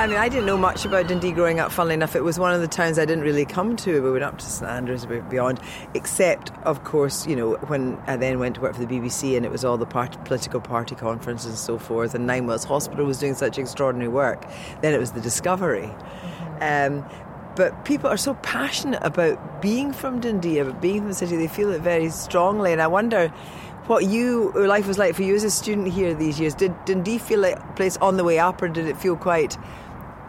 I 0.00 0.06
mean, 0.06 0.16
I 0.16 0.30
didn't 0.30 0.46
know 0.46 0.56
much 0.56 0.86
about 0.86 1.08
Dundee 1.08 1.30
growing 1.30 1.60
up. 1.60 1.70
Funnily 1.70 1.92
enough, 1.92 2.16
it 2.16 2.24
was 2.24 2.38
one 2.38 2.54
of 2.54 2.62
the 2.62 2.66
towns 2.66 2.98
I 2.98 3.04
didn't 3.04 3.22
really 3.22 3.44
come 3.44 3.76
to. 3.76 4.00
We 4.00 4.10
went 4.10 4.24
up 4.24 4.38
to 4.38 4.46
St 4.46 4.66
Andrews, 4.66 5.04
beyond, 5.04 5.60
except, 5.92 6.52
of 6.62 6.84
course, 6.84 7.26
you 7.26 7.36
know, 7.36 7.56
when 7.66 8.02
I 8.06 8.16
then 8.16 8.38
went 8.38 8.54
to 8.54 8.62
work 8.62 8.74
for 8.74 8.82
the 8.82 8.86
BBC 8.86 9.36
and 9.36 9.44
it 9.44 9.52
was 9.52 9.62
all 9.62 9.76
the 9.76 9.84
political 9.84 10.58
party 10.58 10.94
conferences 10.94 11.50
and 11.50 11.58
so 11.58 11.76
forth, 11.76 12.14
and 12.14 12.26
Ninewells 12.26 12.64
Hospital 12.64 13.04
was 13.04 13.18
doing 13.18 13.34
such 13.34 13.58
extraordinary 13.58 14.08
work. 14.08 14.46
Then 14.80 14.94
it 14.94 14.98
was 14.98 15.12
the 15.12 15.20
Discovery. 15.20 15.90
Um, 16.62 17.04
but 17.54 17.84
people 17.84 18.08
are 18.08 18.16
so 18.16 18.32
passionate 18.36 19.02
about 19.02 19.60
being 19.60 19.92
from 19.92 20.18
Dundee, 20.18 20.60
about 20.60 20.80
being 20.80 21.00
from 21.00 21.08
the 21.08 21.14
city. 21.14 21.36
They 21.36 21.46
feel 21.46 21.70
it 21.72 21.82
very 21.82 22.08
strongly, 22.08 22.72
and 22.72 22.80
I 22.80 22.86
wonder 22.86 23.28
what 23.86 24.06
you 24.06 24.52
life 24.54 24.86
was 24.86 24.96
like 24.96 25.14
for 25.14 25.24
you 25.24 25.34
as 25.34 25.44
a 25.44 25.50
student 25.50 25.88
here 25.88 26.14
these 26.14 26.40
years. 26.40 26.54
Did 26.54 26.72
Dundee 26.86 27.18
feel 27.18 27.40
like 27.40 27.58
a 27.58 27.72
place 27.74 27.98
on 27.98 28.16
the 28.16 28.24
way 28.24 28.38
up, 28.38 28.62
or 28.62 28.68
did 28.68 28.86
it 28.86 28.96
feel 28.96 29.14
quite 29.14 29.58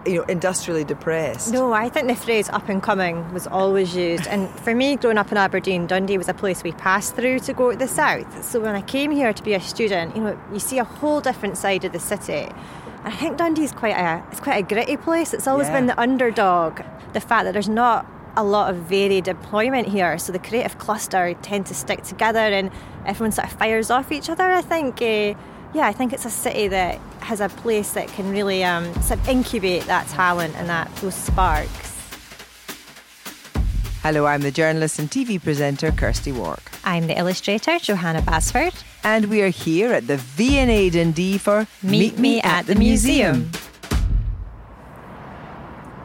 you 0.06 0.16
know, 0.16 0.24
industrially 0.24 0.84
depressed. 0.84 1.54
No, 1.54 1.74
I 1.74 1.90
think 1.90 2.08
the 2.08 2.16
phrase 2.16 2.50
up 2.50 2.70
and 2.70 2.82
coming 2.82 3.32
was 3.34 3.48
always 3.48 3.96
used. 3.96 4.28
And 4.28 4.50
for 4.62 4.74
me, 4.74 4.96
growing 4.96 5.18
up 5.18 5.32
in 5.32 5.38
Aberdeen, 5.38 5.88
Dundee 5.88 6.18
was 6.18 6.28
a 6.28 6.34
place 6.34 6.64
we 6.64 6.72
passed 6.72 7.16
through 7.16 7.40
to 7.40 7.54
go 7.54 7.72
to 7.72 7.78
the 7.78 7.88
south. 7.88 8.44
So 8.44 8.60
when 8.60 8.76
I 8.76 8.82
came 8.82 9.12
here 9.12 9.34
to 9.34 9.44
be 9.44 9.54
a 9.54 9.62
student, 9.62 10.16
you 10.16 10.24
know, 10.24 10.40
you 10.52 10.60
see 10.60 10.80
a 10.80 10.84
whole 10.84 11.22
different 11.22 11.58
side 11.58 11.86
of 11.86 11.92
the 11.92 12.00
city. 12.00 12.50
I 13.04 13.12
think 13.12 13.38
Dundee's 13.38 13.72
quite 13.72 13.96
a 13.96 14.24
it's 14.32 14.40
quite 14.40 14.64
a 14.64 14.68
gritty 14.68 14.98
place. 14.98 15.34
It's 15.34 15.48
always 15.48 15.68
yeah. 15.68 15.78
been 15.78 15.88
the 15.88 16.00
underdog. 16.00 16.82
The 17.14 17.22
fact 17.22 17.46
that 17.46 17.54
there's 17.54 17.70
not 17.70 18.06
a 18.38 18.44
lot 18.44 18.70
of 18.70 18.78
varied 18.78 19.28
employment 19.28 19.88
here, 19.88 20.18
so 20.18 20.32
the 20.32 20.40
creative 20.40 20.78
cluster 20.78 21.34
tend 21.42 21.66
to 21.66 21.74
stick 21.74 22.04
together 22.04 22.40
and 22.40 22.72
everyone 23.06 23.32
sort 23.32 23.52
of 23.52 23.58
fires 23.58 23.90
off 23.90 24.12
each 24.12 24.30
other. 24.30 24.44
I 24.44 24.62
think, 24.62 25.02
uh, 25.02 25.34
yeah, 25.74 25.88
I 25.88 25.94
think 25.94 26.14
it's 26.14 26.26
a 26.26 26.30
city 26.30 26.68
that 26.68 27.00
has 27.22 27.40
a 27.40 27.50
place 27.50 27.94
that 27.94 28.08
can 28.10 28.30
really 28.30 28.64
um, 28.64 28.94
sort 29.02 29.20
of 29.20 29.30
incubate 29.30 29.84
that 29.84 30.08
talent 30.08 30.56
and 30.58 30.68
that 30.70 30.94
those 30.98 31.16
sparks. 31.16 31.90
Hello, 34.04 34.26
I'm 34.26 34.42
the 34.42 34.52
journalist 34.52 35.00
and 35.00 35.10
TV 35.10 35.42
presenter 35.42 35.92
Kirsty 35.92 36.32
Wark. 36.32 36.72
I'm 36.84 37.08
the 37.08 37.18
illustrator 37.18 37.78
Johanna 37.78 38.22
Basford 38.24 38.74
and 39.04 39.26
we 39.26 39.42
are 39.42 39.50
here 39.50 39.94
at 39.94 40.08
the 40.08 40.18
V&A 40.18 40.90
Dundee 40.90 41.38
for 41.38 41.68
Meet, 41.84 41.92
Meet 41.92 42.20
Me 42.20 42.42
at 42.42 42.66
the 42.66 42.76
Museum. 42.76 43.52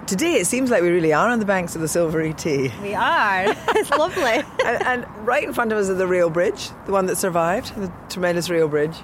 Today 0.06 0.34
it 0.34 0.46
seems 0.46 0.70
like 0.70 0.82
we 0.82 0.90
really 0.90 1.12
are 1.12 1.28
on 1.28 1.40
the 1.40 1.46
banks 1.46 1.74
of 1.74 1.80
the 1.80 1.88
Silvery 1.88 2.34
Tay. 2.34 2.70
We 2.80 2.94
are. 2.94 3.46
It's 3.68 3.90
lovely. 3.90 4.44
and, 4.64 4.82
and, 4.86 5.26
right 5.26 5.42
in 5.42 5.52
front 5.52 5.72
of 5.72 5.78
us 5.78 5.88
is 5.88 5.98
the 5.98 6.06
rail 6.06 6.30
bridge, 6.30 6.70
the 6.86 6.92
one 6.92 7.06
that 7.06 7.16
survived, 7.16 7.74
the 7.74 7.92
tremendous 8.08 8.48
rail 8.48 8.68
bridge. 8.68 8.94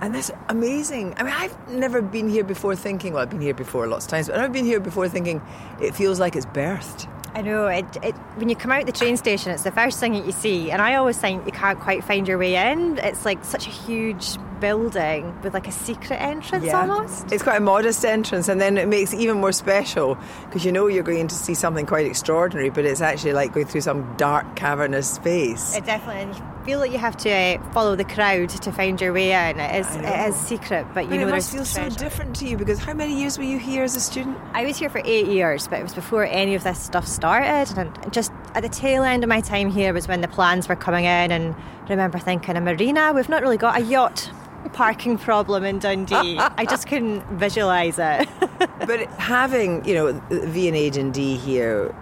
And 0.00 0.14
that's 0.14 0.30
amazing. 0.48 1.14
I 1.16 1.22
mean, 1.22 1.32
I've 1.34 1.68
never 1.70 2.02
been 2.02 2.28
here 2.28 2.44
before 2.44 2.76
thinking, 2.76 3.12
well, 3.12 3.22
I've 3.22 3.30
been 3.30 3.40
here 3.40 3.54
before 3.54 3.86
lots 3.86 4.04
of 4.04 4.10
times, 4.10 4.28
but 4.28 4.38
I've 4.38 4.52
been 4.52 4.64
here 4.64 4.80
before 4.80 5.08
thinking 5.08 5.40
it 5.80 5.94
feels 5.94 6.20
like 6.20 6.36
it's 6.36 6.46
birthed. 6.46 7.08
I 7.34 7.42
know. 7.42 7.66
It, 7.66 7.84
it, 8.02 8.14
when 8.36 8.48
you 8.48 8.54
come 8.54 8.70
out 8.70 8.86
the 8.86 8.92
train 8.92 9.16
station, 9.16 9.50
it's 9.50 9.64
the 9.64 9.72
first 9.72 9.98
thing 9.98 10.12
that 10.12 10.24
you 10.24 10.30
see. 10.30 10.70
And 10.70 10.80
I 10.80 10.94
always 10.94 11.18
think 11.18 11.44
you 11.46 11.52
can't 11.52 11.80
quite 11.80 12.04
find 12.04 12.28
your 12.28 12.38
way 12.38 12.54
in. 12.72 12.98
It's 12.98 13.24
like 13.24 13.44
such 13.44 13.66
a 13.66 13.70
huge 13.70 14.36
building 14.60 15.36
with 15.42 15.52
like 15.52 15.66
a 15.66 15.72
secret 15.72 16.16
entrance 16.16 16.64
yeah. 16.64 16.80
almost. 16.80 17.32
It's 17.32 17.42
quite 17.42 17.56
a 17.56 17.60
modest 17.60 18.04
entrance, 18.04 18.48
and 18.48 18.60
then 18.60 18.78
it 18.78 18.86
makes 18.86 19.12
it 19.12 19.18
even 19.18 19.38
more 19.38 19.52
special 19.52 20.16
because 20.44 20.64
you 20.64 20.70
know 20.70 20.86
you're 20.86 21.02
going 21.02 21.26
to 21.26 21.34
see 21.34 21.54
something 21.54 21.86
quite 21.86 22.06
extraordinary, 22.06 22.70
but 22.70 22.84
it's 22.84 23.00
actually 23.00 23.32
like 23.32 23.52
going 23.52 23.66
through 23.66 23.80
some 23.80 24.16
dark, 24.16 24.54
cavernous 24.54 25.10
space. 25.10 25.76
It 25.76 25.84
definitely 25.84 26.40
feel 26.64 26.78
like 26.78 26.92
you 26.92 26.98
have 26.98 27.16
to 27.18 27.30
uh, 27.30 27.70
follow 27.72 27.94
the 27.94 28.04
crowd 28.04 28.48
to 28.48 28.72
find 28.72 29.00
your 29.00 29.12
way 29.12 29.32
in. 29.32 29.60
It 29.60 29.80
is, 29.80 29.96
it 29.96 30.28
is 30.28 30.34
secret, 30.34 30.86
but 30.94 31.04
you 31.04 31.10
but 31.10 31.16
know 31.16 31.28
it 31.28 31.30
must 31.32 31.52
feel 31.52 31.64
so 31.64 31.88
different 31.90 32.34
to 32.36 32.46
you 32.46 32.56
because 32.56 32.78
how 32.78 32.94
many 32.94 33.20
years 33.20 33.36
were 33.36 33.44
you 33.44 33.58
here 33.58 33.84
as 33.84 33.94
a 33.96 34.00
student? 34.00 34.38
I 34.52 34.64
was 34.64 34.78
here 34.78 34.88
for 34.88 35.02
eight 35.04 35.26
years, 35.26 35.68
but 35.68 35.78
it 35.78 35.82
was 35.82 35.94
before 35.94 36.24
any 36.24 36.54
of 36.54 36.64
this 36.64 36.80
stuff 36.80 37.06
started, 37.06 37.76
and 37.76 38.12
just 38.12 38.32
at 38.54 38.62
the 38.62 38.68
tail 38.68 39.02
end 39.02 39.22
of 39.22 39.28
my 39.28 39.40
time 39.40 39.70
here 39.70 39.92
was 39.92 40.08
when 40.08 40.22
the 40.22 40.28
plans 40.28 40.68
were 40.68 40.76
coming 40.76 41.04
in, 41.04 41.30
and 41.30 41.54
I 41.54 41.88
remember 41.90 42.18
thinking 42.18 42.56
a 42.56 42.60
marina. 42.60 43.12
We've 43.14 43.28
not 43.28 43.42
really 43.42 43.58
got 43.58 43.78
a 43.78 43.84
yacht 43.84 44.30
parking 44.72 45.18
problem 45.18 45.64
in 45.64 45.78
Dundee. 45.78 46.38
I 46.38 46.64
just 46.64 46.86
couldn't 46.86 47.22
visualise 47.38 47.98
it. 47.98 48.28
but 48.58 49.06
having, 49.18 49.84
you 49.84 49.94
know, 49.94 50.22
V&A 50.30 50.90
Dundee 50.90 51.36
here 51.36 51.94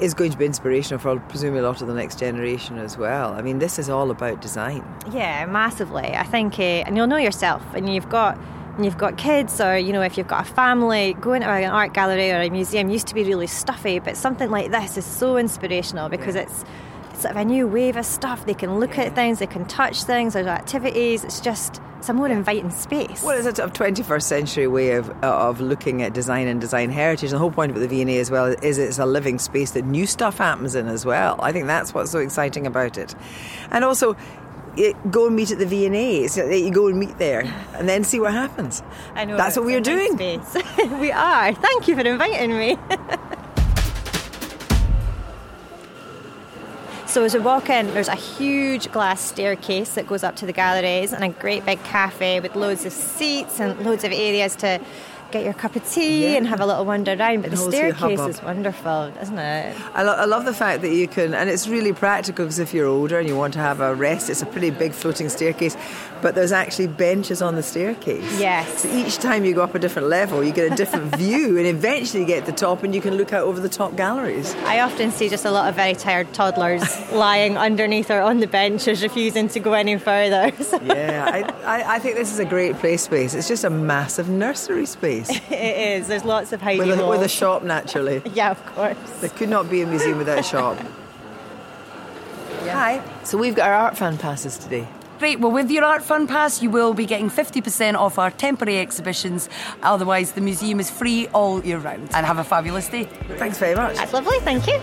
is 0.00 0.14
going 0.14 0.30
to 0.30 0.38
be 0.38 0.44
inspirational 0.44 0.98
for 0.98 1.18
presumably 1.20 1.60
a 1.60 1.62
lot 1.62 1.80
of 1.80 1.88
the 1.88 1.94
next 1.94 2.18
generation 2.18 2.78
as 2.78 2.98
well. 2.98 3.32
I 3.32 3.42
mean, 3.42 3.58
this 3.58 3.78
is 3.78 3.88
all 3.88 4.10
about 4.10 4.40
design. 4.40 4.84
Yeah, 5.12 5.46
massively. 5.46 6.14
I 6.14 6.24
think, 6.24 6.58
uh, 6.58 6.62
and 6.62 6.96
you'll 6.96 7.06
know 7.06 7.16
yourself, 7.16 7.62
and 7.74 7.92
you've 7.92 8.08
got. 8.08 8.38
And 8.76 8.84
you've 8.84 8.98
got 8.98 9.16
kids, 9.16 9.60
or 9.60 9.78
you 9.78 9.92
know, 9.92 10.02
if 10.02 10.18
you've 10.18 10.26
got 10.26 10.50
a 10.50 10.52
family, 10.52 11.14
going 11.20 11.42
to 11.42 11.48
an 11.48 11.70
art 11.70 11.94
gallery 11.94 12.32
or 12.32 12.40
a 12.40 12.50
museum 12.50 12.90
used 12.90 13.06
to 13.06 13.14
be 13.14 13.22
really 13.22 13.46
stuffy, 13.46 14.00
but 14.00 14.16
something 14.16 14.50
like 14.50 14.72
this 14.72 14.96
is 14.96 15.04
so 15.04 15.36
inspirational 15.36 16.08
because 16.08 16.34
yeah. 16.34 16.42
it's 16.42 16.64
sort 17.16 17.32
of 17.32 17.36
a 17.36 17.44
new 17.44 17.66
wave 17.66 17.96
of 17.96 18.06
stuff. 18.06 18.46
They 18.46 18.54
can 18.54 18.78
look 18.78 18.96
yeah. 18.96 19.04
at 19.04 19.14
things, 19.14 19.38
they 19.38 19.46
can 19.46 19.64
touch 19.66 20.04
things, 20.04 20.34
there's 20.34 20.46
activities. 20.46 21.24
It's 21.24 21.40
just 21.40 21.80
it's 22.04 22.10
a 22.10 22.12
more 22.12 22.28
inviting 22.28 22.70
space. 22.70 23.22
Well, 23.22 23.34
it's 23.38 23.46
a 23.46 23.54
sort 23.54 23.60
of 23.60 23.72
21st 23.72 24.22
century 24.22 24.66
way 24.66 24.90
of, 24.90 25.08
uh, 25.24 25.48
of 25.48 25.62
looking 25.62 26.02
at 26.02 26.12
design 26.12 26.48
and 26.48 26.60
design 26.60 26.90
heritage. 26.90 27.30
And 27.30 27.36
the 27.36 27.38
whole 27.38 27.50
point 27.50 27.72
of 27.72 27.80
the 27.80 27.88
V&A 27.88 28.18
as 28.18 28.30
well 28.30 28.54
is 28.62 28.76
it's 28.76 28.98
a 28.98 29.06
living 29.06 29.38
space 29.38 29.70
that 29.70 29.86
new 29.86 30.06
stuff 30.06 30.36
happens 30.36 30.74
in 30.74 30.86
as 30.86 31.06
well. 31.06 31.38
I 31.40 31.50
think 31.50 31.66
that's 31.66 31.94
what's 31.94 32.10
so 32.10 32.18
exciting 32.18 32.66
about 32.66 32.98
it. 32.98 33.14
And 33.70 33.86
also, 33.86 34.18
it, 34.76 35.10
go 35.10 35.28
and 35.28 35.36
meet 35.36 35.50
at 35.50 35.58
the 35.58 35.64
V&A. 35.64 36.26
So 36.26 36.44
uh, 36.44 36.50
you 36.50 36.70
go 36.70 36.88
and 36.88 36.98
meet 36.98 37.16
there 37.16 37.40
and 37.72 37.88
then 37.88 38.04
see 38.04 38.20
what 38.20 38.34
happens. 38.34 38.82
I 39.14 39.24
know. 39.24 39.38
That's 39.38 39.56
what 39.56 39.64
we 39.64 39.74
are 39.74 39.80
doing. 39.80 40.16
we 41.00 41.10
are. 41.10 41.54
Thank 41.54 41.88
you 41.88 41.94
for 41.94 42.02
inviting 42.02 42.58
me. 42.58 42.76
So 47.14 47.22
as 47.22 47.32
we 47.32 47.38
walk 47.38 47.70
in, 47.70 47.86
there's 47.94 48.08
a 48.08 48.16
huge 48.16 48.90
glass 48.90 49.20
staircase 49.20 49.94
that 49.94 50.08
goes 50.08 50.24
up 50.24 50.34
to 50.34 50.46
the 50.46 50.52
galleries 50.52 51.12
and 51.12 51.22
a 51.22 51.28
great 51.28 51.64
big 51.64 51.80
cafe 51.84 52.40
with 52.40 52.56
loads 52.56 52.84
of 52.84 52.92
seats 52.92 53.60
and 53.60 53.78
loads 53.86 54.02
of 54.02 54.10
areas 54.10 54.56
to 54.56 54.80
get 55.34 55.44
your 55.44 55.52
cup 55.52 55.74
of 55.74 55.84
tea 55.90 56.22
yeah. 56.22 56.36
and 56.38 56.46
have 56.46 56.60
a 56.60 56.66
little 56.66 56.84
wander 56.84 57.12
around. 57.12 57.42
But 57.42 57.50
the 57.50 57.56
staircase 57.56 58.20
is 58.20 58.40
wonderful, 58.40 59.12
isn't 59.20 59.38
it? 59.38 59.76
I, 59.92 60.04
lo- 60.04 60.14
I, 60.14 60.26
love 60.26 60.44
the 60.44 60.54
fact 60.54 60.82
that 60.82 60.92
you 60.92 61.08
can, 61.08 61.34
and 61.34 61.50
it's 61.50 61.66
really 61.66 61.92
practical 61.92 62.44
because 62.44 62.60
if 62.60 62.72
you're 62.72 62.86
older 62.86 63.18
and 63.18 63.28
you 63.28 63.36
want 63.36 63.52
to 63.54 63.58
have 63.58 63.80
a 63.80 63.96
rest, 63.96 64.30
it's 64.30 64.42
a 64.42 64.46
pretty 64.46 64.70
big 64.70 64.92
floating 64.92 65.28
staircase, 65.28 65.76
but 66.22 66.36
there's 66.36 66.52
actually 66.52 66.86
benches 66.86 67.42
on 67.42 67.56
the 67.56 67.64
staircase. 67.64 68.38
Yes. 68.38 68.82
So 68.82 68.88
each 68.96 69.16
time 69.16 69.44
you 69.44 69.54
go 69.54 69.62
up 69.62 69.74
a 69.74 69.80
different 69.80 70.06
level, 70.06 70.44
you 70.44 70.52
get 70.52 70.72
a 70.72 70.76
different 70.76 71.16
view, 71.24 71.58
and 71.58 71.66
eventually 71.66 72.20
you 72.20 72.26
get 72.28 72.46
to 72.46 72.52
the 72.52 72.56
top 72.56 72.84
and 72.84 72.94
you 72.94 73.00
can 73.00 73.16
look 73.16 73.32
out 73.32 73.42
over 73.42 73.58
the 73.58 73.68
top 73.68 73.96
galleries. 73.96 74.54
I 74.66 74.80
often 74.80 75.10
see 75.10 75.28
just 75.28 75.44
a 75.44 75.50
lot 75.50 75.68
of 75.68 75.74
very 75.74 75.94
tired 75.94 76.32
toddlers 76.32 76.84
lying 77.12 77.58
underneath 77.58 78.08
or 78.08 78.20
on 78.20 78.38
the 78.38 78.46
benches, 78.46 79.02
refusing 79.02 79.48
to 79.48 79.58
go 79.58 79.72
any 79.72 79.98
further. 79.98 80.52
yeah, 80.84 81.24
I, 81.26 81.40
I, 81.64 81.94
I 81.96 81.98
think 81.98 82.14
this 82.14 82.32
is 82.32 82.38
a 82.38 82.44
great 82.44 82.76
play 82.76 82.96
space. 82.98 83.34
It's 83.34 83.48
just 83.48 83.64
a 83.64 83.70
massive 83.70 84.28
nursery 84.28 84.86
space 84.86 85.23
place. 85.24 85.40
it 85.50 86.00
is. 86.00 86.08
There's 86.08 86.24
lots 86.24 86.52
of 86.52 86.60
hiding 86.60 86.86
with 86.86 86.98
a, 86.98 87.06
with 87.06 87.22
a 87.22 87.28
shop, 87.28 87.62
naturally. 87.62 88.22
yeah, 88.34 88.50
of 88.50 88.66
course. 88.66 88.96
There 89.20 89.30
could 89.30 89.48
not 89.48 89.70
be 89.70 89.82
a 89.82 89.86
museum 89.86 90.18
without 90.18 90.38
a 90.38 90.42
shop. 90.42 90.78
Yeah. 92.64 92.72
Hi. 93.02 93.24
So 93.24 93.36
we've 93.36 93.54
got 93.54 93.68
our 93.68 93.74
Art 93.74 93.98
Fund 93.98 94.18
passes 94.18 94.56
today. 94.56 94.88
Great. 95.18 95.38
well, 95.38 95.50
with 95.52 95.70
your 95.70 95.84
Art 95.84 96.02
Fund 96.02 96.30
Pass, 96.30 96.62
you 96.62 96.70
will 96.70 96.94
be 96.94 97.04
getting 97.04 97.28
50% 97.28 97.94
off 97.94 98.18
our 98.18 98.30
temporary 98.30 98.78
exhibitions. 98.78 99.50
Otherwise, 99.82 100.32
the 100.32 100.40
museum 100.40 100.80
is 100.80 100.90
free 100.90 101.28
all 101.34 101.62
year 101.62 101.78
round. 101.78 102.08
And 102.14 102.24
have 102.24 102.38
a 102.38 102.44
fabulous 102.44 102.88
day. 102.88 103.04
Thanks 103.36 103.58
very 103.58 103.74
much. 103.74 103.96
That's 103.96 104.14
lovely, 104.14 104.38
thank 104.40 104.66
you. 104.66 104.80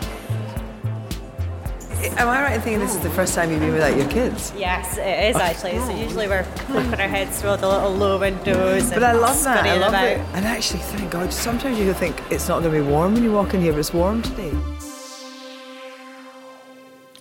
Am 2.03 2.27
I 2.27 2.41
right 2.41 2.55
in 2.55 2.61
thinking 2.61 2.79
this 2.79 2.95
is 2.95 3.01
the 3.01 3.11
first 3.11 3.35
time 3.35 3.51
you've 3.51 3.59
been 3.59 3.73
without 3.73 3.95
your 3.95 4.09
kids? 4.09 4.51
Yes, 4.57 4.97
it 4.97 5.29
is 5.29 5.35
actually. 5.35 5.77
So 5.79 5.95
usually 5.95 6.27
we're 6.27 6.43
poking 6.67 6.99
our 6.99 7.07
heads 7.07 7.39
through 7.39 7.57
the 7.57 7.67
little 7.67 7.93
low 7.93 8.19
windows. 8.19 8.89
But 8.89 9.03
I 9.03 9.11
love 9.11 9.43
that. 9.43 9.65
I 9.65 9.77
love 9.77 9.89
about. 9.89 10.07
it. 10.07 10.19
And 10.33 10.45
actually, 10.45 10.79
thank 10.79 11.11
God, 11.11 11.31
sometimes 11.31 11.77
you 11.77 11.93
think 11.93 12.19
it's 12.31 12.47
not 12.47 12.61
going 12.63 12.73
to 12.73 12.81
be 12.83 12.87
warm 12.87 13.13
when 13.13 13.23
you 13.23 13.31
walk 13.31 13.53
in 13.53 13.61
here, 13.61 13.71
but 13.71 13.79
it's 13.79 13.93
warm 13.93 14.23
today. 14.23 14.51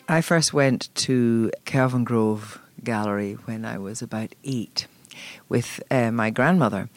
I 0.09 0.23
first 0.23 0.55
went 0.55 0.89
to 1.07 1.51
Kelvingrove 1.67 2.59
Gallery 2.83 3.35
when 3.45 3.65
I 3.67 3.77
was 3.79 4.01
about 4.01 4.35
eight 4.45 4.87
with 5.49 5.83
uh, 5.91 6.11
my 6.11 6.31
grandmother. 6.31 6.89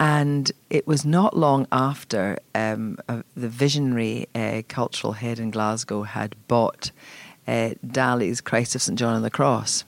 And 0.00 0.50
it 0.70 0.86
was 0.86 1.04
not 1.04 1.36
long 1.36 1.66
after 1.70 2.38
um, 2.54 2.98
uh, 3.08 3.22
the 3.36 3.48
visionary 3.48 4.28
uh, 4.34 4.62
cultural 4.66 5.12
head 5.12 5.38
in 5.38 5.50
Glasgow 5.50 6.02
had 6.02 6.34
bought 6.48 6.90
uh, 7.46 7.74
Dali's 7.86 8.40
Christ 8.40 8.74
of 8.74 8.82
St. 8.82 8.98
John 8.98 9.14
on 9.14 9.22
the 9.22 9.30
Cross. 9.30 9.84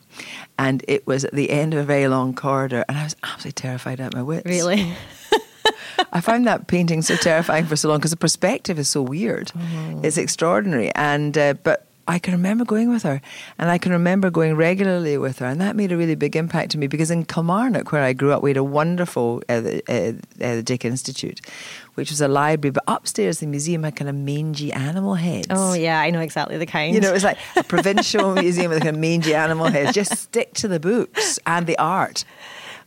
And 0.59 0.85
it 0.87 1.07
was 1.07 1.25
at 1.25 1.33
the 1.33 1.51
end 1.51 1.73
of 1.73 1.81
a 1.81 1.85
very 1.85 2.09
long 2.09 2.35
corridor, 2.35 2.85
and 2.89 2.99
I 2.99 3.05
was 3.05 3.17
absolutely 3.23 3.53
terrified 3.53 4.01
at 4.01 4.15
my 4.15 4.23
wits. 4.23 4.45
Really? 4.45 4.95
I 6.13 6.21
found 6.21 6.47
that 6.47 6.67
painting 6.67 7.03
so 7.03 7.17
terrifying 7.17 7.67
for 7.67 7.77
so 7.77 7.89
long 7.89 7.99
because 7.99 8.11
the 8.11 8.17
perspective 8.17 8.79
is 8.79 8.89
so 8.89 9.03
weird. 9.03 9.53
Oh. 9.57 10.01
It's 10.03 10.17
extraordinary. 10.17 10.93
And 10.95 11.37
uh, 11.37 11.55
but 11.55 11.87
I 12.09 12.19
can 12.19 12.33
remember 12.33 12.65
going 12.65 12.89
with 12.89 13.05
her, 13.05 13.21
and 13.59 13.71
I 13.71 13.79
can 13.79 13.93
remember 13.93 14.31
going 14.31 14.55
regularly 14.57 15.17
with 15.19 15.39
her, 15.39 15.47
and 15.47 15.61
that 15.61 15.77
made 15.77 15.93
a 15.93 15.97
really 15.97 16.15
big 16.15 16.35
impact 16.35 16.73
to 16.73 16.79
me 16.79 16.87
because 16.87 17.11
in 17.11 17.25
Kilmarnock, 17.25 17.93
where 17.93 18.03
I 18.03 18.13
grew 18.13 18.33
up, 18.33 18.43
we 18.43 18.51
had 18.51 18.57
a 18.57 18.65
wonderful 18.65 19.43
uh, 19.49 19.61
the, 19.61 19.83
uh, 19.89 20.45
uh, 20.45 20.57
the 20.57 20.63
Dick 20.63 20.85
Institute, 20.85 21.41
which 21.95 22.11
was 22.11 22.21
a 22.21 22.29
library, 22.29 22.73
but 22.73 22.85
upstairs 22.89 23.39
the 23.39 23.47
museum 23.47 23.85
had 23.85 23.97
kind 23.97 24.09
of 24.09 24.17
mangy 24.17 24.73
animal 24.73 25.15
heads. 25.15 25.49
Oh 25.51 25.75
yeah, 25.75 26.01
I 26.01 26.11
know 26.11 26.21
exactly 26.21 26.59
the 26.59 26.67
kind. 26.67 26.95
You 26.95 27.01
know, 27.01 27.11
it 27.11 27.15
was 27.15 27.25
like 27.25 27.39
a 27.57 27.63
provincial 27.63 28.35
museum 28.43 28.71
with 28.71 28.83
kind 28.83 28.97
of 28.97 29.01
mangy 29.01 29.35
animal 29.35 29.67
heads. 29.67 29.93
Just 29.93 30.17
stick 30.17 30.55
to 30.55 30.69
the 30.69 30.81
books 30.81 31.39
and 31.47 31.67
the 31.67 31.79
art. 31.79 32.25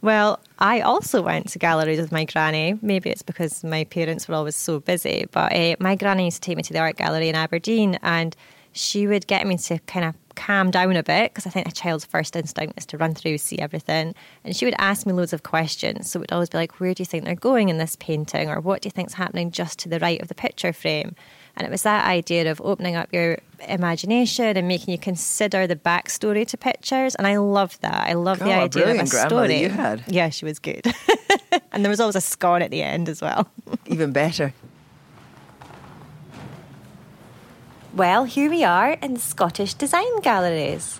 Well, 0.01 0.39
I 0.59 0.81
also 0.81 1.21
went 1.21 1.49
to 1.49 1.59
galleries 1.59 1.99
with 1.99 2.11
my 2.11 2.25
granny. 2.25 2.77
Maybe 2.81 3.09
it's 3.09 3.23
because 3.23 3.63
my 3.63 3.85
parents 3.85 4.27
were 4.27 4.35
always 4.35 4.55
so 4.55 4.79
busy, 4.79 5.25
but 5.31 5.55
uh, 5.55 5.75
my 5.79 5.95
granny 5.95 6.25
used 6.25 6.43
to 6.43 6.45
take 6.45 6.57
me 6.57 6.63
to 6.63 6.73
the 6.73 6.79
art 6.79 6.97
gallery 6.97 7.29
in 7.29 7.35
Aberdeen 7.35 7.97
and 8.03 8.35
she 8.75 9.07
would 9.07 9.25
get 9.25 9.47
me 9.47 9.57
to 9.57 9.79
kind 9.79 10.05
of 10.05 10.15
calm 10.35 10.69
down 10.69 10.95
a 10.97 11.03
bit 11.03 11.31
because 11.31 11.47
I 11.47 11.49
think 11.49 11.67
a 11.67 11.71
child's 11.71 12.03
first 12.03 12.35
instinct 12.35 12.77
is 12.77 12.85
to 12.87 12.97
run 12.97 13.15
through, 13.15 13.37
see 13.37 13.57
everything. 13.57 14.13
And 14.43 14.53
she 14.55 14.65
would 14.65 14.75
ask 14.77 15.05
me 15.05 15.13
loads 15.13 15.31
of 15.31 15.43
questions. 15.43 16.11
So 16.11 16.19
it 16.19 16.21
would 16.21 16.33
always 16.33 16.49
be 16.49 16.57
like, 16.57 16.79
where 16.79 16.93
do 16.93 17.01
you 17.01 17.05
think 17.05 17.23
they're 17.23 17.35
going 17.35 17.69
in 17.69 17.77
this 17.77 17.95
painting? 17.99 18.49
Or 18.49 18.59
what 18.59 18.81
do 18.81 18.87
you 18.87 18.91
think's 18.91 19.13
happening 19.13 19.51
just 19.51 19.79
to 19.79 19.89
the 19.89 19.99
right 19.99 20.21
of 20.21 20.27
the 20.27 20.35
picture 20.35 20.73
frame? 20.73 21.15
And 21.55 21.65
it 21.65 21.71
was 21.71 21.83
that 21.83 22.05
idea 22.05 22.51
of 22.51 22.59
opening 22.61 22.97
up 22.97 23.07
your 23.13 23.37
imagination 23.69 24.57
and 24.57 24.67
making 24.67 24.91
you 24.91 24.97
consider 24.97 25.67
the 25.67 25.77
backstory 25.77 26.45
to 26.47 26.57
pictures. 26.57 27.15
And 27.15 27.25
I 27.25 27.37
love 27.37 27.79
that. 27.79 28.09
I 28.09 28.13
love 28.13 28.39
God, 28.39 28.47
the 28.47 28.53
idea 28.53 28.91
of 28.91 28.99
a 28.99 29.07
story. 29.07 29.61
You 29.61 29.69
had. 29.69 30.03
Yeah, 30.07 30.29
she 30.29 30.43
was 30.43 30.59
good. 30.59 30.85
and 31.71 31.85
there 31.85 31.89
was 31.89 32.01
always 32.01 32.17
a 32.17 32.21
scone 32.21 32.61
at 32.61 32.71
the 32.71 32.81
end 32.81 33.07
as 33.07 33.21
well. 33.21 33.47
Even 33.85 34.11
better. 34.11 34.53
Well, 37.95 38.25
here 38.25 38.49
we 38.49 38.65
are 38.65 38.91
in 38.91 39.15
Scottish 39.15 39.73
Design 39.73 40.19
Galleries. 40.19 40.99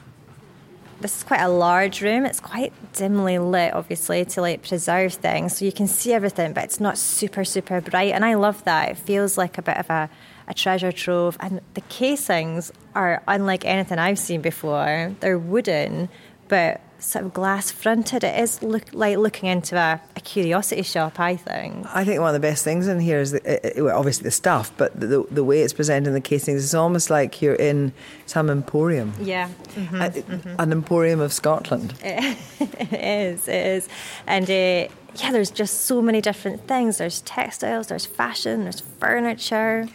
This 1.01 1.17
is 1.17 1.23
quite 1.23 1.41
a 1.41 1.49
large 1.49 2.01
room. 2.01 2.25
It's 2.25 2.39
quite 2.39 2.71
dimly 2.93 3.37
lit, 3.37 3.73
obviously, 3.73 4.23
to 4.23 4.39
like 4.39 4.65
preserve 4.65 5.15
things, 5.15 5.57
so 5.57 5.65
you 5.65 5.73
can 5.73 5.87
see 5.87 6.13
everything, 6.13 6.53
but 6.53 6.63
it's 6.63 6.79
not 6.79 6.97
super, 6.97 7.43
super 7.43 7.81
bright. 7.81 8.13
And 8.13 8.23
I 8.23 8.35
love 8.35 8.63
that. 8.63 8.91
It 8.91 8.97
feels 8.97 9.37
like 9.37 9.57
a 9.57 9.61
bit 9.61 9.75
of 9.75 9.89
a, 9.89 10.09
a 10.47 10.53
treasure 10.53 10.93
trove. 10.93 11.35
And 11.41 11.59
the 11.73 11.81
casings 11.81 12.71
are 12.95 13.21
unlike 13.27 13.65
anything 13.65 13.99
I've 13.99 14.17
seen 14.17 14.39
before. 14.39 15.13
They're 15.19 15.37
wooden, 15.37 16.07
but 16.47 16.79
sort 16.99 17.25
of 17.25 17.33
glass 17.33 17.71
fronted. 17.71 18.23
It 18.23 18.39
is 18.39 18.63
look 18.63 18.93
like 18.93 19.17
looking 19.17 19.49
into 19.49 19.75
a, 19.75 19.99
a, 20.14 20.14
curiosity 20.25 20.81
shop. 20.81 21.19
I 21.19 21.37
think. 21.37 21.85
I 21.95 22.03
think 22.03 22.19
one 22.19 22.29
of 22.29 22.33
the 22.33 22.45
best 22.45 22.63
things 22.63 22.87
in 22.87 22.99
here 22.99 23.21
is 23.21 23.31
the, 23.31 23.73
well, 23.77 23.97
obviously 23.97 24.23
the 24.23 24.31
stuff, 24.31 24.73
but 24.75 24.99
the, 24.99 25.25
the 25.31 25.43
way 25.43 25.61
it's 25.61 25.71
presented 25.71 26.09
in 26.09 26.13
the 26.13 26.21
casings 26.21 26.63
is 26.63 26.75
almost 26.75 27.09
like 27.09 27.41
you're 27.41 27.55
in 27.55 27.93
some 28.25 28.49
emporium. 28.49 29.13
Yeah, 29.21 29.49
mm-hmm, 29.75 29.95
a, 29.95 30.09
mm-hmm. 30.09 30.55
an 30.59 30.71
emporium 30.73 31.21
of 31.21 31.31
Scotland. 31.31 31.93
it 32.01 32.93
is. 32.93 33.47
It 33.47 33.67
is, 33.67 33.89
and. 34.27 34.49
Uh, 34.49 34.93
yeah, 35.17 35.31
there's 35.31 35.49
just 35.49 35.83
so 35.83 36.01
many 36.01 36.19
different 36.19 36.67
things. 36.67 36.97
There's 36.97 37.21
textiles, 37.21 37.87
there's 37.87 38.05
fashion, 38.05 38.63
there's 38.63 38.81
furniture. 38.81 39.87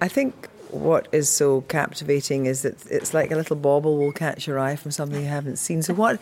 I 0.00 0.08
think 0.08 0.48
what 0.70 1.08
is 1.12 1.28
so 1.28 1.62
captivating 1.62 2.46
is 2.46 2.62
that 2.62 2.84
it's 2.90 3.14
like 3.14 3.30
a 3.30 3.36
little 3.36 3.56
bauble 3.56 3.96
will 3.96 4.12
catch 4.12 4.46
your 4.46 4.58
eye 4.58 4.76
from 4.76 4.90
something 4.90 5.20
you 5.20 5.28
haven't 5.28 5.56
seen. 5.56 5.82
So, 5.82 5.94
what 5.94 6.20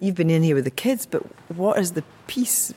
you've 0.00 0.14
been 0.14 0.30
in 0.30 0.42
here 0.42 0.54
with 0.54 0.64
the 0.64 0.70
kids, 0.70 1.06
but 1.06 1.22
what 1.50 1.78
is 1.78 1.92
the 1.92 2.04
piece 2.26 2.74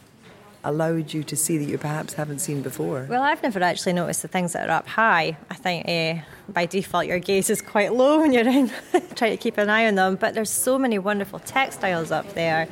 allowed 0.64 1.14
you 1.14 1.24
to 1.24 1.36
see 1.36 1.58
that 1.58 1.66
you 1.66 1.78
perhaps 1.78 2.14
haven't 2.14 2.40
seen 2.40 2.62
before? 2.62 3.06
Well, 3.10 3.24
I've 3.24 3.42
never 3.42 3.62
actually 3.62 3.94
noticed 3.94 4.22
the 4.22 4.28
things 4.28 4.54
that 4.54 4.70
are 4.70 4.72
up 4.72 4.88
high. 4.88 5.38
I 5.50 5.56
think 5.56 5.88
uh, 5.88 6.24
by 6.52 6.66
default 6.66 7.06
your 7.06 7.20
gaze 7.20 7.50
is 7.50 7.62
quite 7.62 7.94
low 7.94 8.20
when 8.22 8.34
you're 8.34 8.48
in 8.48 8.70
trying 9.16 9.32
to 9.32 9.38
keep 9.38 9.58
an 9.58 9.70
eye 9.70 9.88
on 9.88 9.96
them. 9.96 10.16
But 10.16 10.34
there's 10.34 10.50
so 10.50 10.78
many 10.78 11.00
wonderful 11.00 11.40
textiles 11.40 12.12
up 12.12 12.34
there. 12.34 12.68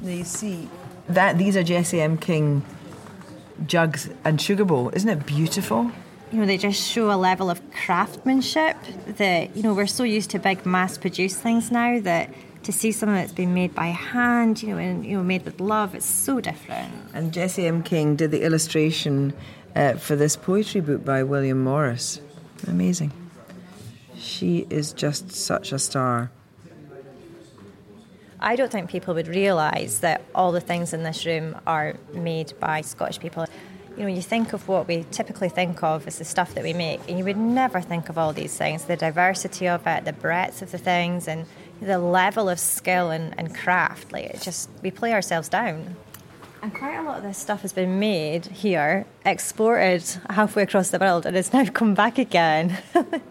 Now 0.00 0.10
you 0.10 0.24
see 0.24 0.68
that 1.08 1.38
these 1.38 1.56
are 1.56 1.62
Jessie 1.62 2.00
M. 2.00 2.18
King 2.18 2.64
jugs 3.66 4.08
and 4.24 4.40
sugar 4.40 4.64
bowl. 4.64 4.90
Isn't 4.90 5.08
it 5.08 5.26
beautiful? 5.26 5.90
you 6.32 6.40
know, 6.40 6.46
they 6.46 6.58
just 6.58 6.86
show 6.86 7.10
a 7.10 7.16
level 7.16 7.48
of 7.48 7.60
craftsmanship 7.72 8.76
that, 9.06 9.56
you 9.56 9.62
know, 9.62 9.72
we're 9.72 9.86
so 9.86 10.04
used 10.04 10.30
to 10.30 10.38
big 10.38 10.66
mass 10.66 10.98
produced 10.98 11.38
things 11.38 11.70
now 11.70 12.00
that 12.00 12.30
to 12.62 12.72
see 12.72 12.92
something 12.92 13.16
that's 13.16 13.32
been 13.32 13.54
made 13.54 13.74
by 13.74 13.86
hand, 13.86 14.62
you 14.62 14.70
know, 14.70 14.78
and, 14.78 15.04
you 15.04 15.16
know, 15.16 15.22
made 15.22 15.44
with 15.44 15.60
love, 15.60 15.94
it's 15.94 16.06
so 16.06 16.40
different. 16.40 16.92
And 17.14 17.32
Jessie 17.32 17.66
M. 17.66 17.82
King 17.82 18.16
did 18.16 18.30
the 18.30 18.42
illustration 18.42 19.32
uh, 19.74 19.94
for 19.94 20.16
this 20.16 20.36
poetry 20.36 20.80
book 20.80 21.04
by 21.04 21.22
William 21.22 21.62
Morris. 21.62 22.20
Amazing. 22.66 23.12
She 24.16 24.66
is 24.68 24.92
just 24.92 25.30
such 25.30 25.72
a 25.72 25.78
star. 25.78 26.30
I 28.40 28.54
don't 28.54 28.70
think 28.70 28.90
people 28.90 29.14
would 29.14 29.28
realise 29.28 29.98
that 29.98 30.22
all 30.34 30.52
the 30.52 30.60
things 30.60 30.92
in 30.92 31.02
this 31.02 31.26
room 31.26 31.56
are 31.66 31.96
made 32.12 32.52
by 32.60 32.82
Scottish 32.82 33.18
people 33.18 33.46
you 33.98 34.04
know, 34.04 34.10
you 34.10 34.22
think 34.22 34.52
of 34.52 34.68
what 34.68 34.86
we 34.86 35.04
typically 35.10 35.48
think 35.48 35.82
of 35.82 36.06
as 36.06 36.18
the 36.18 36.24
stuff 36.24 36.54
that 36.54 36.62
we 36.62 36.72
make, 36.72 37.00
and 37.08 37.18
you 37.18 37.24
would 37.24 37.36
never 37.36 37.80
think 37.80 38.08
of 38.08 38.16
all 38.16 38.32
these 38.32 38.56
things 38.56 38.84
the 38.84 38.96
diversity 38.96 39.66
of 39.66 39.84
it, 39.88 40.04
the 40.04 40.12
breadth 40.12 40.62
of 40.62 40.70
the 40.70 40.78
things, 40.78 41.26
and 41.26 41.46
the 41.80 41.98
level 41.98 42.48
of 42.48 42.58
skill 42.58 43.10
and, 43.10 43.34
and 43.38 43.54
craft. 43.54 44.12
Like, 44.12 44.24
it 44.24 44.40
just, 44.40 44.68
we 44.82 44.90
play 44.90 45.12
ourselves 45.12 45.48
down. 45.48 45.96
And 46.60 46.74
quite 46.74 46.96
a 46.96 47.02
lot 47.02 47.18
of 47.18 47.22
this 47.22 47.38
stuff 47.38 47.62
has 47.62 47.72
been 47.72 48.00
made 48.00 48.46
here, 48.46 49.06
exported 49.24 50.02
halfway 50.28 50.64
across 50.64 50.90
the 50.90 50.98
world, 50.98 51.24
and 51.24 51.36
it's 51.36 51.52
now 51.52 51.64
come 51.66 51.94
back 51.94 52.18
again. 52.18 52.78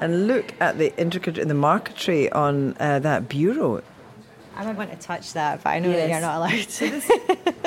and 0.00 0.26
look 0.26 0.52
at 0.60 0.78
the 0.78 0.96
intricate 0.98 1.38
in 1.38 1.46
the 1.48 1.54
marquetry 1.54 2.30
on 2.32 2.76
uh, 2.80 2.98
that 2.98 3.28
bureau. 3.28 3.82
I 4.56 4.64
might 4.64 4.76
want 4.76 4.90
to 4.90 4.96
touch 4.96 5.34
that, 5.34 5.62
but 5.62 5.70
I 5.70 5.78
know 5.78 5.90
yes. 5.90 5.98
that 5.98 6.10
you're 6.10 6.20
not 6.20 6.36
allowed 6.36 6.68
to. 6.68 7.54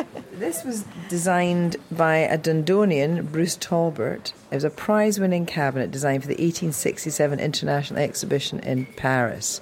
This 0.53 0.63
was 0.63 0.85
designed 1.09 1.77
by 1.89 2.17
a 2.17 2.37
Dundonian, 2.37 3.31
Bruce 3.31 3.55
Talbert. 3.55 4.33
It 4.51 4.55
was 4.55 4.63
a 4.63 4.69
prize 4.69 5.19
winning 5.19 5.47
cabinet 5.47 5.89
designed 5.89 6.21
for 6.21 6.27
the 6.27 6.35
1867 6.35 7.39
International 7.39 7.99
Exhibition 7.99 8.59
in 8.59 8.85
Paris. 8.85 9.61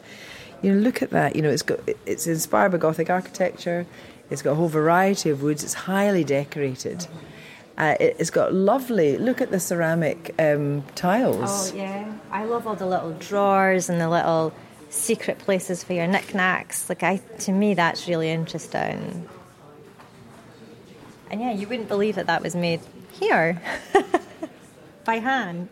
You 0.61 0.73
know, 0.73 0.81
look 0.81 1.01
at 1.01 1.11
that. 1.11 1.37
You 1.37 1.43
know, 1.43 1.49
it's 1.49 1.61
got 1.61 1.79
it's 2.05 2.27
inspired 2.27 2.73
by 2.73 2.77
Gothic 2.77 3.09
architecture. 3.09 3.85
It's 4.29 4.41
got 4.41 4.51
a 4.51 4.55
whole 4.55 4.67
variety 4.67 5.29
of 5.29 5.41
woods. 5.41 5.63
It's 5.63 5.75
highly 5.75 6.25
decorated. 6.25 7.07
Uh, 7.77 7.95
it, 7.97 8.17
has 8.17 8.29
got 8.29 8.53
lovely. 8.53 9.17
Look 9.17 9.39
at 9.39 9.49
the 9.49 9.61
ceramic 9.61 10.35
um, 10.39 10.83
tiles. 10.95 11.71
Oh 11.71 11.73
yeah, 11.73 12.13
I 12.31 12.43
love 12.43 12.67
all 12.67 12.75
the 12.75 12.85
little 12.85 13.13
drawers 13.13 13.89
and 13.89 14.01
the 14.01 14.09
little 14.09 14.51
secret 14.89 15.39
places 15.39 15.85
for 15.85 15.93
your 15.93 16.07
knickknacks. 16.07 16.89
Like 16.89 17.01
I, 17.01 17.21
to 17.39 17.53
me, 17.53 17.75
that's 17.75 18.09
really 18.09 18.29
interesting. 18.29 19.29
And 21.31 21.39
yeah, 21.39 21.51
you 21.53 21.65
wouldn't 21.65 21.87
believe 21.87 22.15
that 22.15 22.27
that 22.27 22.43
was 22.43 22.57
made 22.57 22.81
here 23.13 23.61
by 25.05 25.15
hand. 25.15 25.69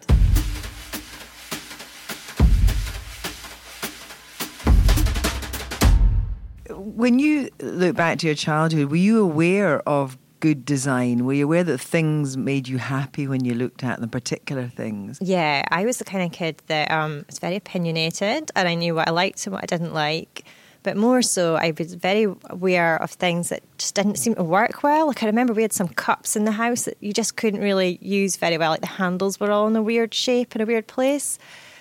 When 6.70 7.20
you 7.20 7.50
look 7.60 7.98
back 7.98 8.20
to 8.20 8.28
your 8.28 8.36
childhood, 8.36 8.90
were 8.90 8.96
you 8.96 9.22
aware 9.22 9.82
of 9.88 10.18
good 10.40 10.64
design? 10.64 11.26
Were 11.26 11.34
you 11.34 11.44
aware 11.44 11.66
that 11.66 11.80
things 11.80 12.38
made 12.38 12.70
you 12.70 12.78
happy 12.78 13.28
when 13.28 13.44
you 13.44 13.54
looked 13.54 13.84
at 13.84 14.00
them, 14.00 14.10
particular 14.10 14.70
things? 14.70 15.20
Yeah, 15.22 15.64
I 15.70 15.84
was 15.84 15.98
the 15.98 16.06
kind 16.06 16.24
of 16.24 16.32
kid 16.32 16.62
that 16.68 16.90
um, 16.90 17.26
was 17.28 17.40
very 17.40 17.58
opinionated 17.58 18.50
and 18.56 18.68
I 18.70 18.76
knew 18.76 18.96
what 18.96 19.10
I 19.10 19.12
liked 19.12 19.46
and 19.46 19.54
what 19.54 19.64
I 19.64 19.66
didn't 19.66 19.94
like. 19.94 20.46
But 20.84 20.96
more 20.96 21.22
so, 21.22 21.56
I 21.56 21.74
was 21.78 21.94
very 21.94 22.34
aware 22.50 23.02
of 23.02 23.12
things 23.12 23.50
that 23.50 23.62
just 23.78 23.96
didn't 23.96 24.16
seem 24.16 24.36
to 24.36 24.44
work 24.44 24.82
well. 24.82 25.08
Like 25.08 25.24
I 25.24 25.26
remember 25.26 25.54
we 25.54 25.62
had 25.62 25.74
some 25.74 25.90
cups 25.90 26.36
in 26.36 26.46
the 26.46 26.54
house 26.54 26.84
that 26.84 26.96
you 27.02 27.12
just 27.12 27.36
couldn't 27.36 27.62
really 27.62 28.00
use 28.02 28.38
very 28.38 28.58
well. 28.58 28.72
Like 28.72 28.82
the 28.82 28.88
handles 28.88 29.40
were 29.40 29.52
all 29.52 29.68
in 29.68 29.76
a 29.76 29.82
weird 29.82 30.14
shape 30.14 30.56
in 30.56 30.62
a 30.62 30.66
weird 30.66 30.88
place. 30.88 31.38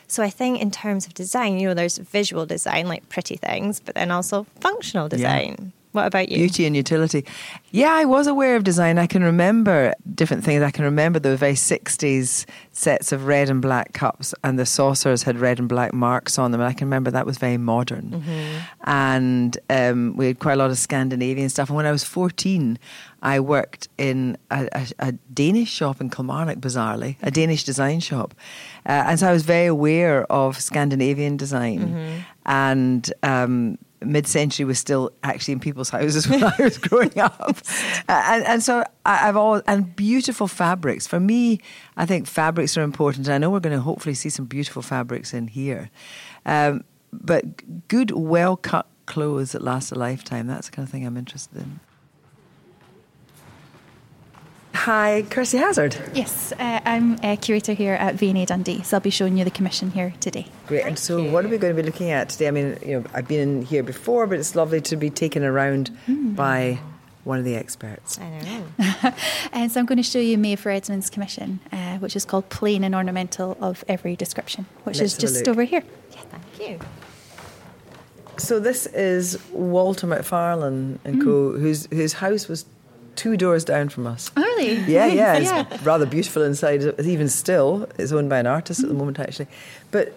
So 0.09 0.23
I 0.23 0.31
think 0.31 0.61
in 0.61 0.71
terms 0.71 1.07
of 1.07 1.15
design, 1.15 1.61
you 1.61 1.69
know, 1.69 1.75
there's 1.75 1.99
visual 1.99 2.47
design, 2.47 2.89
like 2.89 3.09
pretty 3.09 3.37
things, 3.37 3.79
but 3.79 3.95
then 3.95 4.11
also 4.11 4.47
functional 4.61 5.09
design. 5.09 5.73
What 5.93 6.07
about 6.07 6.29
you? 6.29 6.37
Beauty 6.37 6.67
and 6.67 6.77
utility. 6.77 7.25
Yeah, 7.71 7.93
I 7.93 8.05
was 8.05 8.27
aware 8.27 8.57
of 8.57 8.65
design. 8.65 8.99
I 8.99 9.07
can 9.07 9.23
remember 9.23 9.95
different 10.15 10.45
things. 10.45 10.63
I 10.63 10.71
can 10.71 10.85
remember 10.85 11.19
the 11.19 11.37
very 11.37 11.55
60s 11.55 12.45
sets 12.73 13.13
of 13.13 13.27
red 13.27 13.49
and 13.49 13.63
black 13.63 13.95
cups, 13.95 14.35
and 14.45 14.59
the 14.59 14.67
saucers 14.67 15.23
had 15.23 15.39
red 15.39 15.59
and 15.59 15.69
black 15.69 15.95
marks 15.95 16.39
on 16.39 16.51
them. 16.51 16.61
And 16.61 16.69
I 16.69 16.73
can 16.73 16.87
remember 16.87 17.11
that 17.11 17.27
was 17.27 17.39
very 17.39 17.57
modern. 17.57 18.11
Mm-hmm. 18.11 18.59
And 18.85 19.59
um, 19.71 20.15
we 20.17 20.27
had 20.27 20.39
quite 20.39 20.55
a 20.55 20.57
lot 20.57 20.71
of 20.71 20.79
Scandinavian 20.79 21.49
stuff. 21.49 21.69
And 21.71 21.77
when 21.77 21.87
I 21.87 21.93
was 21.93 22.05
14, 22.05 22.79
I 23.23 23.41
worked 23.41 23.89
in 23.99 24.37
a, 24.51 24.69
a, 24.73 24.87
a 24.99 25.13
Danish 25.13 25.71
shop 25.71 26.01
in 26.01 26.11
Kilmarnock, 26.11 26.59
bizarrely, 26.59 27.17
a 27.23 27.31
Danish 27.31 27.65
design 27.65 28.01
shop. 28.01 28.35
Uh, 28.87 29.05
and 29.07 29.19
so 29.19 29.29
I 29.29 29.33
was 29.33 29.43
very 29.43 29.67
aware 29.67 30.31
of 30.31 30.61
Scandinavian 30.61 31.37
design. 31.37 31.81
Mm-hmm. 31.81 32.19
And 32.47 33.13
um, 33.23 33.79
mid-century 34.03 34.65
was 34.65 34.79
still 34.79 35.11
actually 35.23 35.53
in 35.53 35.61
people's 35.61 35.91
houses 35.91 36.29
when 36.31 36.43
I 36.43 36.55
was 36.59 36.79
growing 36.79 37.19
up, 37.19 37.59
and, 38.09 38.45
and 38.45 38.63
so 38.63 38.85
I, 39.05 39.17
have 39.17 39.37
always 39.37 39.63
and 39.67 39.95
beautiful 39.95 40.49
fabrics. 40.49 41.07
For 41.07 41.21
me, 41.21 41.61
I 41.97 42.07
think 42.07 42.27
fabrics 42.27 42.77
are 42.77 42.83
important. 42.83 43.29
I 43.29 43.39
know 43.39 43.51
we're 43.51 43.61
going 43.61 43.77
to 43.77 43.83
hopefully 43.83 44.15
see 44.15 44.31
some 44.31 44.45
beautiful 44.45 44.83
fabrics 44.83 45.33
in 45.35 45.49
here, 45.49 45.91
um, 46.47 46.85
but 47.13 47.89
good, 47.89 48.11
well-cut 48.11 48.87
clothes 49.07 49.53
that 49.53 49.63
last 49.63 49.91
a 49.91 49.95
lifetime. 49.95 50.47
That's 50.47 50.69
the 50.69 50.77
kind 50.77 50.87
of 50.87 50.93
thing 50.93 51.07
I'm 51.07 51.17
interested 51.17 51.57
in. 51.59 51.81
Hi, 54.75 55.25
Kirsty 55.31 55.59
Hassard. 55.59 55.97
Yes, 56.15 56.53
uh, 56.53 56.81
I'm 56.85 57.19
a 57.23 57.37
curator 57.37 57.73
here 57.73 57.95
at 57.95 58.15
V&A 58.15 58.45
Dundee, 58.47 58.83
so 58.83 58.97
I'll 58.97 59.01
be 59.01 59.11
showing 59.11 59.37
you 59.37 59.45
the 59.45 59.51
commission 59.51 59.91
here 59.91 60.15
today. 60.21 60.47
Great. 60.67 60.85
And 60.85 60.99
so, 60.99 61.23
what 61.23 61.45
are 61.45 61.49
we 61.49 61.59
going 61.59 61.75
to 61.75 61.83
be 61.83 61.87
looking 61.87 62.11
at 62.11 62.29
today? 62.31 62.49
I 62.49 62.51
mean, 62.51 62.79
you 62.85 63.01
know, 63.01 63.07
I've 63.15 63.29
been 63.29 63.41
in 63.41 63.63
here 63.63 63.83
before, 63.83 64.27
but 64.27 64.39
it's 64.39 64.55
lovely 64.55 64.81
to 64.83 64.97
be 64.97 65.11
taken 65.11 65.43
around 65.43 65.91
mm. 66.07 66.37
by 66.37 66.79
one 67.25 67.39
of 67.39 67.45
the 67.45 67.57
experts. 67.57 68.19
I 68.19 68.41
know. 68.41 69.13
and 69.53 69.71
so 69.71 69.81
I'm 69.81 69.87
going 69.87 69.97
to 69.99 70.03
show 70.03 70.19
you 70.19 70.39
Maeve 70.39 70.65
Redmond's 70.65 71.11
commission, 71.11 71.61
uh, 71.73 71.99
which 71.99 72.17
is 72.17 72.25
called 72.25 72.49
Plain 72.49 72.85
and 72.85 72.95
Ornamental 72.95 73.57
of 73.61 73.85
Every 73.89 74.17
Description, 74.17 74.67
which 74.85 74.99
Let's 74.99 75.13
is 75.15 75.19
just 75.19 75.49
over 75.49 75.65
here. 75.65 75.83
Yeah, 76.13 76.21
thank 76.31 76.71
you. 76.71 76.81
So 78.39 78.61
this 78.61 78.87
is 78.87 79.39
Walter 79.51 80.07
Macfarlane 80.07 81.01
and 81.05 81.21
mm. 81.21 81.25
Co, 81.25 81.59
whose 81.59 81.87
whose 81.87 82.15
house 82.15 82.49
was 82.49 82.65
two 83.19 83.37
doors 83.37 83.65
down 83.65 83.89
from 83.89 84.07
us. 84.07 84.31
Oh, 84.37 84.41
really? 84.43 84.75
Yeah, 84.91 85.07
yeah. 85.07 85.35
It's 85.35 85.51
yeah. 85.51 85.79
rather 85.83 86.07
beautiful 86.07 86.43
inside. 86.43 86.83
Even 87.01 87.29
still, 87.29 87.89
it's 87.99 88.13
owned 88.13 88.31
by 88.31 88.39
an 88.39 88.47
artist 88.47 88.83
at 88.83 88.89
the 88.89 88.95
moment, 88.95 89.19
actually. 89.19 89.49
But 89.91 90.15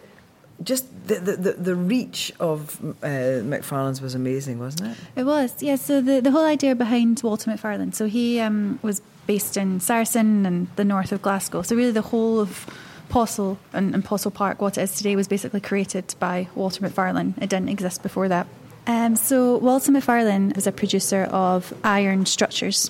just 0.63 0.85
the, 1.07 1.15
the, 1.15 1.53
the, 1.53 1.75
reach 1.75 2.31
of 2.39 2.79
uh, 3.01 3.41
Macfarlane's 3.43 3.99
was 3.99 4.13
amazing, 4.13 4.59
wasn't 4.59 4.91
it? 4.91 4.97
It 5.15 5.23
was, 5.23 5.61
yeah. 5.63 5.75
So 5.75 6.01
the, 6.01 6.21
the 6.21 6.29
whole 6.29 6.45
idea 6.45 6.75
behind 6.75 7.19
Walter 7.23 7.49
Macfarlane, 7.49 7.93
so 7.93 8.05
he 8.05 8.39
um, 8.39 8.77
was 8.83 9.01
based 9.25 9.57
in 9.57 9.79
Saracen 9.79 10.45
and 10.45 10.67
the 10.75 10.85
north 10.85 11.11
of 11.11 11.23
Glasgow. 11.23 11.63
So 11.63 11.75
really 11.75 11.91
the 11.91 12.03
whole 12.03 12.39
of 12.39 12.67
Possil 13.09 13.57
and, 13.73 13.95
and 13.95 14.05
Possil 14.05 14.31
Park, 14.31 14.61
what 14.61 14.77
it 14.77 14.83
is 14.83 14.95
today, 14.95 15.15
was 15.15 15.27
basically 15.27 15.59
created 15.59 16.13
by 16.19 16.47
Walter 16.53 16.83
Macfarlane. 16.83 17.33
It 17.41 17.49
didn't 17.49 17.69
exist 17.69 18.03
before 18.03 18.27
that. 18.27 18.45
Um, 18.87 19.15
so 19.15 19.57
Walter 19.57 19.91
Macfarlane 19.91 20.53
was 20.55 20.67
a 20.67 20.71
producer 20.71 21.23
of 21.25 21.73
iron 21.83 22.25
structures. 22.25 22.89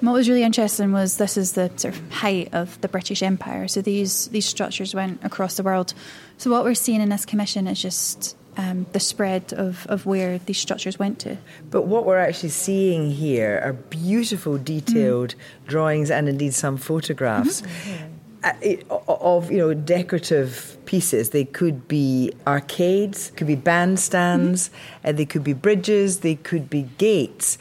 what 0.00 0.12
was 0.12 0.28
really 0.28 0.42
interesting 0.42 0.92
was 0.92 1.16
this 1.16 1.36
is 1.36 1.52
the 1.52 1.70
sort 1.76 1.94
of 1.94 2.12
height 2.12 2.50
of 2.52 2.80
the 2.80 2.88
British 2.88 3.22
Empire. 3.22 3.68
So 3.68 3.80
these 3.80 4.28
these 4.28 4.46
structures 4.46 4.94
went 4.94 5.24
across 5.24 5.56
the 5.56 5.62
world. 5.62 5.94
So 6.38 6.50
what 6.50 6.64
we're 6.64 6.74
seeing 6.74 7.00
in 7.00 7.08
this 7.08 7.24
commission 7.24 7.66
is 7.66 7.80
just 7.80 8.36
um, 8.56 8.86
the 8.92 9.00
spread 9.00 9.52
of, 9.52 9.86
of 9.86 10.04
where 10.06 10.38
these 10.38 10.58
structures 10.58 10.98
went 10.98 11.18
to. 11.20 11.38
But 11.70 11.82
what 11.82 12.04
we're 12.04 12.18
actually 12.18 12.50
seeing 12.50 13.10
here 13.10 13.60
are 13.64 13.72
beautiful, 13.72 14.58
detailed 14.58 15.34
mm. 15.34 15.68
drawings 15.68 16.10
and 16.10 16.28
indeed 16.28 16.54
some 16.54 16.76
photographs. 16.76 17.62
Mm-hmm. 17.62 18.08
Uh, 18.44 19.04
of 19.06 19.52
you 19.52 19.58
know 19.58 19.72
decorative 19.72 20.71
pieces. 20.92 21.30
They 21.30 21.46
could 21.46 21.88
be 21.88 22.30
arcades, 22.46 23.32
could 23.36 23.46
be 23.46 23.56
bandstands, 23.56 24.68
mm-hmm. 24.68 25.08
uh, 25.08 25.12
they 25.12 25.24
could 25.24 25.42
be 25.42 25.54
bridges, 25.54 26.20
they 26.20 26.34
could 26.34 26.68
be 26.68 26.82
gates, 26.98 27.56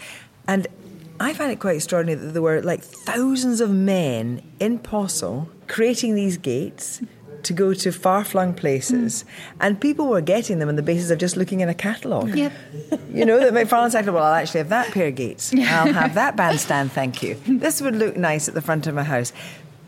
and 0.50 0.68
I 1.18 1.34
find 1.34 1.50
it 1.50 1.60
quite 1.62 1.78
extraordinary 1.78 2.20
that 2.20 2.34
there 2.34 2.42
were 2.42 2.62
like 2.62 2.82
thousands 2.84 3.62
of 3.62 3.70
men 3.70 4.42
in 4.60 4.80
Possil 4.80 5.48
creating 5.68 6.16
these 6.16 6.36
gates 6.36 7.02
to 7.44 7.54
go 7.54 7.74
to 7.74 7.92
far 7.94 8.26
flung 8.26 8.54
places, 8.54 9.24
mm. 9.24 9.28
and 9.62 9.80
people 9.80 10.08
were 10.08 10.20
getting 10.20 10.60
them 10.60 10.68
on 10.68 10.76
the 10.76 10.84
basis 10.84 11.10
of 11.10 11.18
just 11.18 11.38
looking 11.38 11.62
in 11.62 11.70
a 11.70 11.74
catalogue. 11.74 12.36
Yep. 12.36 12.52
You 13.14 13.26
know, 13.26 13.40
that 13.40 13.54
Macfarlane 13.54 13.92
said, 13.92 14.08
well, 14.08 14.24
I'll 14.24 14.34
actually 14.42 14.60
have 14.60 14.70
that 14.70 14.92
pair 14.94 15.08
of 15.08 15.16
gates. 15.16 15.54
I'll 15.54 15.92
have 15.92 16.14
that 16.14 16.36
bandstand, 16.42 16.94
thank 16.94 17.22
you. 17.22 17.36
This 17.46 17.82
would 17.82 17.96
look 17.96 18.16
nice 18.16 18.48
at 18.48 18.54
the 18.54 18.62
front 18.62 18.88
of 18.88 18.96
my 18.96 19.04
house. 19.04 19.34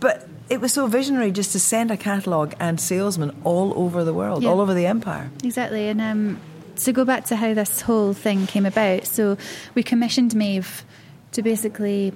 But 0.01 0.27
it 0.49 0.61
was 0.61 0.73
so 0.73 0.87
visionary 0.87 1.31
just 1.31 1.51
to 1.53 1.59
send 1.59 1.91
a 1.91 1.97
catalogue 1.97 2.53
and 2.59 2.79
salesmen 2.79 3.35
all 3.43 3.73
over 3.75 4.03
the 4.03 4.13
world, 4.13 4.43
yeah. 4.43 4.49
all 4.49 4.61
over 4.61 4.73
the 4.73 4.85
empire. 4.85 5.31
Exactly. 5.43 5.87
And 5.87 6.01
um, 6.01 6.39
to 6.77 6.91
go 6.91 7.05
back 7.05 7.25
to 7.25 7.35
how 7.35 7.53
this 7.53 7.81
whole 7.81 8.13
thing 8.13 8.47
came 8.47 8.65
about, 8.65 9.05
so 9.05 9.37
we 9.73 9.83
commissioned 9.83 10.35
Maeve 10.35 10.83
to 11.31 11.41
basically 11.41 12.13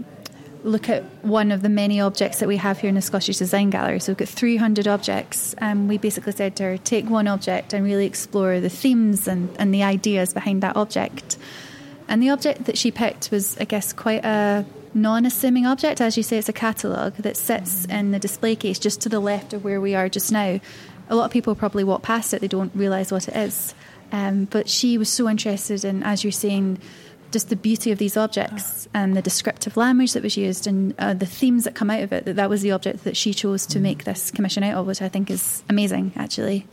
look 0.64 0.90
at 0.90 1.04
one 1.24 1.52
of 1.52 1.62
the 1.62 1.70
many 1.70 2.02
objects 2.02 2.40
that 2.40 2.48
we 2.48 2.58
have 2.58 2.80
here 2.80 2.90
in 2.90 2.96
the 2.96 3.02
Scottish 3.02 3.38
Design 3.38 3.70
Gallery. 3.70 4.00
So 4.00 4.12
we've 4.12 4.18
got 4.18 4.28
300 4.28 4.88
objects, 4.88 5.56
and 5.58 5.88
we 5.88 5.98
basically 5.98 6.34
said 6.34 6.56
to 6.58 6.64
her, 6.64 6.78
take 6.78 7.10
one 7.10 7.28
object 7.28 7.74
and 7.74 7.86
really 7.86 8.06
explore 8.06 8.60
the 8.60 8.70
themes 8.70 9.28
and, 9.28 9.50
and 9.58 9.74
the 9.74 9.84
ideas 9.84 10.34
behind 10.34 10.64
that 10.64 10.76
object. 10.76 11.38
And 12.08 12.22
the 12.22 12.30
object 12.30 12.66
that 12.66 12.78
she 12.78 12.92
picked 12.92 13.32
was, 13.32 13.58
I 13.58 13.66
guess, 13.66 13.94
quite 13.94 14.24
a 14.26 14.66
non 14.94 15.26
assuming 15.26 15.66
object. 15.66 16.02
As 16.02 16.18
you 16.18 16.24
say, 16.24 16.38
it's 16.38 16.50
a 16.50 16.54
catalogue 16.54 17.16
that 17.16 17.38
sits 17.38 17.86
in 17.86 18.12
the 18.12 18.20
display 18.20 18.56
case 18.56 18.80
just 18.80 19.02
to 19.02 19.10
the 19.10 19.20
left 19.20 19.54
of 19.54 19.64
where 19.64 19.82
we 19.82 19.96
are 19.96 20.10
just 20.10 20.32
now. 20.32 20.60
A 21.10 21.16
lot 21.16 21.26
of 21.26 21.32
people 21.32 21.56
probably 21.56 21.84
walk 21.84 22.02
past 22.02 22.34
it, 22.34 22.42
they 22.42 22.48
don't 22.48 22.76
realise 22.76 23.12
what 23.12 23.28
it 23.28 23.36
is. 23.36 23.74
Um, 24.12 24.46
but 24.46 24.70
she 24.70 24.98
was 24.98 25.10
so 25.10 25.30
interested 25.30 25.84
in, 25.86 26.04
as 26.04 26.24
you're 26.24 26.32
saying, 26.32 26.80
just 27.32 27.50
the 27.50 27.56
beauty 27.56 27.92
of 27.92 27.98
these 27.98 28.16
objects 28.16 28.88
and 28.94 29.16
the 29.16 29.22
descriptive 29.22 29.76
language 29.76 30.14
that 30.14 30.24
was 30.24 30.38
used 30.38 30.66
and 30.66 30.94
uh, 30.98 31.14
the 31.14 31.26
themes 31.26 31.66
that 31.66 31.76
come 31.76 31.90
out 31.90 32.02
of 32.02 32.14
it, 32.14 32.26
that 32.26 32.36
that 32.38 32.50
was 32.50 32.62
the 32.62 32.72
object 32.72 33.04
that 33.04 33.18
she 33.18 33.34
chose 33.34 33.66
to 33.68 33.80
make 33.80 34.06
this 34.06 34.32
commission 34.32 34.64
out 34.64 34.76
of, 34.76 34.88
which 34.88 35.02
I 35.02 35.10
think 35.10 35.30
is 35.30 35.64
amazing, 35.70 36.14
actually. 36.16 36.66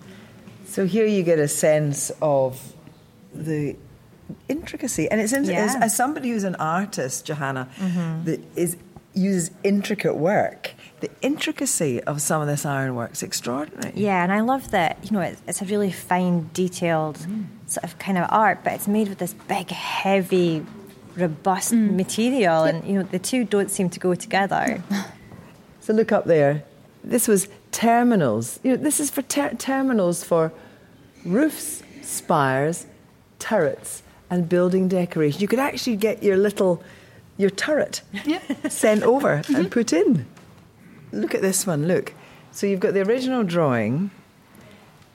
So 0.66 0.86
here 0.86 1.06
you 1.06 1.22
get 1.22 1.38
a 1.38 1.48
sense 1.48 2.10
of 2.22 2.74
the 3.32 3.76
intricacy. 4.48 5.10
And 5.10 5.20
it's 5.20 5.32
yeah. 5.32 5.64
as, 5.64 5.76
as, 5.76 5.96
somebody 5.96 6.30
who's 6.30 6.44
an 6.44 6.54
artist, 6.56 7.26
Johanna, 7.26 7.68
mm-hmm. 7.78 8.24
that 8.24 8.40
is 8.56 8.76
uses 9.14 9.50
intricate 9.62 10.16
work. 10.16 10.72
The 11.00 11.10
intricacy 11.22 12.02
of 12.02 12.20
some 12.20 12.42
of 12.42 12.48
this 12.48 12.66
ironwork 12.66 13.12
is 13.12 13.22
extraordinary. 13.22 13.92
Yeah, 13.94 14.22
and 14.22 14.32
I 14.32 14.40
love 14.40 14.70
that. 14.72 14.98
You 15.04 15.12
know, 15.12 15.20
it's, 15.20 15.40
it's 15.46 15.62
a 15.62 15.64
really 15.66 15.92
fine, 15.92 16.50
detailed 16.52 17.18
mm. 17.18 17.46
sort 17.66 17.84
of 17.84 17.98
kind 17.98 18.18
of 18.18 18.26
art, 18.30 18.64
but 18.64 18.72
it's 18.72 18.88
made 18.88 19.08
with 19.08 19.18
this 19.18 19.34
big, 19.34 19.70
heavy, 19.70 20.66
robust 21.16 21.72
mm. 21.72 21.94
material, 21.94 22.64
and 22.64 22.84
you 22.86 22.94
know 22.94 23.02
the 23.04 23.18
two 23.18 23.44
don't 23.44 23.70
seem 23.70 23.88
to 23.90 24.00
go 24.00 24.14
together. 24.14 24.82
so 25.80 25.92
look 25.92 26.10
up 26.10 26.24
there. 26.24 26.64
This 27.02 27.28
was 27.28 27.48
terminals. 27.70 28.58
You 28.62 28.72
know, 28.72 28.76
this 28.76 28.98
is 28.98 29.10
for 29.10 29.22
ter- 29.22 29.54
terminals 29.54 30.24
for 30.24 30.52
roofs, 31.24 31.82
spires, 32.02 32.86
turrets 33.38 34.02
and 34.30 34.48
building 34.48 34.88
decoration. 34.88 35.40
You 35.40 35.48
could 35.48 35.58
actually 35.58 35.96
get 35.96 36.22
your 36.22 36.36
little 36.36 36.82
your 37.36 37.50
turret 37.50 38.02
yeah. 38.24 38.40
sent 38.68 39.02
over 39.02 39.38
mm-hmm. 39.38 39.54
and 39.54 39.70
put 39.70 39.92
in. 39.92 40.26
Look 41.12 41.34
at 41.34 41.42
this 41.42 41.66
one. 41.66 41.86
Look. 41.86 42.12
So 42.52 42.66
you've 42.66 42.80
got 42.80 42.94
the 42.94 43.02
original 43.02 43.42
drawing, 43.42 44.10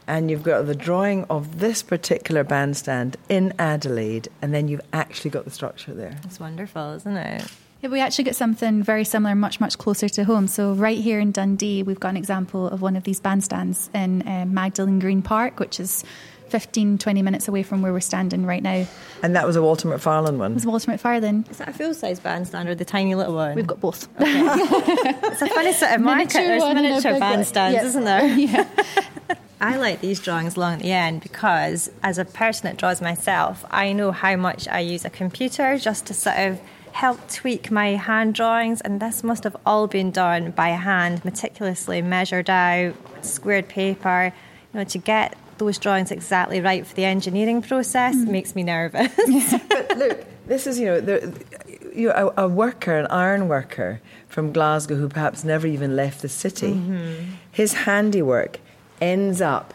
and 0.07 0.29
you've 0.29 0.43
got 0.43 0.65
the 0.65 0.75
drawing 0.75 1.23
of 1.25 1.59
this 1.59 1.81
particular 1.83 2.43
bandstand 2.43 3.15
in 3.29 3.53
Adelaide, 3.57 4.27
and 4.41 4.53
then 4.53 4.67
you've 4.67 4.81
actually 4.91 5.31
got 5.31 5.45
the 5.45 5.51
structure 5.51 5.93
there. 5.93 6.19
It's 6.25 6.39
wonderful, 6.39 6.93
isn't 6.95 7.15
it? 7.15 7.45
Yeah, 7.81 7.89
we 7.89 8.01
actually 8.01 8.25
get 8.25 8.35
something 8.35 8.83
very 8.83 9.05
similar, 9.05 9.35
much, 9.35 9.61
much 9.61 9.77
closer 9.77 10.09
to 10.09 10.25
home. 10.25 10.47
So, 10.47 10.73
right 10.73 10.97
here 10.97 11.19
in 11.19 11.31
Dundee, 11.31 11.81
we've 11.83 11.99
got 11.99 12.09
an 12.09 12.17
example 12.17 12.67
of 12.67 12.81
one 12.81 12.97
of 12.97 13.03
these 13.03 13.21
bandstands 13.21 13.93
in 13.95 14.27
uh, 14.27 14.45
Magdalen 14.45 14.99
Green 14.99 15.21
Park, 15.21 15.61
which 15.61 15.79
is 15.79 16.03
15, 16.49 16.97
20 16.97 17.21
minutes 17.21 17.47
away 17.47 17.63
from 17.63 17.81
where 17.81 17.93
we're 17.93 17.99
standing 17.99 18.45
right 18.45 18.63
now. 18.63 18.85
And 19.23 19.35
that 19.35 19.45
was 19.45 19.55
a 19.55 19.61
Walter 19.61 19.87
Macfarlane 19.87 20.37
one? 20.37 20.51
It 20.51 20.55
was 20.55 20.65
Walter 20.65 20.91
Macfarlane. 20.91 21.45
Is 21.49 21.57
that 21.57 21.69
a 21.69 21.73
full 21.73 21.93
size 21.93 22.19
bandstand 22.19 22.69
or 22.69 22.75
the 22.75 22.85
tiny 22.85 23.15
little 23.15 23.35
one? 23.35 23.55
We've 23.55 23.67
got 23.67 23.79
both. 23.79 24.07
Okay. 24.15 24.27
it's 24.27 25.41
a 25.41 25.47
funny 25.47 25.73
sort 25.73 25.93
of 25.93 26.01
market. 26.01 26.33
There's 26.33 26.63
miniature 26.63 27.13
bandstands, 27.13 27.73
yep. 27.73 27.83
isn't 27.85 28.03
there? 28.03 28.25
yeah. 28.37 28.67
I 29.61 29.75
like 29.75 29.99
these 29.99 30.21
drawings 30.21 30.55
along 30.55 30.75
at 30.75 30.79
the 30.79 30.91
end 30.93 31.21
because, 31.21 31.91
as 32.01 32.17
a 32.17 32.23
person 32.23 32.63
that 32.65 32.77
draws 32.77 33.01
myself, 33.01 33.65
I 33.69 33.91
know 33.91 34.11
how 34.13 34.37
much 34.37 34.69
I 34.69 34.79
use 34.79 35.03
a 35.03 35.09
computer 35.09 35.77
just 35.77 36.05
to 36.05 36.13
sort 36.13 36.37
of 36.37 36.61
help 36.93 37.29
tweak 37.29 37.69
my 37.69 37.89
hand 37.89 38.35
drawings, 38.35 38.81
and 38.81 38.99
this 38.99 39.23
must 39.23 39.43
have 39.43 39.57
all 39.65 39.87
been 39.87 40.11
done 40.11 40.51
by 40.51 40.69
hand, 40.69 41.23
meticulously 41.25 42.01
measured 42.01 42.49
out, 42.49 42.95
squared 43.21 43.67
paper, 43.67 44.33
you 44.73 44.79
know, 44.79 44.83
to 44.85 44.97
get 44.97 45.37
those 45.59 45.77
drawings 45.77 46.11
exactly 46.11 46.61
right 46.61 46.85
for 46.85 46.95
the 46.95 47.05
engineering 47.05 47.61
process 47.61 48.15
mm. 48.15 48.29
makes 48.29 48.55
me 48.55 48.63
nervous. 48.63 49.13
but 49.69 49.97
look, 49.97 50.25
this 50.47 50.65
is, 50.65 50.79
you 50.79 50.87
know, 50.87 51.01
the, 51.01 51.45
you 51.93 52.07
know, 52.07 52.33
a, 52.35 52.45
a, 52.45 52.47
worker, 52.47 52.97
an 52.97 53.05
iron 53.07 53.47
worker 53.47 54.01
from 54.27 54.51
Glasgow 54.51 54.95
who 54.95 55.07
perhaps 55.07 55.43
never 55.43 55.67
even 55.67 55.95
left 55.95 56.21
the 56.21 56.29
city. 56.29 56.73
Mm-hmm. 56.73 57.31
His 57.51 57.73
handiwork 57.73 58.59
ends 59.01 59.41
up 59.41 59.73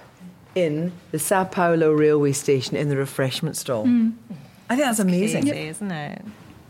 in 0.55 0.93
the 1.11 1.19
Sao 1.19 1.45
Paulo 1.45 1.93
railway 1.93 2.33
station 2.33 2.77
in 2.77 2.89
the 2.89 2.97
refreshment 2.97 3.57
stall. 3.57 3.87
Mm. 3.87 4.15
I 4.69 4.77
think 4.77 4.87
that's, 4.87 4.99
amazing, 4.99 5.43
crazy, 5.43 5.69
isn't 5.69 5.91
it? 5.91 6.23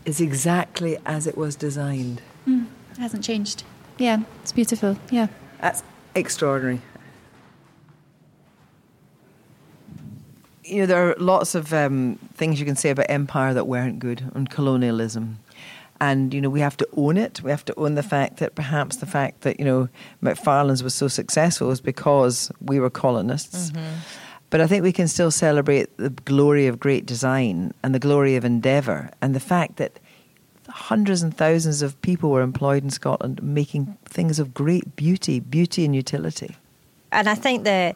It's 0.05 0.19
exactly 0.19 0.97
as 1.05 1.27
it 1.27 1.37
was 1.37 1.55
designed. 1.55 2.21
Mm. 2.47 2.67
It 2.91 2.97
hasn't 2.97 3.23
changed. 3.23 3.63
Yeah, 3.97 4.23
it's 4.41 4.51
beautiful. 4.51 4.97
Yeah. 5.09 5.27
That's 5.61 5.83
extraordinary. 6.13 6.81
You 10.65 10.79
know, 10.79 10.85
there 10.85 11.09
are 11.09 11.15
lots 11.17 11.55
of 11.55 11.73
um, 11.73 12.19
things 12.33 12.59
you 12.59 12.65
can 12.65 12.75
say 12.75 12.89
about 12.89 13.05
empire 13.09 13.53
that 13.53 13.67
weren't 13.67 13.99
good 13.99 14.31
and 14.33 14.49
colonialism. 14.49 15.39
And, 16.01 16.33
you 16.33 16.41
know, 16.41 16.49
we 16.49 16.59
have 16.59 16.75
to 16.77 16.87
own 16.97 17.17
it. 17.17 17.41
We 17.41 17.51
have 17.51 17.63
to 17.65 17.79
own 17.79 17.95
the 17.95 18.03
fact 18.03 18.37
that 18.37 18.55
perhaps 18.55 18.97
the 18.97 19.05
fact 19.05 19.41
that, 19.41 19.59
you 19.59 19.65
know, 19.65 19.87
Macfarlane's 20.21 20.83
was 20.83 20.93
so 20.93 21.07
successful 21.07 21.69
was 21.69 21.79
because 21.79 22.51
we 22.59 22.79
were 22.79 22.89
colonists. 22.89 23.71
Mm-hmm. 23.71 23.99
But 24.49 24.61
I 24.61 24.67
think 24.67 24.83
we 24.83 24.91
can 24.91 25.07
still 25.07 25.31
celebrate 25.31 25.95
the 25.97 26.09
glory 26.09 26.67
of 26.67 26.79
great 26.79 27.05
design 27.05 27.73
and 27.81 27.95
the 27.95 27.99
glory 27.99 28.35
of 28.35 28.43
endeavour 28.43 29.09
and 29.21 29.33
the 29.33 29.39
fact 29.39 29.77
that 29.77 29.99
hundreds 30.67 31.21
and 31.21 31.35
thousands 31.35 31.81
of 31.81 31.99
people 32.01 32.29
were 32.29 32.41
employed 32.41 32.83
in 32.83 32.89
Scotland 32.89 33.41
making 33.41 33.97
things 34.05 34.39
of 34.39 34.53
great 34.53 34.95
beauty, 34.95 35.39
beauty 35.39 35.85
and 35.85 35.95
utility. 35.95 36.55
And 37.11 37.29
I 37.29 37.35
think 37.35 37.63
the 37.63 37.95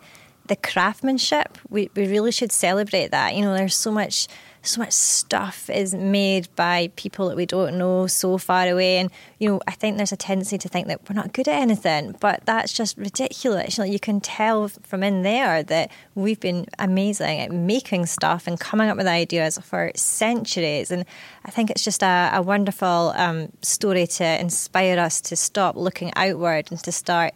the 0.50 0.56
craftsmanship, 0.56 1.58
we, 1.70 1.90
we 1.96 2.08
really 2.08 2.32
should 2.32 2.52
celebrate 2.52 3.12
that. 3.12 3.36
You 3.36 3.44
know, 3.44 3.54
there's 3.56 3.76
so 3.76 3.92
much 3.92 4.28
so 4.62 4.82
much 4.82 4.92
stuff 4.92 5.70
is 5.70 5.94
made 5.94 6.54
by 6.56 6.92
people 6.96 7.30
that 7.30 7.38
we 7.38 7.46
don't 7.46 7.78
know 7.78 8.08
so 8.08 8.38
far 8.38 8.68
away. 8.68 8.98
And, 8.98 9.10
you 9.40 9.50
know, 9.50 9.62
I 9.68 9.72
think 9.72 9.98
there's 9.98 10.12
a 10.12 10.18
tendency 10.18 10.58
to 10.58 10.68
think 10.68 10.88
that 10.88 11.10
we're 11.10 11.16
not 11.16 11.34
good 11.34 11.48
at 11.48 11.62
anything, 11.62 12.16
but 12.20 12.46
that's 12.46 12.74
just 12.74 12.98
ridiculous. 12.98 13.78
You, 13.78 13.84
know, 13.84 13.90
you 13.90 14.00
can 14.00 14.20
tell 14.20 14.68
from 14.68 15.02
in 15.04 15.24
there 15.24 15.64
that 15.64 15.92
we've 16.16 16.40
been 16.40 16.66
amazing 16.78 17.40
at 17.40 17.52
making 17.52 18.06
stuff 18.08 18.48
and 18.48 18.60
coming 18.60 18.90
up 18.90 18.98
with 18.98 19.08
ideas 19.08 19.58
for 19.60 19.92
centuries. 19.96 20.92
And 20.92 21.06
I 21.46 21.52
think 21.52 21.70
it's 21.70 21.84
just 21.84 22.04
a, 22.04 22.32
a 22.34 22.42
wonderful 22.42 23.14
um, 23.16 23.52
story 23.62 24.08
to 24.08 24.40
inspire 24.42 25.00
us 25.00 25.22
to 25.22 25.36
stop 25.36 25.78
looking 25.78 26.12
outward 26.16 26.70
and 26.70 26.84
to 26.84 26.92
start 26.92 27.34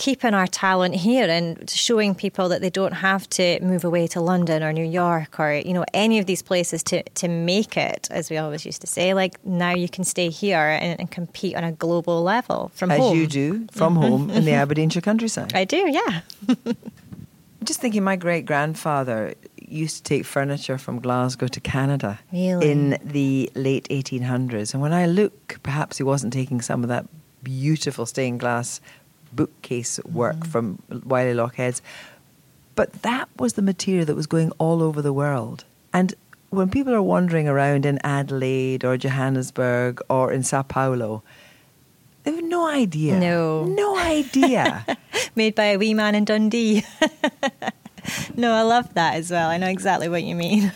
keeping 0.00 0.32
our 0.32 0.46
talent 0.46 0.94
here 0.94 1.28
and 1.28 1.68
showing 1.68 2.14
people 2.14 2.48
that 2.48 2.62
they 2.62 2.70
don't 2.70 2.94
have 2.94 3.28
to 3.28 3.60
move 3.60 3.84
away 3.84 4.06
to 4.06 4.18
London 4.18 4.62
or 4.62 4.72
New 4.72 4.90
York 5.02 5.38
or 5.38 5.52
you 5.52 5.74
know 5.74 5.84
any 5.92 6.18
of 6.18 6.24
these 6.24 6.40
places 6.40 6.82
to 6.84 7.02
to 7.20 7.28
make 7.28 7.76
it, 7.76 8.08
as 8.10 8.30
we 8.30 8.38
always 8.38 8.64
used 8.64 8.80
to 8.80 8.86
say. 8.86 9.12
Like 9.12 9.34
now 9.44 9.74
you 9.74 9.90
can 9.90 10.04
stay 10.04 10.30
here 10.30 10.78
and, 10.80 10.98
and 10.98 11.10
compete 11.10 11.54
on 11.54 11.64
a 11.64 11.72
global 11.72 12.22
level 12.22 12.72
from 12.74 12.90
as 12.90 12.98
home. 12.98 13.14
you 13.14 13.26
do 13.26 13.66
from 13.70 13.92
mm-hmm. 13.94 14.02
home 14.02 14.30
in 14.30 14.46
the 14.46 14.52
Aberdeenshire 14.62 15.02
countryside. 15.02 15.52
I 15.54 15.64
do, 15.64 15.82
yeah. 15.90 16.22
Just 17.62 17.80
thinking, 17.82 18.02
my 18.02 18.16
great 18.16 18.46
grandfather 18.46 19.34
used 19.60 19.98
to 19.98 20.02
take 20.02 20.24
furniture 20.24 20.78
from 20.78 20.98
Glasgow 20.98 21.46
to 21.48 21.60
Canada 21.60 22.18
really? 22.32 22.70
in 22.70 22.98
the 23.04 23.50
late 23.54 23.86
1800s. 23.90 24.72
And 24.72 24.80
when 24.80 24.94
I 24.94 25.04
look, 25.04 25.60
perhaps 25.62 25.98
he 25.98 26.02
wasn't 26.02 26.32
taking 26.32 26.62
some 26.62 26.82
of 26.82 26.88
that 26.88 27.04
beautiful 27.42 28.06
stained 28.06 28.40
glass 28.40 28.80
bookcase 29.32 30.00
work 30.04 30.36
mm. 30.36 30.46
from 30.46 30.82
Wylie 31.04 31.34
Lochhead's. 31.34 31.82
But 32.74 33.02
that 33.02 33.28
was 33.36 33.54
the 33.54 33.62
material 33.62 34.04
that 34.06 34.14
was 34.14 34.26
going 34.26 34.52
all 34.58 34.82
over 34.82 35.02
the 35.02 35.12
world. 35.12 35.64
And 35.92 36.14
when 36.50 36.70
people 36.70 36.94
are 36.94 37.02
wandering 37.02 37.48
around 37.48 37.86
in 37.86 37.98
Adelaide 38.04 38.84
or 38.84 38.96
Johannesburg 38.96 40.00
or 40.08 40.32
in 40.32 40.42
Sao 40.42 40.62
Paulo, 40.62 41.22
they 42.24 42.32
have 42.32 42.44
no 42.44 42.68
idea. 42.68 43.18
No. 43.18 43.64
No 43.64 43.96
idea. 43.96 44.84
Made 45.34 45.54
by 45.54 45.64
a 45.64 45.78
wee 45.78 45.94
man 45.94 46.14
in 46.14 46.24
Dundee. 46.24 46.84
no, 48.36 48.52
I 48.52 48.62
love 48.62 48.92
that 48.94 49.14
as 49.14 49.30
well. 49.30 49.48
I 49.48 49.56
know 49.56 49.68
exactly 49.68 50.08
what 50.08 50.22
you 50.22 50.34
mean. 50.34 50.72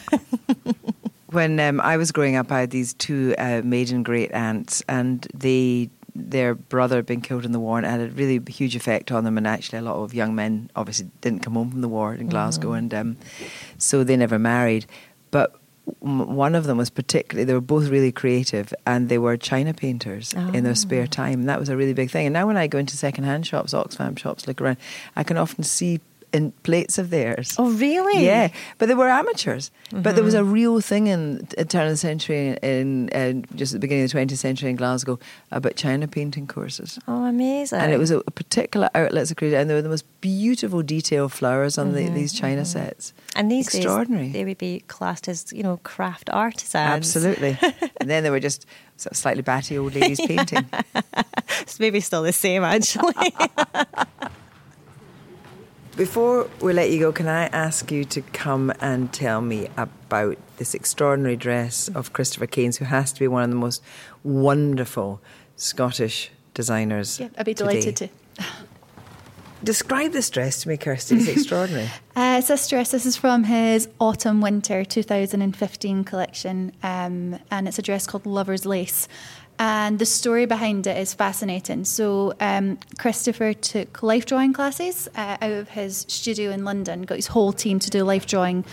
when 1.26 1.60
um, 1.60 1.80
I 1.80 1.96
was 1.96 2.12
growing 2.12 2.36
up, 2.36 2.50
I 2.50 2.60
had 2.60 2.70
these 2.70 2.94
two 2.94 3.34
uh, 3.36 3.60
maiden 3.64 4.02
great 4.02 4.32
aunts, 4.32 4.82
and 4.88 5.26
they 5.34 5.90
their 6.14 6.54
brother 6.54 6.96
had 6.96 7.06
been 7.06 7.20
killed 7.20 7.44
in 7.44 7.52
the 7.52 7.60
war 7.60 7.76
and 7.78 7.86
it 7.86 7.90
had 7.90 8.00
a 8.00 8.08
really 8.08 8.40
huge 8.50 8.76
effect 8.76 9.10
on 9.10 9.24
them. 9.24 9.36
And 9.36 9.46
actually, 9.46 9.78
a 9.78 9.82
lot 9.82 9.96
of 9.96 10.14
young 10.14 10.34
men 10.34 10.70
obviously 10.76 11.10
didn't 11.20 11.40
come 11.40 11.54
home 11.54 11.70
from 11.70 11.80
the 11.80 11.88
war 11.88 12.14
in 12.14 12.28
Glasgow, 12.28 12.68
mm-hmm. 12.68 12.76
and 12.76 12.94
um, 12.94 13.16
so 13.78 14.04
they 14.04 14.16
never 14.16 14.38
married. 14.38 14.86
But 15.30 15.56
one 16.00 16.54
of 16.54 16.64
them 16.64 16.78
was 16.78 16.88
particularly, 16.88 17.44
they 17.44 17.52
were 17.52 17.60
both 17.60 17.88
really 17.88 18.10
creative 18.10 18.72
and 18.86 19.08
they 19.08 19.18
were 19.18 19.36
china 19.36 19.74
painters 19.74 20.32
oh. 20.36 20.52
in 20.52 20.64
their 20.64 20.74
spare 20.74 21.02
ah. 21.02 21.10
time. 21.10 21.40
And 21.40 21.48
that 21.48 21.60
was 21.60 21.68
a 21.68 21.76
really 21.76 21.92
big 21.92 22.10
thing. 22.10 22.26
And 22.26 22.32
now 22.32 22.46
when 22.46 22.56
I 22.56 22.66
go 22.66 22.78
into 22.78 22.96
second-hand 22.96 23.46
shops, 23.46 23.74
Oxfam 23.74 24.18
shops, 24.18 24.46
look 24.46 24.60
around, 24.60 24.78
I 25.14 25.24
can 25.24 25.36
often 25.36 25.62
see 25.62 26.00
in 26.34 26.50
plates 26.64 26.98
of 26.98 27.10
theirs. 27.10 27.54
Oh, 27.58 27.70
really? 27.70 28.24
Yeah, 28.24 28.48
but 28.78 28.88
they 28.88 28.94
were 28.94 29.08
amateurs. 29.08 29.70
Mm-hmm. 29.86 30.02
But 30.02 30.16
there 30.16 30.24
was 30.24 30.34
a 30.34 30.40
mm-hmm. 30.40 30.52
real 30.52 30.80
thing 30.80 31.06
in 31.06 31.46
the 31.56 31.64
turn 31.64 31.86
of 31.86 31.92
the 31.92 31.96
century, 31.96 32.58
in, 32.60 33.08
in, 33.10 33.46
just 33.54 33.72
at 33.72 33.80
the 33.80 33.86
beginning 33.86 34.04
of 34.04 34.10
the 34.10 34.18
20th 34.18 34.36
century 34.36 34.68
in 34.68 34.76
Glasgow, 34.76 35.18
about 35.52 35.76
China 35.76 36.08
painting 36.08 36.48
courses. 36.48 36.98
Oh, 37.06 37.24
amazing! 37.24 37.78
And 37.78 37.92
it 37.92 37.98
was 37.98 38.10
a, 38.10 38.18
a 38.18 38.30
particular 38.32 38.90
outlet 38.94 39.30
of 39.30 39.36
creativity, 39.36 39.60
and 39.60 39.70
there 39.70 39.76
were 39.76 39.82
the 39.82 39.88
most 39.88 40.04
beautiful 40.20 40.82
detail 40.82 41.28
flowers 41.28 41.78
on 41.78 41.92
mm-hmm. 41.92 42.06
the, 42.06 42.08
these 42.08 42.32
China 42.32 42.62
mm-hmm. 42.62 42.78
sets. 42.78 43.14
And 43.36 43.50
these 43.50 43.72
extraordinary. 43.72 44.24
Days, 44.24 44.32
they 44.32 44.44
would 44.44 44.58
be 44.58 44.80
classed 44.88 45.28
as 45.28 45.52
you 45.52 45.62
know 45.62 45.78
craft 45.84 46.28
artisans. 46.30 46.74
Absolutely. 46.74 47.56
and 48.00 48.10
then 48.10 48.24
they 48.24 48.30
were 48.30 48.40
just 48.40 48.66
sort 48.96 49.12
of 49.12 49.16
slightly 49.16 49.42
batty 49.42 49.78
old 49.78 49.94
ladies 49.94 50.20
painting. 50.20 50.66
it's 51.60 51.78
maybe 51.80 52.00
still 52.00 52.22
the 52.22 52.32
same 52.32 52.64
actually. 52.64 53.14
Before 55.96 56.50
we 56.60 56.72
let 56.72 56.90
you 56.90 56.98
go, 56.98 57.12
can 57.12 57.28
I 57.28 57.44
ask 57.46 57.92
you 57.92 58.04
to 58.06 58.20
come 58.20 58.72
and 58.80 59.12
tell 59.12 59.40
me 59.40 59.68
about 59.76 60.38
this 60.56 60.74
extraordinary 60.74 61.36
dress 61.36 61.86
of 61.86 62.12
Christopher 62.12 62.48
Kane's, 62.48 62.78
who 62.78 62.84
has 62.84 63.12
to 63.12 63.20
be 63.20 63.28
one 63.28 63.44
of 63.44 63.50
the 63.50 63.56
most 63.56 63.80
wonderful 64.24 65.20
Scottish 65.54 66.32
designers? 66.52 67.20
Yeah, 67.20 67.28
I'd 67.38 67.46
be 67.46 67.54
delighted 67.54 67.94
today. 67.94 68.12
to. 68.36 68.44
Describe 69.62 70.10
this 70.10 70.28
dress 70.30 70.62
to 70.62 70.68
me, 70.68 70.76
Kirsty. 70.76 71.14
It's 71.14 71.28
extraordinary. 71.38 71.88
uh, 72.16 72.36
it's 72.38 72.48
this 72.48 72.66
dress. 72.66 72.90
This 72.90 73.06
is 73.06 73.16
from 73.16 73.44
his 73.44 73.88
autumn 74.00 74.40
winter 74.40 74.84
2015 74.84 76.02
collection, 76.02 76.72
um, 76.82 77.38
and 77.52 77.68
it's 77.68 77.78
a 77.78 77.82
dress 77.82 78.06
called 78.06 78.26
Lover's 78.26 78.66
Lace 78.66 79.06
and 79.58 79.98
the 79.98 80.06
story 80.06 80.46
behind 80.46 80.86
it 80.86 80.96
is 80.96 81.14
fascinating. 81.14 81.84
So, 81.84 82.34
um, 82.40 82.78
Christopher 82.98 83.52
took 83.52 84.02
life 84.02 84.26
drawing 84.26 84.52
classes 84.52 85.08
uh, 85.16 85.36
out 85.40 85.52
of 85.52 85.68
his 85.68 86.04
studio 86.08 86.50
in 86.50 86.64
London, 86.64 87.02
got 87.02 87.16
his 87.16 87.28
whole 87.28 87.52
team 87.52 87.78
to 87.78 87.90
do 87.90 88.02
life 88.02 88.26
drawing, 88.26 88.64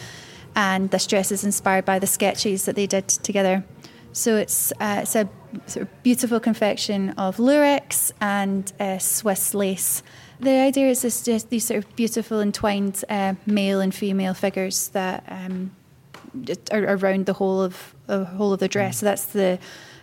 and 0.56 0.90
this 0.90 1.06
dress 1.06 1.32
is 1.32 1.44
inspired 1.44 1.86
by 1.86 2.00
the 2.00 2.08
sketches 2.08 2.66
that 2.66 2.76
they 2.76 2.88
did 2.88 3.08
together. 3.08 3.64
So, 4.14 4.38
it's, 4.38 4.72
uh, 4.80 5.00
it's 5.04 5.16
a 5.16 5.30
sort 5.68 5.84
of 5.84 6.04
beautiful 6.04 6.40
confection 6.40 7.12
of 7.12 7.38
lurex 7.38 8.12
and 8.20 8.72
uh, 8.80 8.98
Swiss 8.98 9.54
lace. 9.54 10.02
The 10.40 10.60
idea 10.60 10.90
is 10.90 11.04
this, 11.04 11.24
just 11.24 11.52
these 11.52 11.66
sort 11.66 11.86
of 11.86 11.96
beautiful 11.96 12.40
entwined 12.40 13.04
uh, 13.08 13.36
male 13.46 13.80
and 13.80 13.94
female 13.94 14.34
figures 14.34 14.88
that 14.90 15.24
um, 15.28 15.72
are 16.72 16.96
around 16.96 17.28
the 17.28 17.34
whole 17.34 17.62
of 17.62 17.94
the 18.08 18.26
whole 18.26 18.54
of 18.54 18.60
the 18.60 18.68
dress. 18.68 19.00
So 19.00 19.06
that's 19.06 19.26
the 19.26 19.60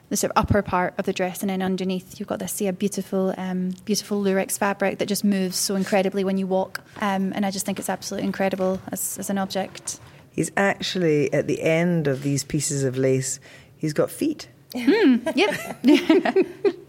the 0.08 0.16
sort 0.16 0.30
of 0.32 0.38
upper 0.42 0.62
part 0.62 0.94
of 0.98 1.04
the 1.04 1.12
dress, 1.12 1.42
and 1.42 1.50
then 1.50 1.62
underneath 1.62 2.18
you've 2.18 2.28
got 2.28 2.38
this 2.38 2.60
yeah, 2.60 2.70
beautiful, 2.70 3.34
um, 3.36 3.70
beautiful 3.84 4.22
lurex 4.22 4.58
fabric 4.58 4.98
that 4.98 5.06
just 5.06 5.24
moves 5.24 5.56
so 5.56 5.76
incredibly 5.76 6.24
when 6.24 6.38
you 6.38 6.46
walk. 6.46 6.80
Um, 7.00 7.32
and 7.34 7.44
I 7.44 7.50
just 7.50 7.66
think 7.66 7.78
it's 7.78 7.90
absolutely 7.90 8.26
incredible 8.26 8.80
as, 8.90 9.18
as 9.18 9.30
an 9.30 9.38
object. 9.38 10.00
He's 10.32 10.50
actually 10.56 11.32
at 11.32 11.46
the 11.46 11.62
end 11.62 12.06
of 12.06 12.22
these 12.22 12.44
pieces 12.44 12.84
of 12.84 12.96
lace. 12.96 13.40
He's 13.76 13.92
got 13.92 14.10
feet. 14.10 14.48
Mm, 14.74 15.32
yep. 15.34 16.74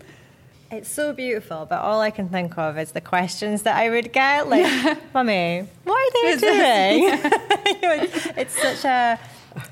It's 0.72 0.92
so 0.92 1.14
beautiful, 1.14 1.66
but 1.68 1.80
all 1.80 2.00
I 2.00 2.12
can 2.12 2.30
think 2.30 2.56
of 2.56 2.78
is 2.78 2.92
the 2.92 3.02
questions 3.02 3.64
that 3.64 3.76
I 3.76 3.90
would 3.90 4.14
get, 4.14 4.48
like, 4.48 5.00
"Mummy, 5.16 5.68
what 5.84 6.16
are 6.16 6.36
they 6.36 6.38
doing?" 6.40 8.10
it's 8.38 8.62
such 8.62 8.86
a 8.86 9.20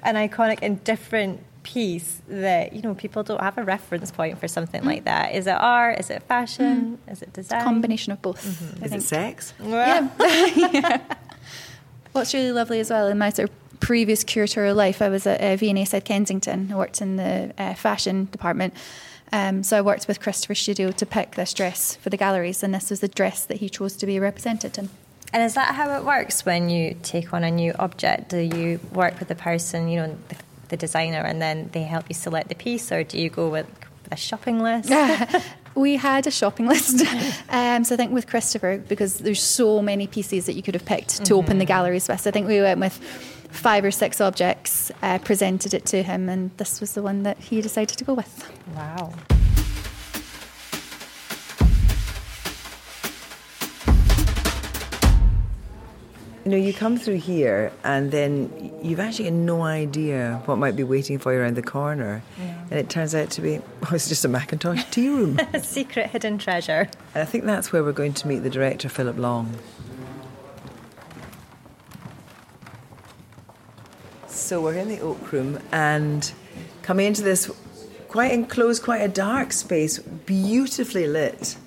an 0.01 0.15
iconic 0.15 0.59
and 0.63 0.83
different 0.83 1.43
piece 1.67 2.21
that 2.29 2.71
you 2.71 2.81
know 2.81 2.95
people 2.95 3.23
don't 3.23 3.41
have 3.41 3.57
a 3.57 3.63
reference 3.63 4.09
point 4.09 4.39
for 4.39 4.47
something 4.47 4.83
like 4.85 5.03
that. 5.03 5.35
Is 5.35 5.47
it 5.47 5.57
art? 5.59 5.99
Is 5.99 6.09
it 6.09 6.23
fashion? 6.23 6.97
Mm. 7.05 7.11
Is 7.11 7.21
it 7.21 7.33
design? 7.33 7.63
Combination 7.63 8.13
of 8.13 8.21
both. 8.21 8.41
Mm-hmm. 8.41 8.85
Is 8.85 8.91
think. 8.91 9.03
it 9.03 9.05
sex? 9.05 9.53
Yeah. 9.61 10.09
yeah. 10.55 11.01
What's 12.13 12.33
really 12.33 12.53
lovely 12.53 12.79
as 12.79 12.89
well 12.89 13.07
in 13.07 13.17
my 13.17 13.29
sort 13.29 13.49
of 13.49 13.79
previous 13.79 14.23
curatorial 14.23 14.75
life, 14.75 15.01
I 15.01 15.09
was 15.09 15.27
at 15.27 15.41
uh, 15.41 15.55
V&A 15.57 15.85
South 15.85 16.05
Kensington. 16.05 16.71
I 16.71 16.75
worked 16.75 17.01
in 17.01 17.17
the 17.17 17.53
uh, 17.57 17.73
fashion 17.73 18.27
department. 18.31 18.73
Um, 19.31 19.61
so 19.61 19.77
I 19.77 19.81
worked 19.81 20.07
with 20.07 20.19
Christopher 20.19 20.55
Studio 20.55 20.91
to 20.91 21.05
pick 21.05 21.35
this 21.35 21.53
dress 21.53 21.97
for 21.97 22.09
the 22.09 22.17
galleries, 22.17 22.63
and 22.63 22.73
this 22.73 22.89
was 22.89 23.01
the 23.01 23.07
dress 23.09 23.45
that 23.45 23.57
he 23.57 23.69
chose 23.69 23.95
to 23.97 24.05
be 24.05 24.19
represented 24.19 24.77
in. 24.77 24.89
And 25.33 25.43
is 25.43 25.55
that 25.55 25.75
how 25.75 25.95
it 25.97 26.05
works 26.05 26.45
when 26.45 26.69
you 26.69 26.95
take 27.03 27.33
on 27.33 27.43
a 27.43 27.51
new 27.51 27.73
object? 27.77 28.29
Do 28.29 28.39
you 28.39 28.79
work 28.93 29.19
with 29.19 29.27
the 29.27 29.35
person, 29.35 29.89
you 29.89 29.97
know, 29.97 30.17
the 30.69 30.77
designer 30.77 31.19
and 31.19 31.41
then 31.41 31.69
they 31.73 31.83
help 31.83 32.05
you 32.09 32.15
select 32.15 32.49
the 32.49 32.55
piece, 32.55 32.91
or 32.91 33.03
do 33.03 33.19
you 33.19 33.29
go 33.29 33.49
with 33.49 33.67
a 34.11 34.15
shopping 34.15 34.59
list? 34.59 34.91
we 35.75 35.95
had 35.95 36.27
a 36.27 36.31
shopping 36.31 36.67
list. 36.67 37.05
um, 37.49 37.83
so 37.83 37.95
I 37.95 37.97
think 37.97 38.11
with 38.11 38.27
Christopher, 38.27 38.77
because 38.77 39.19
there's 39.19 39.41
so 39.41 39.81
many 39.81 40.07
pieces 40.07 40.45
that 40.45 40.53
you 40.53 40.63
could 40.63 40.73
have 40.73 40.85
picked 40.85 41.17
to 41.17 41.23
mm-hmm. 41.23 41.33
open 41.33 41.57
the 41.57 41.65
mm-hmm. 41.65 41.67
galleries 41.67 42.07
with, 42.07 42.25
I 42.27 42.31
think 42.31 42.47
we 42.47 42.61
went 42.61 42.79
with 42.79 42.93
five 43.51 43.85
or 43.85 43.91
six 43.91 44.19
objects, 44.19 44.91
uh, 45.01 45.19
presented 45.19 45.73
it 45.73 45.85
to 45.87 46.03
him, 46.03 46.29
and 46.29 46.51
this 46.57 46.81
was 46.81 46.93
the 46.93 47.01
one 47.01 47.23
that 47.23 47.37
he 47.37 47.61
decided 47.61 47.97
to 47.97 48.03
go 48.03 48.13
with. 48.13 48.51
Wow. 48.75 49.13
You 56.47 56.51
know, 56.51 56.65
you 56.65 56.73
come 56.73 56.95
through 56.95 57.15
here 57.15 57.73
and 57.83 58.09
then 58.09 58.71
you've 58.81 59.01
actually 59.01 59.25
got 59.25 59.33
no 59.33 59.63
idea 59.63 60.41
what 60.45 60.57
might 60.57 60.77
be 60.77 60.83
waiting 60.85 61.19
for 61.19 61.33
you 61.33 61.41
around 61.41 61.57
the 61.57 61.61
corner. 61.61 62.23
Yeah. 62.39 62.61
And 62.71 62.79
it 62.79 62.89
turns 62.89 63.13
out 63.13 63.31
to 63.31 63.41
be, 63.41 63.59
oh, 63.83 63.89
it's 63.91 64.07
just 64.07 64.23
a 64.23 64.29
Mackintosh 64.29 64.89
tea 64.89 65.09
room. 65.09 65.37
a 65.53 65.59
secret 65.59 66.09
hidden 66.09 66.37
treasure. 66.37 66.89
And 67.13 67.21
I 67.21 67.25
think 67.25 67.43
that's 67.43 67.73
where 67.73 67.83
we're 67.83 67.91
going 67.91 68.13
to 68.13 68.29
meet 68.29 68.43
the 68.43 68.49
director, 68.49 68.87
Philip 68.87 69.17
Long. 69.17 69.57
So 74.27 74.61
we're 74.61 74.75
in 74.75 74.87
the 74.87 75.01
Oak 75.01 75.33
Room 75.33 75.59
and 75.73 76.31
coming 76.81 77.07
into 77.07 77.23
this 77.23 77.51
quite 78.07 78.31
enclosed, 78.31 78.83
quite 78.83 79.01
a 79.01 79.09
dark 79.09 79.51
space, 79.51 79.99
beautifully 79.99 81.07
lit 81.07 81.57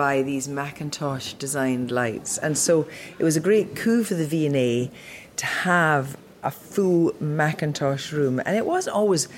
by 0.00 0.22
these 0.22 0.48
Mackintosh 0.48 1.36
designed 1.36 1.90
lights. 1.90 2.38
And 2.38 2.56
so 2.56 2.88
it 3.18 3.22
was 3.22 3.36
a 3.36 3.40
great 3.40 3.76
coup 3.76 4.02
for 4.02 4.14
the 4.14 4.26
V&A 4.26 4.90
to 5.36 5.44
have 5.44 6.16
a 6.42 6.50
full 6.50 7.12
Mackintosh 7.20 8.10
room. 8.10 8.40
And 8.46 8.56
it 8.56 8.64
wasn't 8.64 8.96
always 8.96 9.28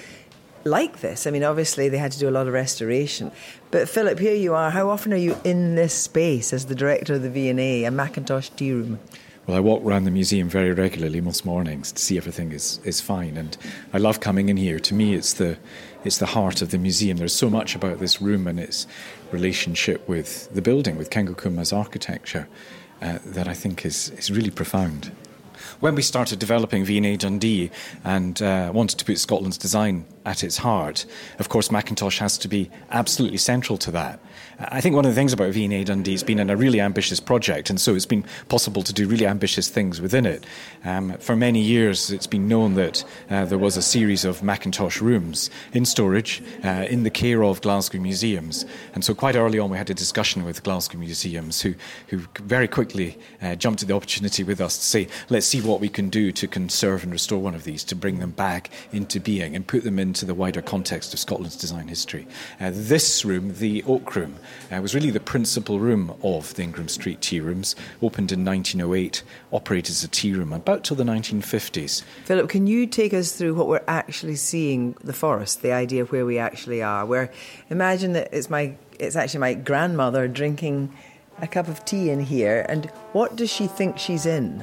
like 0.62 1.01
this. 1.01 1.27
I 1.27 1.33
mean, 1.33 1.42
obviously 1.42 1.88
they 1.88 1.98
had 1.98 2.12
to 2.12 2.18
do 2.20 2.29
a 2.29 2.31
lot 2.31 2.46
of 2.46 2.53
restoration. 2.53 3.33
But 3.72 3.88
Philip, 3.88 4.20
here 4.20 4.37
you 4.37 4.55
are. 4.55 4.70
How 4.70 4.88
often 4.88 5.12
are 5.12 5.16
you 5.16 5.37
in 5.42 5.75
this 5.75 5.94
space 5.94 6.53
as 6.53 6.66
the 6.66 6.77
director 6.77 7.14
of 7.14 7.22
the 7.22 7.31
V&A, 7.31 7.83
a 7.83 7.90
Mackintosh 7.90 8.55
tea 8.55 8.70
room? 8.70 9.01
Well, 9.48 9.57
I 9.57 9.61
walk 9.61 9.83
around 9.83 10.05
the 10.05 10.12
museum 10.12 10.48
very 10.48 10.70
regularly 10.70 11.20
most 11.20 11.44
mornings 11.44 11.90
to 11.90 12.01
see 12.01 12.16
everything 12.16 12.53
is, 12.53 12.79
is 12.85 13.01
fine, 13.01 13.37
and 13.37 13.57
I 13.92 13.98
love 13.98 14.20
coming 14.20 14.48
in 14.48 14.57
here. 14.57 14.79
To 14.79 14.94
me, 14.94 15.14
it's 15.14 15.33
the 15.33 15.59
it's 16.05 16.18
the 16.18 16.27
heart 16.27 16.62
of 16.62 16.70
the 16.70 16.79
museum. 16.79 17.16
There's 17.16 17.35
so 17.35 17.51
much 17.51 17.75
about 17.75 17.98
this 17.98 18.22
room 18.22 18.46
and 18.46 18.61
its 18.61 18.87
relationship 19.33 20.09
with 20.09 20.53
the 20.55 20.62
building, 20.62 20.97
with 20.97 21.11
Kengo 21.11 21.37
Kuma's 21.37 21.73
architecture, 21.73 22.49
uh, 23.01 23.18
that 23.25 23.49
I 23.49 23.55
think 23.55 23.85
is 23.85 24.11
is 24.11 24.31
really 24.31 24.51
profound. 24.51 25.12
When 25.83 25.97
we 25.97 26.03
started 26.03 26.38
developing 26.38 26.85
V&A 26.85 27.16
Dundee 27.16 27.73
and 28.05 28.40
uh, 28.40 28.71
wanted 28.73 29.01
to 29.01 29.05
put 29.05 29.18
Scotland's 29.18 29.59
design 29.59 30.05
at 30.25 30.45
its 30.45 30.59
heart, 30.59 31.05
of 31.40 31.49
course, 31.49 31.71
Mackintosh 31.71 32.18
has 32.18 32.38
to 32.38 32.47
be 32.47 32.71
absolutely 32.92 33.38
central 33.38 33.77
to 33.79 33.90
that. 33.90 34.21
I 34.68 34.81
think 34.81 34.95
one 34.95 35.05
of 35.05 35.11
the 35.11 35.14
things 35.14 35.33
about 35.33 35.53
V&A 35.53 35.83
Dundee 35.83 36.12
has 36.12 36.23
been 36.23 36.38
a 36.38 36.57
really 36.57 36.81
ambitious 36.81 37.18
project, 37.18 37.68
and 37.68 37.81
so 37.81 37.97
it's 37.97 38.07
been 38.07 38.25
possible 38.49 38.83
to 38.83 38.92
do 38.92 39.09
really 39.09 39.27
ambitious 39.27 39.68
things 39.68 40.01
within 40.01 40.25
it. 40.25 40.45
Um, 40.85 41.18
for 41.18 41.35
many 41.35 41.61
years, 41.61 42.11
it's 42.11 42.29
been 42.29 42.47
known 42.47 42.75
that 42.75 43.05
uh, 43.29 43.45
there 43.47 43.59
was 43.59 43.77
a 43.77 43.83
series 43.83 44.25
of 44.25 44.40
Mackintosh 44.40 45.01
rooms 45.01 45.51
in 45.73 45.85
storage 45.85 46.42
uh, 46.64 46.87
in 46.88 47.03
the 47.03 47.11
care 47.11 47.42
of 47.42 47.61
Glasgow 47.61 47.99
museums, 47.99 48.64
and 48.95 49.05
so 49.05 49.14
quite 49.14 49.35
early 49.35 49.59
on, 49.59 49.71
we 49.71 49.79
had 49.79 49.90
a 49.90 49.95
discussion 49.95 50.45
with 50.45 50.62
Glasgow 50.62 50.99
museums, 50.99 51.61
who 51.61 51.75
who 52.09 52.18
very 52.40 52.68
quickly 52.68 53.18
uh, 53.40 53.55
jumped 53.57 53.83
at 53.83 53.88
the 53.88 53.95
opportunity 53.95 54.45
with 54.45 54.61
us 54.61 54.77
to 54.79 54.85
say, 54.85 55.09
let's 55.29 55.47
see 55.47 55.61
what 55.61 55.71
we 55.80 55.88
can 55.88 56.08
do 56.08 56.32
to 56.32 56.46
conserve 56.46 57.02
and 57.02 57.12
restore 57.12 57.40
one 57.40 57.54
of 57.54 57.64
these, 57.64 57.85
to 57.85 57.94
bring 57.94 58.18
them 58.18 58.30
back 58.30 58.70
into 58.92 59.20
being 59.20 59.54
and 59.54 59.66
put 59.66 59.85
them 59.85 59.98
into 59.98 60.24
the 60.24 60.35
wider 60.35 60.62
context 60.62 61.12
of 61.12 61.20
Scotland's 61.20 61.56
design 61.56 61.88
history. 61.88 62.26
Uh, 62.61 62.70
this 62.72 63.24
room, 63.24 63.54
the 63.58 63.82
Oak 63.85 64.14
Room 64.16 64.37
uh, 64.70 64.80
was 64.80 64.94
really 64.94 65.11
the 65.11 65.20
principal 65.20 65.80
room 65.80 66.14
of 66.22 66.54
the 66.54 66.62
Ingram 66.62 66.88
Street 66.88 67.20
tea 67.20 67.40
rooms, 67.40 67.74
opened 68.02 68.32
in 68.32 68.44
1908, 68.44 69.22
operated 69.52 69.90
as 69.90 70.04
a 70.04 70.08
tea 70.08 70.32
room 70.32 70.52
about 70.52 70.85
till 70.85 70.96
the 70.96 71.04
1950s. 71.04 72.02
Philip, 72.24 72.48
can 72.48 72.66
you 72.66 72.87
take 72.87 73.14
us 73.14 73.32
through 73.32 73.54
what 73.54 73.68
we're 73.68 73.85
actually 73.88 74.37
seeing, 74.37 74.96
the 75.02 75.12
forest, 75.12 75.62
the 75.62 75.72
idea 75.72 76.02
of 76.02 76.12
where 76.12 76.26
we 76.26 76.38
actually 76.38 76.82
are? 76.82 77.06
Where 77.06 77.30
imagine 77.70 78.12
that 78.12 78.28
it's 78.32 78.50
my 78.50 78.76
it's 78.98 79.16
actually 79.16 79.40
my 79.40 79.54
grandmother 79.54 80.28
drinking 80.28 80.92
a 81.40 81.46
cup 81.46 81.68
of 81.68 81.85
tea 81.85 82.11
in 82.11 82.20
here, 82.20 82.64
and 82.68 82.87
what 83.12 83.37
does 83.37 83.50
she 83.50 83.66
think 83.66 83.98
she's 83.98 84.26
in? 84.26 84.62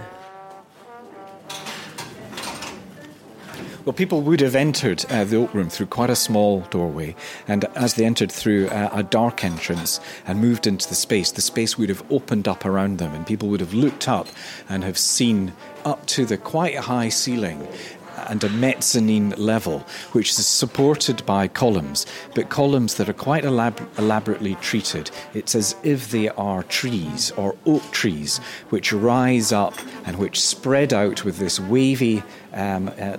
Well, 3.85 3.93
people 3.93 4.21
would 4.21 4.41
have 4.41 4.55
entered 4.55 5.05
uh, 5.09 5.23
the 5.23 5.37
oak 5.37 5.53
room 5.53 5.69
through 5.69 5.85
quite 5.85 6.09
a 6.09 6.15
small 6.15 6.61
doorway, 6.69 7.15
and 7.47 7.63
as 7.75 7.93
they 7.93 8.03
entered 8.03 8.29
through 8.29 8.67
uh, 8.67 8.89
a 8.91 9.03
dark 9.03 9.45
entrance 9.45 10.01
and 10.27 10.41
moved 10.41 10.67
into 10.67 10.89
the 10.89 10.95
space, 10.95 11.31
the 11.31 11.41
space 11.41 11.77
would 11.77 11.87
have 11.87 12.03
opened 12.11 12.47
up 12.47 12.65
around 12.65 12.97
them, 12.97 13.15
and 13.15 13.25
people 13.25 13.47
would 13.47 13.61
have 13.61 13.73
looked 13.73 14.09
up 14.09 14.27
and 14.67 14.83
have 14.83 14.97
seen 14.97 15.53
up 15.85 16.05
to 16.07 16.25
the 16.25 16.37
quite 16.37 16.75
high 16.75 17.07
ceiling 17.07 17.65
and 18.27 18.43
a 18.43 18.49
mezzanine 18.49 19.32
level, 19.32 19.79
which 20.12 20.29
is 20.32 20.47
supported 20.47 21.25
by 21.25 21.47
columns, 21.47 22.05
but 22.36 22.49
columns 22.49 22.95
that 22.95 23.10
are 23.10 23.13
quite 23.13 23.43
elab- 23.43 23.88
elaborately 23.97 24.55
treated. 24.55 25.12
It's 25.34 25.55
as 25.55 25.75
if 25.84 26.12
they 26.12 26.29
are 26.29 26.63
trees 26.63 27.32
or 27.32 27.55
oak 27.65 27.84
trees 27.91 28.39
which 28.69 28.93
rise 28.93 29.51
up 29.51 29.75
and 30.05 30.17
which 30.17 30.41
spread 30.41 30.93
out 30.93 31.23
with 31.23 31.38
this 31.38 31.60
wavy 31.60 32.23
um, 32.53 32.89
uh, 32.99 33.17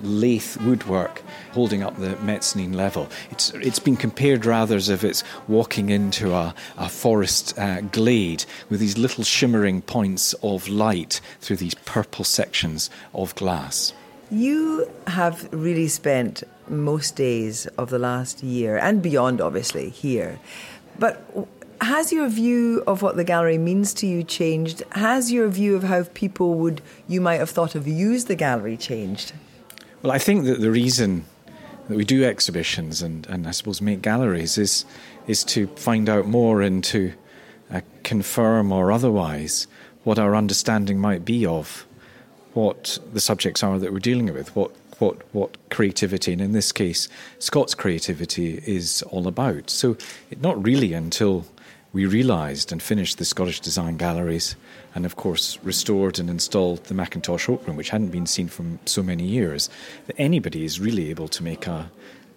woodwork 0.63 1.21
holding 1.53 1.83
up 1.83 1.97
the 1.97 2.15
mezzanine 2.17 2.73
level. 2.73 3.09
It's, 3.29 3.51
it's 3.55 3.79
been 3.79 3.97
compared 3.97 4.45
rather 4.45 4.75
as 4.75 4.89
if 4.89 5.03
it's 5.03 5.23
walking 5.47 5.89
into 5.89 6.33
a, 6.33 6.53
a 6.77 6.89
forest 6.89 7.57
uh, 7.57 7.81
glade 7.81 8.45
with 8.69 8.79
these 8.79 8.97
little 8.97 9.23
shimmering 9.23 9.81
points 9.81 10.33
of 10.41 10.67
light 10.67 11.21
through 11.39 11.57
these 11.57 11.75
purple 11.75 12.25
sections 12.25 12.89
of 13.13 13.35
glass. 13.35 13.93
You 14.31 14.89
have 15.07 15.49
really 15.51 15.89
spent 15.89 16.43
most 16.69 17.17
days 17.17 17.67
of 17.77 17.89
the 17.89 17.99
last 17.99 18.41
year 18.41 18.77
and 18.77 19.01
beyond, 19.01 19.41
obviously, 19.41 19.89
here. 19.89 20.39
But 20.97 21.21
has 21.81 22.13
your 22.13 22.29
view 22.29 22.81
of 22.87 23.01
what 23.01 23.17
the 23.17 23.25
gallery 23.25 23.57
means 23.57 23.93
to 23.95 24.07
you 24.07 24.23
changed? 24.23 24.83
Has 24.93 25.33
your 25.33 25.49
view 25.49 25.75
of 25.75 25.83
how 25.83 26.03
people 26.13 26.53
would 26.55 26.81
you 27.09 27.19
might 27.19 27.39
have 27.39 27.49
thought 27.49 27.75
of 27.75 27.85
use 27.85 28.25
the 28.25 28.35
gallery 28.35 28.77
changed? 28.77 29.33
Well, 30.01 30.13
I 30.13 30.17
think 30.17 30.45
that 30.45 30.61
the 30.61 30.71
reason 30.71 31.25
that 31.89 31.97
we 31.97 32.05
do 32.05 32.23
exhibitions 32.23 33.01
and, 33.01 33.27
and 33.27 33.45
I 33.45 33.51
suppose 33.51 33.81
make 33.81 34.01
galleries 34.01 34.57
is 34.57 34.85
is 35.27 35.43
to 35.43 35.67
find 35.75 36.07
out 36.07 36.25
more 36.25 36.61
and 36.61 36.81
to 36.85 37.13
uh, 37.69 37.81
confirm 38.03 38.71
or 38.71 38.93
otherwise 38.93 39.67
what 40.03 40.17
our 40.17 40.35
understanding 40.35 40.99
might 40.99 41.25
be 41.25 41.45
of 41.45 41.85
what 42.53 42.99
the 43.13 43.19
subjects 43.19 43.63
are 43.63 43.79
that 43.79 43.93
we're 43.93 43.99
dealing 43.99 44.33
with, 44.33 44.55
what 44.55 44.71
what 44.99 45.17
what 45.33 45.57
creativity, 45.69 46.31
and 46.31 46.41
in 46.41 46.51
this 46.51 46.71
case, 46.71 47.09
Scots 47.39 47.73
creativity 47.73 48.61
is 48.65 49.01
all 49.03 49.27
about. 49.27 49.69
So, 49.69 49.97
it, 50.29 50.41
not 50.41 50.63
really 50.63 50.93
until 50.93 51.45
we 51.93 52.05
realised 52.05 52.71
and 52.71 52.81
finished 52.81 53.17
the 53.17 53.25
Scottish 53.25 53.59
Design 53.59 53.97
Galleries, 53.97 54.55
and 54.95 55.05
of 55.05 55.15
course 55.15 55.57
restored 55.63 56.19
and 56.19 56.29
installed 56.29 56.85
the 56.85 56.93
Mackintosh 56.93 57.49
Oak 57.49 57.67
Room, 57.67 57.75
which 57.75 57.89
hadn't 57.89 58.09
been 58.09 58.27
seen 58.27 58.47
for 58.47 58.63
so 58.85 59.03
many 59.03 59.25
years, 59.25 59.69
that 60.07 60.15
anybody 60.17 60.63
is 60.63 60.79
really 60.79 61.09
able 61.09 61.27
to 61.29 61.43
make 61.43 61.67
a 61.67 61.91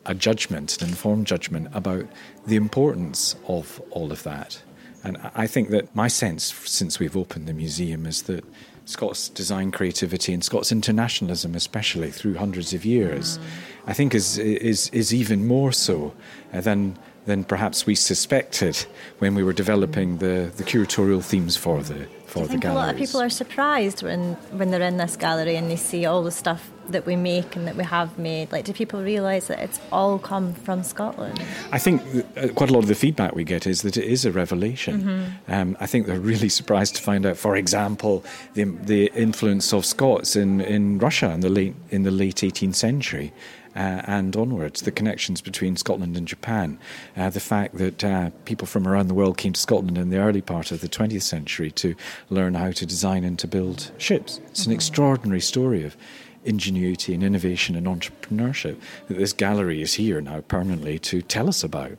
a 0.07 0.15
judgment, 0.15 0.81
an 0.83 0.89
informed 0.89 1.27
judgment 1.27 1.69
about 1.73 2.07
the 2.47 2.57
importance 2.57 3.37
of 3.49 3.81
all 3.91 4.13
of 4.13 4.23
that. 4.23 4.61
And 5.03 5.19
I 5.35 5.47
think 5.47 5.71
that 5.71 5.95
my 5.95 6.09
sense 6.09 6.55
since 6.65 6.99
we've 6.99 7.17
opened 7.17 7.47
the 7.47 7.53
museum 7.53 8.07
is 8.07 8.23
that 8.23 8.45
Scots 8.87 9.29
design 9.31 9.71
creativity 9.71 10.35
and 10.35 10.45
Scots 10.45 10.71
internationalism, 10.71 11.55
especially 11.55 12.11
through 12.11 12.35
hundreds 12.35 12.75
of 12.75 12.85
years. 12.85 13.39
I 13.87 13.93
think 13.93 14.15
is 14.15 14.39
is 14.39 14.89
is 14.91 15.13
even 15.13 15.47
more 15.47 15.73
so 15.73 16.13
uh, 16.53 16.61
than 16.61 16.99
than 17.27 17.45
perhaps 17.45 17.87
we 17.87 17.95
suspected 17.95 18.77
when 19.19 19.35
we 19.35 19.43
were 19.43 19.53
developing 19.53 20.19
the, 20.19 20.53
the 20.57 20.65
curatorial 20.65 21.25
themes 21.25 21.57
for 21.57 21.83
the 21.83 22.07
for 22.35 22.41
Do 22.41 22.43
you 22.43 22.47
the 22.47 22.53
think. 22.53 22.65
A 22.65 22.75
lot 22.75 22.91
of 22.91 22.97
people 22.97 23.21
are 23.23 23.31
surprised 23.31 24.03
when 24.03 24.35
when 24.59 24.71
they're 24.71 24.83
in 24.83 24.97
this 24.97 25.17
gallery 25.17 25.57
and 25.57 25.71
they 25.71 25.77
see 25.77 26.05
all 26.05 26.23
the 26.23 26.33
stuff 26.33 26.71
that 26.89 27.07
we 27.07 27.17
make 27.17 27.57
and 27.57 27.67
that 27.69 27.77
we 27.77 27.85
have 27.85 28.19
made? 28.19 28.51
Like, 28.51 28.65
do 28.65 28.73
people 28.73 29.03
realise 29.03 29.47
that 29.47 29.61
it's 29.61 29.81
all 29.93 30.19
come 30.19 30.53
from 30.53 30.83
Scotland? 30.83 31.41
I 31.71 31.79
think 31.79 32.03
uh, 32.37 32.49
quite 32.49 32.71
a 32.71 32.73
lot 32.73 32.81
of 32.81 32.89
the 32.89 32.95
feedback 32.95 33.35
we 33.35 33.45
get 33.45 33.67
is 33.67 33.83
that 33.83 33.97
it 33.97 34.05
is 34.05 34.25
a 34.25 34.33
revelation. 34.33 35.03
Mm-hmm. 35.03 35.53
Um, 35.53 35.77
I 35.81 35.87
think 35.87 36.07
they're 36.07 36.21
really 36.21 36.49
surprised 36.61 36.97
to 36.97 37.03
find 37.03 37.25
out, 37.25 37.37
for 37.37 37.57
example, 37.57 38.25
the, 38.55 38.65
the 38.65 39.13
influence 39.15 39.73
of 39.73 39.87
Scots 39.87 40.35
in, 40.35 40.61
in 40.61 40.99
Russia 40.99 41.31
in 41.31 41.41
the 41.41 41.49
late 41.49 41.75
in 41.91 42.03
the 42.03 42.11
late 42.11 42.37
18th 42.37 42.75
century. 42.75 43.33
Uh, 43.77 44.03
and 44.07 44.37
onwards, 44.37 44.83
the 44.83 44.93
connections 44.93 45.41
between 45.41 45.77
Scotland 45.77 46.17
and 46.17 46.29
Japan, 46.29 46.79
uh, 47.17 47.29
the 47.29 47.41
fact 47.41 47.77
that 47.77 48.05
uh, 48.05 48.31
people 48.45 48.67
from 48.67 48.87
around 48.87 49.09
the 49.09 49.15
world 49.15 49.37
came 49.37 49.53
to 49.53 49.61
Scotland 49.61 49.99
in 49.99 50.11
the 50.11 50.19
early 50.19 50.41
part 50.41 50.71
of 50.71 50.81
the 50.81 50.89
20th 50.89 51.23
century 51.23 51.71
to 51.73 51.95
learn 52.31 52.55
how 52.55 52.71
to 52.71 52.87
design 52.87 53.25
and 53.25 53.39
to 53.41 53.49
build 53.49 53.91
ships. 53.99 54.39
It's 54.47 54.63
mm-hmm. 54.63 54.71
an 54.71 54.75
extraordinary 54.77 55.41
story 55.41 55.85
of 55.85 55.97
ingenuity 56.45 57.15
and 57.15 57.23
innovation 57.23 57.75
and 57.75 57.87
entrepreneurship 57.87 58.79
that 59.09 59.17
this 59.17 59.33
gallery 59.33 59.83
is 59.83 59.95
here 59.95 60.21
now 60.21 60.41
permanently 60.43 60.99
to 61.01 61.23
tell 61.23 61.49
us 61.49 61.65
about. 61.65 61.97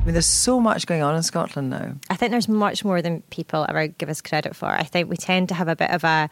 I 0.00 0.04
mean, 0.04 0.14
there's 0.14 0.26
so 0.26 0.60
much 0.60 0.86
going 0.86 1.02
on 1.02 1.14
in 1.14 1.22
Scotland 1.22 1.70
now. 1.70 1.94
I 2.08 2.16
think 2.16 2.30
there's 2.30 2.48
much 2.48 2.84
more 2.84 3.02
than 3.02 3.20
people 3.30 3.66
ever 3.68 3.86
give 3.86 4.08
us 4.08 4.22
credit 4.22 4.56
for. 4.56 4.66
I 4.66 4.84
think 4.84 5.10
we 5.10 5.16
tend 5.16 5.50
to 5.50 5.54
have 5.54 5.68
a 5.68 5.76
bit 5.76 5.90
of 5.90 6.04
a 6.04 6.30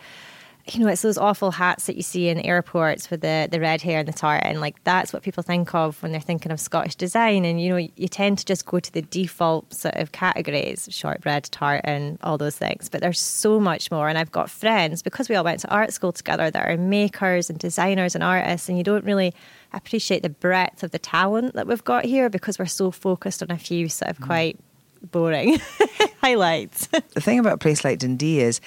you 0.75 0.81
know, 0.81 0.89
it's 0.89 1.03
those 1.03 1.19
awful 1.19 1.51
hats 1.51 1.87
that 1.87 1.97
you 1.97 2.03
see 2.03 2.29
in 2.29 2.39
airports 2.41 3.11
with 3.11 3.21
the, 3.21 3.49
the 3.51 3.61
red 3.61 3.81
hair 3.81 4.01
and 4.01 4.09
the 4.09 4.13
tartan. 4.13 4.61
Like 4.61 4.83
that's 4.85 5.13
what 5.13 5.23
people 5.23 5.43
think 5.43 5.75
of 5.75 6.03
when 6.03 6.13
they're 6.13 6.21
thinking 6.21 6.53
of 6.53 6.61
Scottish 6.61 6.95
design. 6.95 7.45
And 7.45 7.61
you 7.61 7.71
know, 7.71 7.89
you 7.97 8.09
tend 8.09 8.39
to 8.39 8.45
just 8.45 8.67
go 8.67 8.81
to 8.81 8.93
the 8.93 9.03
default 9.03 9.73
sort 9.73 9.97
of 9.97 10.13
categories: 10.13 10.89
shortbread, 10.91 11.45
tartan, 11.45 12.19
all 12.23 12.39
those 12.39 12.57
things. 12.57 12.89
But 12.89 13.01
there's 13.01 13.21
so 13.21 13.59
much 13.59 13.91
more. 13.91 14.09
And 14.09 14.19
I've 14.19 14.33
got 14.33 14.51
friends 14.51 15.03
because 15.03 15.29
we 15.29 15.37
all 15.37 15.45
went 15.45 15.61
to 15.61 15.69
art 15.71 15.93
school 15.93 16.13
together 16.13 16.51
that 16.51 16.69
are 16.69 16.77
makers 16.77 17.51
and 17.51 17.59
designers 17.59 18.15
and 18.15 18.25
artists, 18.25 18.69
and 18.69 18.77
you 18.77 18.85
don't 18.85 19.05
really 19.05 19.35
appreciate 19.73 20.23
the 20.23 20.31
breadth 20.31 20.83
of 20.83 20.91
the 20.91 20.99
talent 20.99 21.55
that 21.55 21.67
we've 21.67 21.85
got 21.85 22.05
here 22.05 22.31
because 22.31 22.59
we're 22.59 22.67
so 22.67 22.91
focused 22.91 23.43
on 23.43 23.51
a 23.51 23.59
few 23.59 23.89
sort 23.89 24.11
of 24.11 24.19
mm. 24.19 24.27
quite 24.27 24.59
boring 25.03 25.61
highlights. 26.21 26.87
the 26.87 27.21
thing 27.21 27.39
about 27.39 27.55
a 27.55 27.59
place 27.59 27.85
like 27.85 27.99
Dundee 27.99 28.41
is 28.41 28.61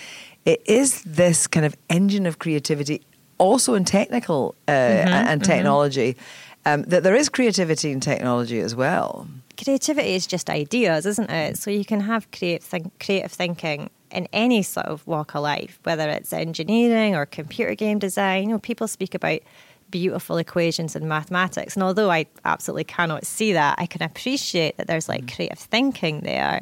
it 0.46 0.62
is 0.66 1.02
this 1.04 1.48
kind 1.48 1.66
of 1.66 1.76
engine 1.90 2.26
of 2.26 2.40
creativity, 2.40 3.02
also 3.38 3.74
in 3.74 3.86
technical 3.86 4.56
uh, 4.68 4.72
mm-hmm, 4.72 5.08
and 5.08 5.42
mm-hmm. 5.42 5.52
technology. 5.52 6.14
Mm-hmm. 6.14 6.48
Um, 6.64 6.84
that 6.84 7.02
there 7.02 7.16
is 7.16 7.28
creativity 7.28 7.92
in 7.92 8.00
technology 8.02 8.60
as 8.60 8.76
well. 8.76 9.28
Creativity 9.58 10.14
is 10.14 10.28
just 10.28 10.48
ideas, 10.48 11.08
isn't 11.08 11.32
it? 11.32 11.58
So 11.58 11.72
you 11.72 11.84
can 11.84 12.02
have 12.02 12.30
creative, 12.30 12.64
think, 12.64 13.04
creative 13.04 13.32
thinking 13.32 13.90
in 14.12 14.28
any 14.32 14.62
sort 14.62 14.86
of 14.86 15.06
walk 15.08 15.34
of 15.34 15.42
life, 15.42 15.80
whether 15.84 16.08
it's 16.08 16.32
engineering 16.32 17.16
or 17.16 17.26
computer 17.26 17.74
game 17.74 17.98
design. 17.98 18.44
You 18.44 18.50
know, 18.50 18.60
people 18.60 18.88
speak 18.88 19.16
about 19.16 19.40
beautiful 19.90 20.38
equations 20.38 20.96
in 20.96 21.08
mathematics, 21.08 21.76
and 21.76 21.82
although 21.82 22.12
I 22.12 22.28
absolutely 22.46 22.84
cannot 22.84 23.26
see 23.26 23.54
that, 23.54 23.76
I 23.80 23.88
can 23.88 24.04
appreciate 24.04 24.78
that 24.78 24.86
there's 24.86 25.10
like 25.10 25.26
mm. 25.26 25.36
creative 25.36 25.60
thinking 25.60 26.20
there. 26.20 26.62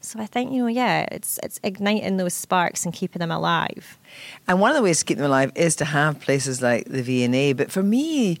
So 0.00 0.18
I 0.18 0.26
think 0.26 0.52
you 0.52 0.62
know, 0.62 0.68
yeah, 0.68 1.06
it's 1.12 1.38
it's 1.42 1.60
igniting 1.62 2.16
those 2.16 2.34
sparks 2.34 2.84
and 2.84 2.94
keeping 2.94 3.20
them 3.20 3.30
alive. 3.30 3.98
And 4.48 4.60
one 4.60 4.70
of 4.70 4.76
the 4.76 4.82
ways 4.82 5.00
to 5.00 5.04
keep 5.04 5.18
them 5.18 5.26
alive 5.26 5.52
is 5.54 5.76
to 5.76 5.84
have 5.84 6.20
places 6.20 6.62
like 6.62 6.86
the 6.86 7.02
V&A. 7.02 7.52
But 7.52 7.70
for 7.70 7.82
me, 7.82 8.38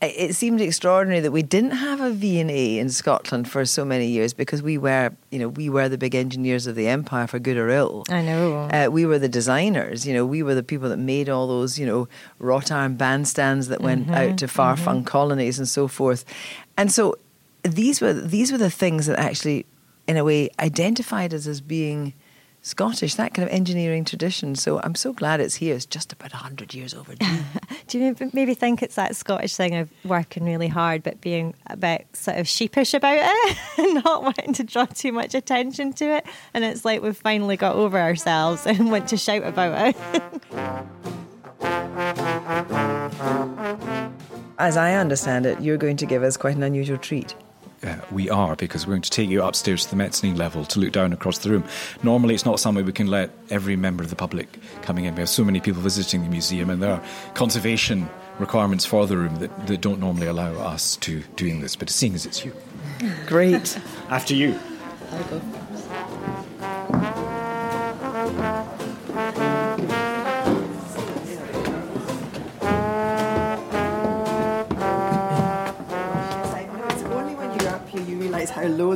it 0.00 0.34
seemed 0.34 0.60
extraordinary 0.60 1.20
that 1.20 1.30
we 1.30 1.42
didn't 1.42 1.72
have 1.72 2.00
a 2.00 2.10
V&A 2.10 2.78
in 2.78 2.90
Scotland 2.90 3.48
for 3.48 3.64
so 3.64 3.84
many 3.84 4.06
years 4.06 4.32
because 4.32 4.62
we 4.62 4.76
were, 4.76 5.12
you 5.30 5.38
know, 5.38 5.48
we 5.48 5.68
were 5.68 5.88
the 5.88 5.98
big 5.98 6.14
engineers 6.14 6.66
of 6.66 6.74
the 6.74 6.88
empire 6.88 7.26
for 7.26 7.38
good 7.38 7.56
or 7.56 7.70
ill. 7.70 8.04
I 8.10 8.22
know. 8.22 8.68
Uh, 8.72 8.88
we 8.90 9.06
were 9.06 9.18
the 9.18 9.28
designers, 9.28 10.06
you 10.06 10.12
know, 10.12 10.26
we 10.26 10.42
were 10.42 10.54
the 10.54 10.62
people 10.62 10.88
that 10.90 10.98
made 10.98 11.28
all 11.28 11.46
those, 11.46 11.78
you 11.78 11.86
know, 11.86 12.08
wrought 12.38 12.70
iron 12.70 12.96
bandstands 12.96 13.68
that 13.68 13.80
went 13.80 14.06
mm-hmm, 14.06 14.14
out 14.14 14.38
to 14.38 14.48
far 14.48 14.76
flung 14.76 14.98
mm-hmm. 14.98 15.06
colonies 15.06 15.58
and 15.58 15.68
so 15.68 15.88
forth. 15.88 16.24
And 16.76 16.92
so 16.92 17.16
these 17.62 18.00
were 18.00 18.12
these 18.12 18.52
were 18.52 18.58
the 18.58 18.70
things 18.70 19.06
that 19.06 19.18
actually 19.18 19.64
in 20.06 20.16
a 20.16 20.24
way 20.24 20.50
identified 20.58 21.32
us 21.32 21.46
as 21.46 21.60
being 21.60 22.14
Scottish, 22.64 23.16
that 23.16 23.34
kind 23.34 23.46
of 23.46 23.54
engineering 23.54 24.06
tradition. 24.06 24.54
So 24.54 24.80
I'm 24.80 24.94
so 24.94 25.12
glad 25.12 25.38
it's 25.38 25.56
here. 25.56 25.74
It's 25.74 25.84
just 25.84 26.14
about 26.14 26.32
100 26.32 26.72
years 26.72 26.94
overdue. 26.94 27.26
Do 27.88 27.98
you 27.98 28.16
maybe 28.32 28.54
think 28.54 28.82
it's 28.82 28.94
that 28.94 29.14
Scottish 29.16 29.54
thing 29.54 29.74
of 29.74 29.90
working 30.02 30.46
really 30.46 30.68
hard 30.68 31.02
but 31.02 31.20
being 31.20 31.54
a 31.66 31.76
bit 31.76 32.06
sort 32.14 32.38
of 32.38 32.48
sheepish 32.48 32.94
about 32.94 33.18
it 33.20 33.58
and 33.78 34.02
not 34.02 34.22
wanting 34.22 34.54
to 34.54 34.64
draw 34.64 34.86
too 34.86 35.12
much 35.12 35.34
attention 35.34 35.92
to 35.94 36.06
it? 36.16 36.26
And 36.54 36.64
it's 36.64 36.86
like 36.86 37.02
we've 37.02 37.14
finally 37.14 37.58
got 37.58 37.76
over 37.76 38.00
ourselves 38.00 38.66
and 38.66 38.90
want 38.90 39.08
to 39.08 39.18
shout 39.18 39.42
about 39.44 39.88
it. 39.88 39.96
As 44.58 44.78
I 44.78 44.94
understand 44.94 45.44
it, 45.44 45.60
you're 45.60 45.76
going 45.76 45.98
to 45.98 46.06
give 46.06 46.22
us 46.22 46.38
quite 46.38 46.56
an 46.56 46.62
unusual 46.62 46.96
treat 46.96 47.34
uh, 47.84 47.96
we 48.10 48.30
are 48.30 48.56
because 48.56 48.86
we're 48.86 48.92
going 48.92 49.02
to 49.02 49.10
take 49.10 49.28
you 49.28 49.42
upstairs 49.42 49.84
to 49.84 49.90
the 49.90 49.96
mezzanine 49.96 50.36
level 50.36 50.64
to 50.66 50.80
look 50.80 50.92
down 50.92 51.12
across 51.12 51.38
the 51.38 51.50
room. 51.50 51.64
Normally, 52.02 52.34
it's 52.34 52.44
not 52.44 52.60
something 52.60 52.84
we 52.84 52.92
can 52.92 53.08
let 53.08 53.30
every 53.50 53.76
member 53.76 54.02
of 54.02 54.10
the 54.10 54.16
public 54.16 54.48
coming 54.82 55.04
in. 55.04 55.14
We 55.14 55.20
have 55.20 55.28
so 55.28 55.44
many 55.44 55.60
people 55.60 55.82
visiting 55.82 56.22
the 56.22 56.28
museum, 56.28 56.70
and 56.70 56.82
there 56.82 56.92
are 56.92 57.02
conservation 57.34 58.08
requirements 58.38 58.84
for 58.84 59.06
the 59.06 59.16
room 59.16 59.36
that, 59.36 59.66
that 59.66 59.80
don't 59.80 60.00
normally 60.00 60.26
allow 60.26 60.52
us 60.54 60.96
to 60.98 61.22
doing 61.36 61.60
this. 61.60 61.76
But 61.76 61.90
seeing 61.90 62.14
as 62.14 62.26
it's 62.26 62.44
you, 62.44 62.52
great. 63.26 63.78
After 64.08 64.34
you. 64.34 64.58
I'll 65.10 65.24
go. 65.24 65.63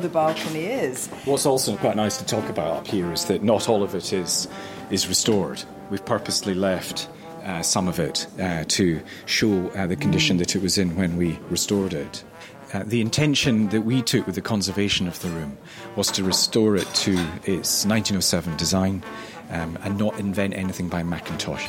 The 0.09 0.15
balcony 0.15 0.65
is. 0.65 1.09
What's 1.27 1.45
also 1.45 1.77
quite 1.77 1.97
nice 1.97 2.17
to 2.17 2.25
talk 2.25 2.49
about 2.49 2.79
up 2.79 2.87
here 2.87 3.13
is 3.13 3.27
that 3.27 3.43
not 3.43 3.69
all 3.69 3.83
of 3.83 3.95
it 3.95 4.13
is 4.13 4.49
is 4.91 5.07
restored. 5.07 5.63
We've 5.91 6.05
purposely 6.05 6.55
left 6.55 7.09
uh, 7.45 7.63
some 7.63 7.89
of 7.89 8.01
it 8.01 8.27
uh, 8.41 8.65
to 8.69 9.03
show 9.27 9.69
uh, 9.71 9.87
the 9.87 9.97
condition 9.97 10.39
that 10.39 10.57
it 10.57 10.63
was 10.63 10.79
in 10.79 10.97
when 10.97 11.17
we 11.19 11.39
restored 11.51 11.93
it. 11.93 12.25
Uh, 12.73 12.85
the 12.87 13.01
intention 13.01 13.69
that 13.69 13.83
we 13.83 14.01
took 14.03 14.27
with 14.27 14.35
the 14.35 14.41
conservation 14.41 15.07
of 15.07 15.21
the 15.21 15.29
room 15.29 15.59
was 15.97 16.11
to 16.13 16.25
restore 16.25 16.77
it 16.77 16.89
to 16.95 17.13
its 17.45 17.85
1907 17.85 18.57
design 18.57 19.03
um, 19.51 19.79
and 19.83 19.99
not 19.99 20.19
invent 20.19 20.55
anything 20.55 20.89
by 20.89 21.03
Mackintosh 21.03 21.69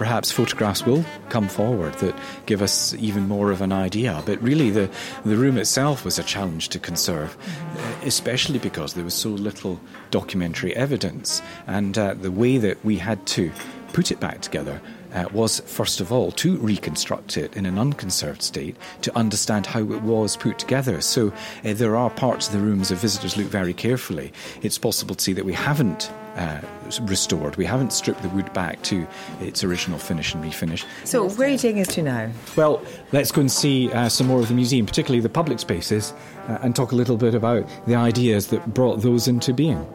perhaps 0.00 0.32
photographs 0.32 0.86
will 0.86 1.04
come 1.28 1.46
forward 1.46 1.92
that 1.96 2.14
give 2.46 2.62
us 2.62 2.94
even 2.94 3.28
more 3.28 3.50
of 3.50 3.60
an 3.60 3.70
idea. 3.70 4.22
But 4.24 4.42
really, 4.42 4.70
the, 4.70 4.88
the 5.26 5.36
room 5.36 5.58
itself 5.58 6.06
was 6.06 6.18
a 6.18 6.22
challenge 6.22 6.70
to 6.70 6.78
conserve, 6.78 7.36
mm-hmm. 7.36 8.06
especially 8.06 8.58
because 8.58 8.94
there 8.94 9.04
was 9.04 9.12
so 9.12 9.28
little 9.28 9.78
documentary 10.10 10.74
evidence. 10.74 11.42
And 11.66 11.98
uh, 11.98 12.14
the 12.14 12.30
way 12.30 12.56
that 12.56 12.82
we 12.82 12.96
had 12.96 13.26
to 13.36 13.52
put 13.92 14.10
it 14.10 14.20
back 14.20 14.40
together 14.40 14.80
uh, 15.14 15.26
was, 15.32 15.60
first 15.60 16.00
of 16.00 16.12
all, 16.12 16.30
to 16.32 16.56
reconstruct 16.58 17.36
it 17.36 17.56
in 17.56 17.66
an 17.66 17.78
unconserved 17.78 18.42
state 18.42 18.76
to 19.02 19.16
understand 19.16 19.66
how 19.66 19.80
it 19.80 20.02
was 20.02 20.36
put 20.36 20.58
together. 20.58 21.00
So 21.00 21.32
uh, 21.64 21.74
there 21.74 21.96
are 21.96 22.10
parts 22.10 22.48
of 22.48 22.52
the 22.54 22.60
rooms, 22.60 22.90
if 22.90 22.98
visitors 22.98 23.36
look 23.36 23.46
very 23.46 23.74
carefully, 23.74 24.32
it's 24.62 24.78
possible 24.78 25.14
to 25.14 25.22
see 25.22 25.32
that 25.32 25.44
we 25.44 25.52
haven't 25.52 26.10
uh, 26.36 26.60
restored. 27.02 27.56
We 27.56 27.64
haven't 27.64 27.92
stripped 27.92 28.22
the 28.22 28.28
wood 28.30 28.52
back 28.52 28.82
to 28.84 29.06
its 29.40 29.64
original 29.64 29.98
finish 29.98 30.34
and 30.34 30.42
refinish. 30.44 30.84
So, 31.04 31.28
where 31.28 31.48
are 31.48 31.50
you 31.50 31.58
taking 31.58 31.82
us 31.82 31.94
to 31.94 32.02
now? 32.02 32.30
Well, 32.56 32.82
let's 33.12 33.32
go 33.32 33.40
and 33.40 33.50
see 33.50 33.92
uh, 33.92 34.08
some 34.08 34.26
more 34.26 34.40
of 34.40 34.48
the 34.48 34.54
museum, 34.54 34.86
particularly 34.86 35.20
the 35.20 35.28
public 35.28 35.58
spaces, 35.58 36.12
uh, 36.48 36.58
and 36.62 36.74
talk 36.74 36.92
a 36.92 36.96
little 36.96 37.16
bit 37.16 37.34
about 37.34 37.68
the 37.86 37.94
ideas 37.94 38.48
that 38.48 38.72
brought 38.72 39.02
those 39.02 39.28
into 39.28 39.52
being. 39.52 39.86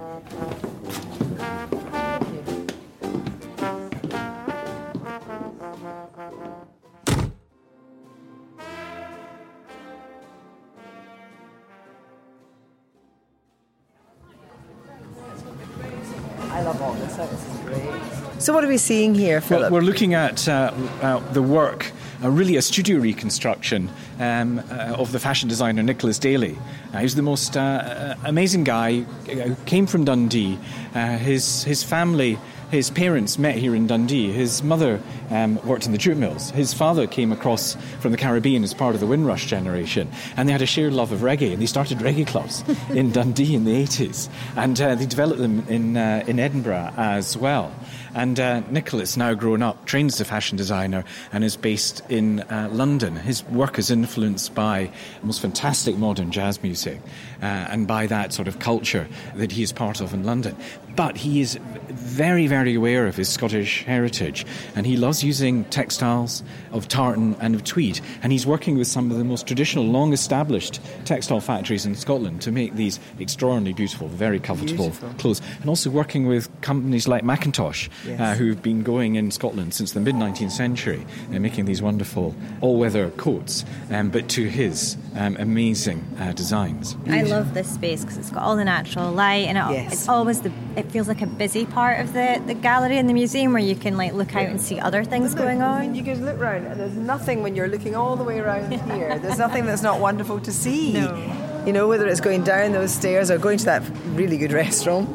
So, 18.45 18.53
what 18.53 18.63
are 18.63 18.67
we 18.67 18.77
seeing 18.77 19.15
here, 19.15 19.41
Philip? 19.41 19.71
Well, 19.71 19.81
we're 19.81 19.87
looking 19.87 20.13
at 20.13 20.47
uh, 20.47 20.71
uh, 21.01 21.17
the 21.33 21.41
work, 21.41 21.91
uh, 22.23 22.29
really 22.29 22.57
a 22.57 22.61
studio 22.61 22.99
reconstruction 22.99 23.89
um, 24.19 24.59
uh, 24.59 24.97
of 24.99 25.11
the 25.11 25.19
fashion 25.19 25.49
designer 25.49 25.81
Nicholas 25.81 26.19
Daley. 26.19 26.55
Uh, 26.93 26.99
he's 26.99 27.15
the 27.15 27.23
most 27.23 27.57
uh, 27.57 28.13
amazing 28.23 28.63
guy 28.63 28.99
who 28.99 29.55
came 29.65 29.87
from 29.87 30.05
Dundee. 30.05 30.59
his, 30.93 31.63
his 31.63 31.83
family 31.83 32.37
his 32.71 32.89
parents 32.89 33.37
met 33.37 33.55
here 33.55 33.75
in 33.75 33.87
Dundee. 33.87 34.31
His 34.31 34.63
mother 34.63 34.99
um, 35.29 35.63
worked 35.65 35.85
in 35.85 35.91
the 35.91 35.97
jute 35.97 36.17
mills. 36.17 36.49
His 36.51 36.73
father 36.73 37.07
came 37.07 37.31
across 37.31 37.75
from 37.99 38.11
the 38.11 38.17
Caribbean 38.17 38.63
as 38.63 38.73
part 38.73 38.95
of 38.95 39.01
the 39.01 39.07
Windrush 39.07 39.45
generation, 39.45 40.09
and 40.35 40.47
they 40.47 40.53
had 40.53 40.61
a 40.61 40.65
shared 40.65 40.93
love 40.93 41.11
of 41.11 41.19
reggae. 41.19 41.53
And 41.53 41.61
they 41.61 41.67
started 41.67 41.99
reggae 41.99 42.25
clubs 42.25 42.63
in 42.89 43.11
Dundee 43.13 43.55
in 43.55 43.65
the 43.65 43.83
80s, 43.83 44.29
and 44.55 44.79
uh, 44.79 44.95
they 44.95 45.05
developed 45.05 45.39
them 45.39 45.65
in 45.67 45.97
uh, 45.97 46.23
in 46.27 46.39
Edinburgh 46.39 46.93
as 46.97 47.37
well. 47.37 47.71
And 48.15 48.39
uh, 48.39 48.61
Nicholas, 48.71 49.17
now 49.17 49.33
grown 49.33 49.61
up, 49.61 49.85
trains 49.85 50.13
as 50.15 50.21
a 50.21 50.25
fashion 50.25 50.57
designer 50.57 51.03
and 51.33 51.43
is 51.43 51.57
based 51.57 52.01
in 52.09 52.39
uh, 52.39 52.69
London. 52.71 53.17
His 53.17 53.43
work 53.49 53.77
is 53.77 53.91
influenced 53.91 54.55
by 54.55 54.89
most 55.21 55.41
fantastic 55.41 55.97
modern 55.97 56.31
jazz 56.31 56.63
music 56.63 57.01
uh, 57.41 57.45
and 57.45 57.87
by 57.87 58.07
that 58.07 58.31
sort 58.31 58.47
of 58.47 58.59
culture 58.59 59.05
that 59.35 59.51
he 59.51 59.63
is 59.63 59.73
part 59.73 59.99
of 59.99 60.13
in 60.13 60.23
London. 60.23 60.55
But 60.95 61.17
he 61.17 61.41
is 61.41 61.59
very, 61.89 62.47
very 62.47 62.75
aware 62.75 63.05
of 63.05 63.17
his 63.17 63.27
Scottish 63.27 63.83
heritage 63.83 64.45
and 64.77 64.85
he 64.85 64.95
loves 64.95 65.21
using 65.21 65.65
textiles 65.65 66.41
of 66.71 66.87
tartan 66.87 67.35
and 67.41 67.53
of 67.53 67.65
tweed. 67.65 67.99
And 68.23 68.31
he's 68.31 68.47
working 68.47 68.77
with 68.77 68.87
some 68.87 69.11
of 69.11 69.17
the 69.17 69.25
most 69.25 69.45
traditional, 69.45 69.83
long 69.83 70.13
established 70.13 70.79
textile 71.03 71.41
factories 71.41 71.85
in 71.85 71.95
Scotland 71.95 72.41
to 72.43 72.51
make 72.53 72.75
these 72.75 72.97
extraordinarily 73.19 73.73
beautiful, 73.73 74.07
very 74.07 74.39
comfortable 74.39 74.85
beautiful. 74.85 75.09
clothes. 75.17 75.41
And 75.59 75.69
also 75.69 75.89
working 75.89 76.27
with 76.27 76.49
companies 76.61 77.09
like 77.09 77.23
Mackintosh 77.23 77.89
Yes. 78.05 78.19
uh, 78.19 78.35
who've 78.35 78.61
been 78.61 78.83
going 78.83 79.15
in 79.15 79.31
Scotland 79.31 79.73
since 79.73 79.93
the 79.93 79.99
mid 79.99 80.15
19th 80.15 80.51
century 80.51 81.05
and 81.31 81.41
making 81.41 81.65
these 81.65 81.81
wonderful 81.81 82.35
all 82.61 82.77
weather 82.77 83.09
coats, 83.11 83.65
um, 83.91 84.09
but 84.09 84.29
to 84.29 84.47
his 84.47 84.97
um, 85.15 85.35
amazing 85.39 86.03
uh, 86.19 86.31
designs. 86.33 86.95
I 87.07 87.23
love 87.23 87.53
this 87.53 87.73
space 87.73 88.01
because 88.01 88.17
it's 88.17 88.29
got 88.29 88.43
all 88.43 88.55
the 88.55 88.65
natural 88.65 89.11
light 89.11 89.47
and 89.47 89.57
it, 89.57 89.65
Yes. 89.75 89.93
it's 89.93 90.07
always 90.09 90.41
the 90.41 90.51
it 90.75 90.91
feels 90.91 91.07
like 91.07 91.21
a 91.21 91.27
busy 91.27 91.65
part 91.65 91.99
of 91.99 92.13
the, 92.13 92.41
the 92.45 92.53
gallery 92.53 92.97
and 92.97 93.07
the 93.09 93.13
museum 93.13 93.53
where 93.53 93.61
you 93.63 93.75
can 93.75 93.97
like 93.97 94.13
look 94.13 94.35
out 94.35 94.45
and 94.45 94.59
see 94.61 94.79
other 94.79 95.03
things 95.03 95.33
going 95.33 95.61
I 95.61 95.81
mean, 95.81 95.89
on. 95.89 95.95
you 95.95 96.03
can 96.03 96.25
look 96.25 96.39
round, 96.39 96.67
and 96.67 96.79
there's 96.79 96.95
nothing 96.95 97.41
when 97.43 97.55
you're 97.55 97.67
looking 97.69 97.95
all 97.95 98.15
the 98.15 98.23
way 98.23 98.39
around 98.39 98.71
here. 98.91 99.17
There's 99.19 99.37
nothing 99.39 99.65
that's 99.65 99.81
not 99.81 99.99
wonderful 99.99 100.39
to 100.41 100.51
see. 100.51 100.93
No. 100.93 101.63
You 101.65 101.73
know, 101.73 101.87
whether 101.87 102.05
it's 102.07 102.21
going 102.21 102.43
down 102.43 102.73
those 102.73 102.93
stairs 102.93 103.31
or 103.31 103.39
going 103.39 103.57
to 103.57 103.65
that 103.65 103.81
really 104.09 104.37
good 104.37 104.51
restaurant, 104.51 105.09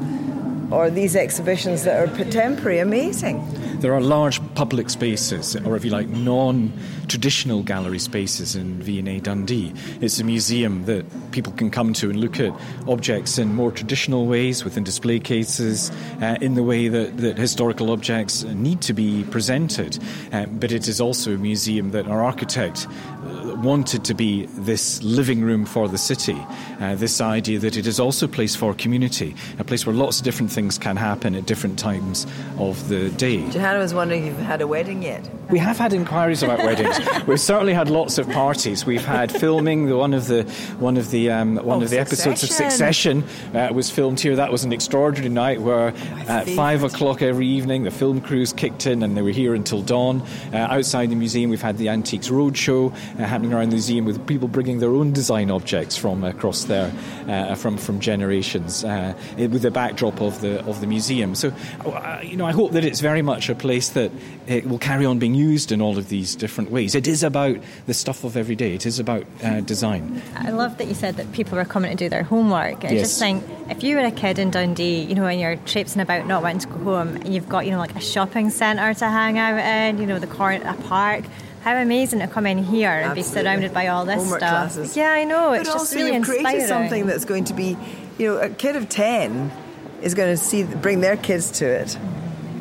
or 0.70 0.90
these 0.90 1.16
exhibitions 1.16 1.84
that 1.84 1.96
are 1.96 2.24
temporary, 2.24 2.78
amazing. 2.78 3.44
There 3.80 3.94
are 3.94 4.00
large 4.00 4.40
public 4.60 4.90
spaces, 4.90 5.56
or 5.64 5.74
if 5.74 5.86
you 5.86 5.90
like, 5.90 6.06
non 6.06 6.70
traditional 7.08 7.62
gallery 7.62 7.98
spaces 7.98 8.54
in 8.54 8.74
V&A 8.82 9.18
Dundee. 9.18 9.72
It's 10.02 10.20
a 10.20 10.24
museum 10.24 10.84
that 10.84 11.06
people 11.32 11.50
can 11.54 11.70
come 11.70 11.94
to 11.94 12.10
and 12.10 12.20
look 12.20 12.38
at 12.38 12.52
objects 12.86 13.38
in 13.38 13.54
more 13.54 13.72
traditional 13.72 14.26
ways 14.26 14.62
within 14.62 14.84
display 14.84 15.18
cases, 15.18 15.90
uh, 16.20 16.36
in 16.42 16.56
the 16.56 16.62
way 16.62 16.88
that, 16.88 17.16
that 17.16 17.38
historical 17.38 17.90
objects 17.90 18.44
need 18.44 18.82
to 18.82 18.92
be 18.92 19.24
presented. 19.24 19.98
Uh, 20.30 20.44
but 20.44 20.72
it 20.72 20.86
is 20.88 21.00
also 21.00 21.32
a 21.32 21.38
museum 21.38 21.92
that 21.92 22.06
our 22.06 22.22
architect 22.22 22.86
uh, 22.86 23.56
wanted 23.62 24.04
to 24.04 24.12
be 24.12 24.44
this 24.68 25.02
living 25.02 25.40
room 25.40 25.64
for 25.64 25.88
the 25.88 25.98
city. 25.98 26.38
Uh, 26.80 26.94
this 26.96 27.20
idea 27.22 27.58
that 27.58 27.78
it 27.78 27.86
is 27.86 27.98
also 27.98 28.26
a 28.26 28.28
place 28.28 28.54
for 28.54 28.74
community, 28.74 29.34
a 29.58 29.64
place 29.64 29.86
where 29.86 29.94
lots 29.94 30.18
of 30.18 30.24
different 30.24 30.52
things 30.52 30.76
can 30.76 30.96
happen 30.96 31.34
at 31.34 31.46
different 31.46 31.78
times 31.78 32.26
of 32.58 32.88
the 32.88 33.08
day. 33.10 33.48
Johanna 33.50 33.78
was 33.78 33.94
wondering 33.94 34.26
if 34.26 34.36
you've 34.36 34.49
had 34.50 34.60
a 34.60 34.66
wedding 34.66 35.00
yet. 35.00 35.30
We 35.48 35.60
have 35.60 35.78
had 35.78 35.92
inquiries 35.92 36.42
about 36.42 36.58
weddings. 36.58 36.98
We've 37.28 37.38
certainly 37.38 37.72
had 37.72 37.88
lots 37.88 38.18
of 38.18 38.28
parties. 38.28 38.84
We've 38.84 39.04
had 39.04 39.30
filming. 39.30 39.86
The 39.86 39.96
one 39.96 40.12
of 40.12 40.26
the 40.26 40.42
one 40.80 40.96
of 40.96 41.12
the 41.12 41.30
um, 41.30 41.54
one 41.54 41.78
Oh, 41.78 41.82
of 41.82 41.90
the 41.90 42.00
episodes 42.00 42.42
of 42.42 42.50
Succession. 42.50 43.22
Succession 43.22 43.56
uh, 43.56 43.72
was 43.72 43.90
filmed 43.90 44.18
here. 44.18 44.34
That 44.34 44.50
was 44.50 44.64
an 44.64 44.72
extraordinary 44.72 45.28
night 45.32 45.60
where 45.60 45.94
at 46.26 46.48
five 46.48 46.82
o'clock 46.82 47.22
every 47.22 47.46
evening 47.46 47.84
the 47.84 47.92
film 47.92 48.20
crews 48.20 48.52
kicked 48.52 48.88
in 48.88 49.04
and 49.04 49.16
they 49.16 49.22
were 49.22 49.30
here 49.30 49.54
until 49.54 49.82
dawn. 49.82 50.22
Uh, 50.52 50.56
outside 50.56 51.10
the 51.10 51.14
museum, 51.14 51.48
we've 51.48 51.62
had 51.62 51.78
the 51.78 51.88
Antiques 51.88 52.28
Roadshow 52.28 52.92
uh, 52.92 53.24
happening 53.24 53.52
around 53.52 53.68
the 53.68 53.76
museum 53.76 54.04
with 54.04 54.26
people 54.26 54.48
bringing 54.48 54.80
their 54.80 54.90
own 54.90 55.12
design 55.12 55.52
objects 55.52 55.96
from 55.96 56.24
across 56.24 56.64
there, 56.64 56.92
uh, 57.28 57.54
from 57.54 57.76
from 57.76 58.00
generations, 58.00 58.84
uh, 58.84 59.14
with 59.36 59.62
the 59.62 59.70
backdrop 59.70 60.20
of 60.20 60.40
the 60.40 60.64
of 60.64 60.80
the 60.80 60.88
museum. 60.88 61.36
So, 61.36 61.52
uh, 61.84 62.20
you 62.24 62.36
know, 62.36 62.46
I 62.46 62.52
hope 62.52 62.72
that 62.72 62.84
it's 62.84 63.00
very 63.00 63.22
much 63.22 63.48
a 63.48 63.54
place 63.54 63.90
that 63.90 64.10
it 64.50 64.66
will 64.68 64.78
carry 64.78 65.06
on 65.06 65.18
being 65.18 65.34
used 65.34 65.70
in 65.72 65.80
all 65.80 65.96
of 65.96 66.08
these 66.08 66.34
different 66.34 66.70
ways. 66.70 66.94
It 66.94 67.06
is 67.06 67.22
about 67.22 67.56
the 67.86 67.94
stuff 67.94 68.24
of 68.24 68.36
every 68.36 68.56
day. 68.56 68.74
It 68.74 68.84
is 68.86 68.98
about 68.98 69.24
uh, 69.44 69.60
design. 69.60 70.20
I 70.36 70.50
love 70.50 70.78
that 70.78 70.88
you 70.88 70.94
said 70.94 71.16
that 71.16 71.30
people 71.32 71.56
were 71.56 71.64
coming 71.64 71.90
to 71.90 71.96
do 71.96 72.08
their 72.08 72.22
homework. 72.24 72.84
I 72.84 72.90
Yes. 72.90 73.08
just 73.08 73.18
think 73.20 73.44
if 73.68 73.82
you 73.84 73.96
were 73.96 74.02
a 74.04 74.10
kid 74.10 74.38
in 74.38 74.50
Dundee, 74.50 75.02
you 75.02 75.14
know, 75.14 75.26
and 75.26 75.40
you're 75.40 75.56
traipsing 75.56 76.00
about 76.02 76.26
not 76.26 76.42
wanting 76.42 76.60
to 76.60 76.68
go 76.68 76.78
home, 76.96 77.16
and 77.16 77.32
you've 77.34 77.48
got, 77.48 77.64
you 77.64 77.70
know, 77.70 77.78
like 77.78 77.94
a 77.96 78.00
shopping 78.00 78.50
centre 78.50 78.92
to 78.94 79.06
hang 79.08 79.38
out 79.38 79.58
in, 79.58 79.98
you 79.98 80.06
know, 80.06 80.18
the 80.18 80.26
corner, 80.26 80.60
a 80.68 80.74
park. 80.88 81.24
How 81.62 81.76
amazing 81.76 82.20
to 82.20 82.26
come 82.26 82.46
in 82.46 82.56
here 82.64 82.88
and 82.90 83.14
be 83.14 83.22
surrounded 83.22 83.74
by 83.74 83.88
all 83.88 84.06
this 84.06 84.16
Homework 84.16 84.40
stuff. 84.40 84.50
classes. 84.72 84.96
Yeah, 84.96 85.10
I 85.12 85.24
know. 85.24 85.52
It's 85.52 85.68
but 85.68 85.72
just 85.74 85.78
also 85.78 85.96
really 85.96 86.14
you've 86.16 86.24
created 86.24 86.46
inspiring. 86.46 86.66
something 86.66 87.06
that's 87.06 87.26
going 87.26 87.44
to 87.44 87.52
be, 87.54 87.76
you 88.18 88.26
know, 88.28 88.38
a 88.38 88.48
kid 88.48 88.76
of 88.76 88.88
ten 88.88 89.52
is 90.00 90.14
going 90.14 90.30
to 90.34 90.42
see 90.42 90.64
bring 90.64 91.02
their 91.02 91.18
kids 91.18 91.50
to 91.60 91.66
it, 91.66 91.98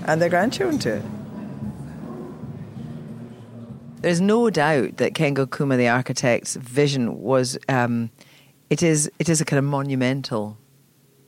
and 0.05 0.21
their 0.21 0.27
grandchildren 0.29 0.79
to 0.79 0.97
it. 0.97 1.03
There's 4.01 4.21
no 4.21 4.49
doubt 4.49 4.97
that 4.97 5.13
Kengo 5.13 5.45
Kuma, 5.45 5.77
the 5.77 5.89
architect's 5.89 6.55
vision 6.55 7.19
was, 7.21 7.57
um, 7.67 8.09
it 8.69 8.81
is, 8.81 9.11
it 9.19 9.29
is 9.29 9.41
a 9.41 9.45
kind 9.45 9.57
of 9.57 9.65
monumental 9.65 10.57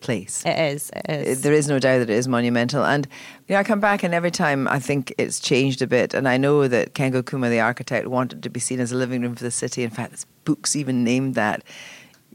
place. 0.01 0.43
It 0.45 0.57
is. 0.73 0.91
It 0.95 1.27
is. 1.27 1.41
There 1.41 1.53
is 1.53 1.67
no 1.67 1.79
doubt 1.79 1.99
that 1.99 2.09
it 2.09 2.17
is 2.17 2.27
monumental. 2.27 2.83
And 2.83 3.07
you 3.47 3.53
know, 3.53 3.59
I 3.59 3.63
come 3.63 3.79
back 3.79 4.03
and 4.03 4.13
every 4.13 4.31
time 4.31 4.67
I 4.67 4.79
think 4.79 5.13
it's 5.17 5.39
changed 5.39 5.81
a 5.81 5.87
bit. 5.87 6.13
And 6.13 6.27
I 6.27 6.37
know 6.37 6.67
that 6.67 6.93
Kengo 6.93 7.25
Kuma, 7.25 7.49
the 7.49 7.59
architect, 7.59 8.07
wanted 8.07 8.43
to 8.43 8.49
be 8.49 8.59
seen 8.59 8.79
as 8.79 8.91
a 8.91 8.95
living 8.95 9.21
room 9.21 9.35
for 9.35 9.43
the 9.43 9.51
city. 9.51 9.83
In 9.83 9.89
fact, 9.89 10.25
book's 10.43 10.75
even 10.75 11.03
named 11.03 11.35
that. 11.35 11.63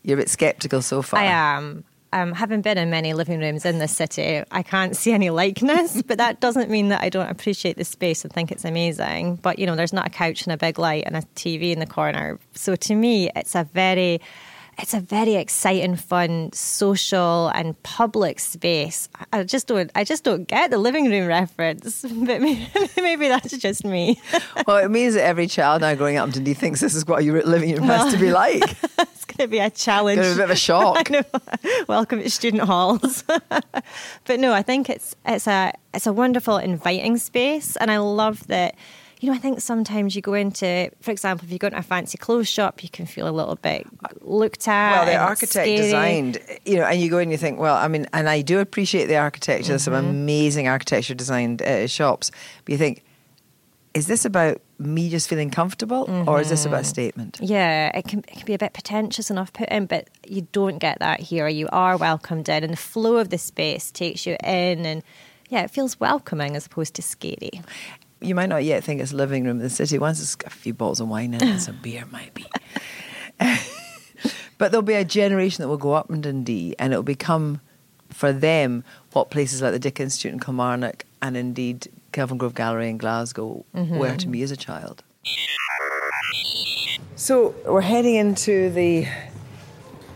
You're 0.03 0.18
a 0.18 0.22
bit 0.22 0.31
sceptical 0.31 0.83
so 0.83 1.03
far. 1.03 1.20
I 1.20 1.25
am. 1.25 1.85
Um, 2.16 2.33
having 2.33 2.62
been 2.62 2.79
in 2.79 2.88
many 2.88 3.12
living 3.12 3.40
rooms 3.40 3.66
in 3.66 3.79
this 3.79 3.94
city, 3.94 4.42
I 4.50 4.62
can't 4.62 4.96
see 4.96 5.12
any 5.12 5.29
likeness, 5.29 6.00
but 6.07 6.16
that 6.16 6.40
doesn't 6.40 6.70
mean 6.70 6.88
that 6.88 7.02
I 7.02 7.11
don't 7.11 7.29
appreciate 7.29 7.76
the 7.76 7.85
space 7.85 8.24
and 8.24 8.33
think 8.33 8.50
it's 8.50 8.64
amazing. 8.64 9.37
But, 9.37 9.59
you 9.59 9.66
know, 9.66 9.76
there's 9.76 9.92
not 9.92 10.07
a 10.07 10.11
couch 10.11 10.44
and 10.44 10.52
a 10.55 10.57
big 10.57 10.79
light 10.79 11.02
and 11.05 11.14
a 11.14 11.20
TV 11.35 11.72
in 11.72 11.79
the 11.79 11.87
corner. 11.87 12.38
So 12.55 12.74
to 12.74 12.94
me, 12.94 13.31
it's 13.37 13.55
a 13.55 13.64
very 13.64 14.22
it's 14.78 14.92
a 14.92 15.00
very 15.00 15.34
exciting, 15.36 15.96
fun, 15.96 16.50
social 16.52 17.48
and 17.48 17.80
public 17.82 18.38
space. 18.38 19.08
I 19.32 19.42
just 19.44 19.66
don't 19.66 19.90
I 19.94 20.04
just 20.04 20.22
don't 20.22 20.46
get 20.46 20.70
the 20.70 20.78
living 20.78 21.10
room 21.10 21.26
reference. 21.26 22.04
But 22.26 22.40
maybe, 22.40 22.68
maybe 22.96 23.28
that's 23.28 23.56
just 23.56 23.84
me. 23.84 24.20
well, 24.66 24.78
it 24.78 24.90
means 24.90 25.14
that 25.14 25.24
every 25.24 25.46
child 25.46 25.82
now 25.82 25.94
growing 25.94 26.16
up 26.16 26.26
in 26.26 26.32
Dundee 26.32 26.54
thinks 26.54 26.80
this 26.80 26.94
is 26.94 27.06
what 27.06 27.24
your 27.24 27.42
living 27.42 27.74
room 27.74 27.84
has 27.84 28.12
to 28.12 28.18
be 28.18 28.32
like. 28.32 28.62
it's 28.98 29.24
gonna 29.24 29.48
be 29.48 29.58
a 29.58 29.70
challenge. 29.70 30.16
Gonna 30.16 30.28
be 30.28 30.32
a 30.32 30.36
bit 30.36 30.44
of 30.44 30.50
a 30.50 30.56
shock. 30.56 31.08
Welcome 31.88 32.22
to 32.22 32.30
student 32.30 32.64
halls. 32.64 33.22
but 34.24 34.40
no, 34.40 34.52
I 34.52 34.62
think 34.62 34.90
it's 34.90 35.14
it's 35.24 35.46
a 35.46 35.72
it's 35.94 36.06
a 36.06 36.12
wonderful, 36.12 36.58
inviting 36.58 37.16
space, 37.18 37.76
and 37.76 37.90
I 37.90 37.98
love 37.98 38.46
that. 38.48 38.74
You 39.20 39.31
know, 39.31 39.35
I 39.35 39.38
think 39.38 39.61
sometimes 39.62 40.14
you 40.14 40.20
go 40.22 40.35
into, 40.35 40.90
for 41.00 41.11
example, 41.11 41.46
if 41.46 41.52
you 41.52 41.59
go 41.59 41.68
into 41.68 41.79
a 41.79 41.83
fancy 41.83 42.18
clothes 42.18 42.48
shop, 42.48 42.83
you 42.83 42.90
can 42.90 43.07
feel 43.07 43.26
a 43.26 43.31
little 43.31 43.57
bit 43.57 43.87
looked 44.20 44.68
at. 44.68 44.90
Well, 44.92 45.07
the 45.07 45.16
architect 45.16 45.52
scary. 45.52 45.76
designed, 45.76 46.38
you 46.66 46.76
know, 46.76 46.85
and 46.85 47.00
you 47.00 47.09
go 47.09 47.16
in 47.18 47.22
and 47.22 47.33
you 47.33 47.38
think, 47.38 47.59
well, 47.59 47.76
I 47.76 47.88
mean, 47.88 48.07
and 48.12 48.29
I 48.29 48.42
do 48.42 48.59
appreciate 48.61 49.07
the 49.07 49.16
architecture. 49.16 49.68
There's 49.68 49.85
some 49.85 49.94
Mm-hmm. 49.94 50.11
amazing 50.11 50.68
architecture 50.68 51.14
designed 51.14 51.62
uh, 51.62 51.87
shops. 51.87 52.31
But 52.64 52.72
you 52.72 52.79
think, 52.79 53.05
is 53.94 54.07
this 54.07 54.26
about 54.26 54.61
me 54.79 55.09
just 55.09 55.26
feeling 55.31 55.48
comfortable 55.50 56.05
or 56.29 56.38
is 56.42 56.50
this 56.50 56.66
about 56.66 56.81
Mm-hmm. 56.81 56.85
statement? 56.85 57.38
Yeah, 57.40 57.96
it 57.96 58.05
can, 58.07 58.18
it 58.18 58.37
can 58.37 58.44
be 58.44 58.52
a 58.52 58.59
bit 58.59 58.74
pretentious 58.74 59.31
and 59.31 59.38
off 59.38 59.50
putting, 59.55 59.87
but 59.87 60.11
you 60.26 60.46
don't 60.52 60.76
get 60.76 60.98
that 60.98 61.20
here. 61.20 61.48
You 61.48 61.68
are 61.72 61.96
welcomed 61.96 62.50
in, 62.50 62.62
and 62.64 62.72
the 62.74 62.76
flow 62.76 63.16
of 63.16 63.31
the 63.31 63.38
space 63.38 63.90
takes 63.90 64.26
you 64.26 64.37
in, 64.44 64.85
and 64.85 65.02
yeah, 65.48 65.62
it 65.62 65.70
feels 65.70 65.98
welcoming 65.98 66.55
as 66.55 66.66
opposed 66.66 66.92
to 66.96 67.02
scary. 67.02 67.62
You 68.20 68.35
might 68.35 68.48
not 68.48 68.64
yet 68.64 68.83
think 68.83 69.00
it's 69.00 69.12
a 69.12 69.16
living 69.16 69.44
room 69.44 69.59
in 69.59 69.62
the 69.62 69.70
city. 69.70 69.98
Once 69.98 70.20
it's 70.20 70.35
got 70.35 70.52
a 70.52 70.57
few 70.57 70.72
bottles 70.72 71.00
of 71.00 71.09
wine 71.09 71.35
in 71.35 71.42
it, 71.42 71.48
and 71.48 71.61
some 71.61 71.79
beer 71.83 72.05
might 72.11 72.33
be. 72.35 72.46
but 74.59 74.70
there'll 74.70 74.83
be 74.83 74.94
a 74.94 75.05
generation 75.05 75.62
that 75.62 75.68
will 75.68 75.76
go 75.76 75.92
up 75.92 76.11
in 76.11 76.22
Dundee 76.22 76.74
and 76.79 76.92
it'll 76.92 77.02
become, 77.02 77.61
for 78.09 78.33
them, 78.33 78.85
what 79.12 79.31
places 79.31 79.61
like 79.61 79.72
the 79.72 79.79
Dick 79.79 80.00
Institute 80.00 80.33
in 80.33 80.40
Kilmarnock 80.40 81.05
and 81.20 81.37
indeed 81.37 81.88
Kelvingrove 82.12 82.55
Gallery 82.55 82.88
in 82.88 82.96
Glasgow 82.96 83.64
mm-hmm. 83.74 83.98
were 83.98 84.16
to 84.16 84.29
me 84.29 84.42
as 84.42 84.50
a 84.50 84.57
child. 84.57 85.02
So 87.16 87.55
we're 87.66 87.81
heading 87.81 88.14
into 88.14 88.70
the 88.70 89.07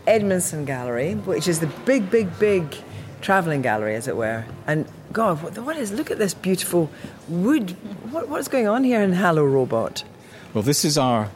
Edmondson 0.07 0.65
Gallery, 0.65 1.13
which 1.13 1.47
is 1.47 1.59
the 1.59 1.67
big, 1.85 2.09
big, 2.09 2.39
big 2.39 2.75
travelling 3.21 3.61
gallery, 3.61 3.95
as 3.95 4.07
it 4.07 4.15
were. 4.15 4.45
And 4.65 4.87
God, 5.11 5.43
what, 5.43 5.57
what 5.57 5.77
is? 5.77 5.91
Look 5.91 6.11
at 6.11 6.17
this 6.17 6.33
beautiful 6.33 6.89
wood. 7.27 7.71
What, 8.11 8.29
what's 8.29 8.47
going 8.47 8.67
on 8.67 8.83
here 8.83 9.01
in 9.01 9.13
Hello 9.13 9.43
Robot? 9.43 10.03
Well, 10.53 10.63
this 10.63 10.85
is 10.85 10.97
our 10.97 11.29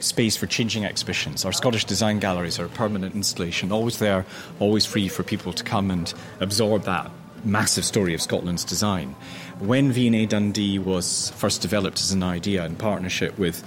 space 0.00 0.36
for 0.36 0.46
changing 0.46 0.84
exhibitions. 0.84 1.44
Our 1.44 1.52
Scottish 1.52 1.84
Design 1.84 2.18
Galleries 2.18 2.58
are 2.58 2.66
a 2.66 2.70
permanent 2.70 3.14
installation, 3.14 3.72
always 3.72 3.98
there, 3.98 4.26
always 4.60 4.84
free 4.84 5.08
for 5.08 5.22
people 5.22 5.52
to 5.52 5.64
come 5.64 5.90
and 5.90 6.12
absorb 6.40 6.84
that 6.84 7.10
massive 7.44 7.84
story 7.84 8.14
of 8.14 8.20
Scotland's 8.20 8.64
design. 8.64 9.14
When 9.58 9.92
V&A 9.92 10.26
Dundee 10.26 10.78
was 10.78 11.30
first 11.30 11.62
developed 11.62 12.00
as 12.00 12.12
an 12.12 12.22
idea 12.22 12.64
in 12.64 12.76
partnership 12.76 13.38
with 13.38 13.64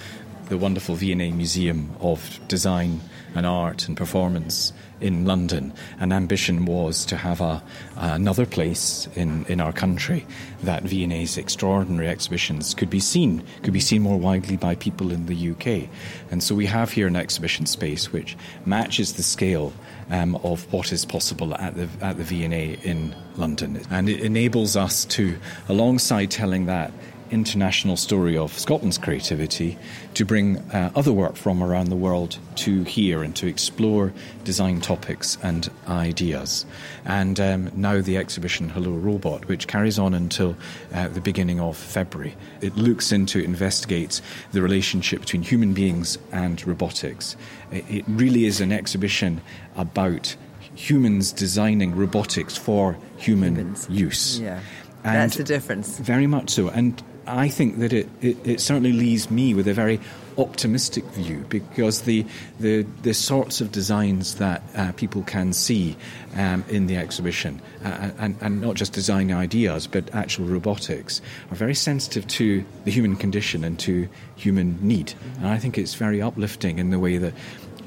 the 0.49 0.57
wonderful 0.57 0.95
V&A 0.95 1.31
Museum 1.31 1.95
of 1.99 2.39
Design 2.47 3.01
and 3.35 3.45
Art 3.45 3.87
and 3.87 3.95
Performance 3.95 4.73
in 4.99 5.25
London, 5.25 5.73
an 5.99 6.11
ambition 6.11 6.65
was 6.65 7.05
to 7.05 7.15
have 7.15 7.39
a, 7.41 7.61
another 7.95 8.45
place 8.45 9.07
in, 9.15 9.45
in 9.45 9.61
our 9.61 9.71
country 9.71 10.25
that 10.63 10.83
V&A's 10.83 11.37
extraordinary 11.37 12.07
exhibitions 12.07 12.73
could 12.73 12.89
be 12.89 12.99
seen, 12.99 13.43
could 13.61 13.73
be 13.73 13.79
seen 13.79 14.01
more 14.01 14.19
widely 14.19 14.57
by 14.57 14.75
people 14.75 15.11
in 15.11 15.27
the 15.27 15.51
UK. 15.51 15.89
And 16.31 16.41
so 16.41 16.55
we 16.55 16.65
have 16.65 16.91
here 16.91 17.07
an 17.07 17.15
exhibition 17.15 17.65
space 17.65 18.11
which 18.11 18.35
matches 18.65 19.13
the 19.13 19.23
scale 19.23 19.71
um, 20.09 20.35
of 20.37 20.71
what 20.71 20.91
is 20.91 21.05
possible 21.05 21.53
at 21.55 21.75
the, 21.75 21.89
at 22.01 22.17
the 22.17 22.23
V&A 22.23 22.73
in 22.83 23.15
London. 23.35 23.81
And 23.91 24.09
it 24.09 24.21
enables 24.21 24.75
us 24.75 25.05
to, 25.05 25.37
alongside 25.69 26.31
telling 26.31 26.65
that 26.65 26.91
international 27.31 27.97
story 27.97 28.37
of 28.37 28.57
Scotland's 28.57 28.97
creativity 28.97 29.77
to 30.13 30.25
bring 30.25 30.57
uh, 30.71 30.91
other 30.95 31.13
work 31.13 31.35
from 31.35 31.61
around 31.61 31.89
the 31.89 31.95
world 31.95 32.37
to 32.55 32.83
here 32.83 33.23
and 33.23 33.35
to 33.35 33.47
explore 33.47 34.13
design 34.43 34.81
topics 34.81 35.37
and 35.43 35.69
ideas. 35.87 36.65
And 37.05 37.39
um, 37.39 37.71
now 37.75 38.01
the 38.01 38.17
exhibition 38.17 38.69
Hello 38.69 38.91
Robot, 38.91 39.47
which 39.47 39.67
carries 39.67 39.99
on 39.99 40.13
until 40.13 40.55
uh, 40.93 41.07
the 41.09 41.21
beginning 41.21 41.59
of 41.59 41.77
February. 41.77 42.35
It 42.61 42.75
looks 42.75 43.11
into, 43.11 43.39
investigates 43.39 44.21
the 44.51 44.61
relationship 44.61 45.21
between 45.21 45.43
human 45.43 45.73
beings 45.73 46.17
and 46.31 46.65
robotics. 46.65 47.35
It, 47.71 48.05
really 48.07 48.45
is 48.45 48.61
an 48.61 48.71
exhibition 48.71 49.41
about 49.75 50.35
humans 50.75 51.31
designing 51.31 51.95
robotics 51.95 52.55
for 52.55 52.97
human 53.17 53.55
Humans. 53.55 53.89
use. 53.89 54.39
Yeah. 54.39 54.59
And 55.03 55.15
That's 55.15 55.37
the 55.37 55.43
difference. 55.43 55.97
Very 55.99 56.27
much 56.27 56.49
so. 56.49 56.69
And 56.69 57.01
I 57.27 57.49
think 57.49 57.79
that 57.79 57.93
it, 57.93 58.09
it, 58.21 58.37
it 58.47 58.61
certainly 58.61 58.93
leaves 58.93 59.29
me 59.29 59.53
with 59.53 59.67
a 59.67 59.73
very 59.73 59.99
optimistic 60.37 61.03
view 61.05 61.45
because 61.49 62.01
the, 62.01 62.25
the, 62.59 62.83
the 63.01 63.13
sorts 63.13 63.59
of 63.59 63.71
designs 63.71 64.35
that 64.35 64.61
uh, 64.75 64.91
people 64.93 65.23
can 65.23 65.51
see 65.51 65.97
um, 66.35 66.63
in 66.69 66.87
the 66.87 66.95
exhibition, 66.95 67.61
uh, 67.83 68.11
and, 68.19 68.37
and 68.41 68.61
not 68.61 68.75
just 68.75 68.93
design 68.93 69.31
ideas, 69.31 69.87
but 69.87 70.13
actual 70.13 70.45
robotics, 70.45 71.21
are 71.51 71.55
very 71.55 71.73
sensitive 71.73 72.27
to 72.27 72.63
the 72.85 72.91
human 72.91 73.15
condition 73.15 73.63
and 73.63 73.79
to 73.79 74.07
human 74.35 74.77
need. 74.81 75.13
And 75.37 75.47
I 75.47 75.57
think 75.57 75.77
it's 75.77 75.95
very 75.95 76.21
uplifting 76.21 76.79
in 76.79 76.91
the 76.91 76.99
way 76.99 77.17
that 77.17 77.33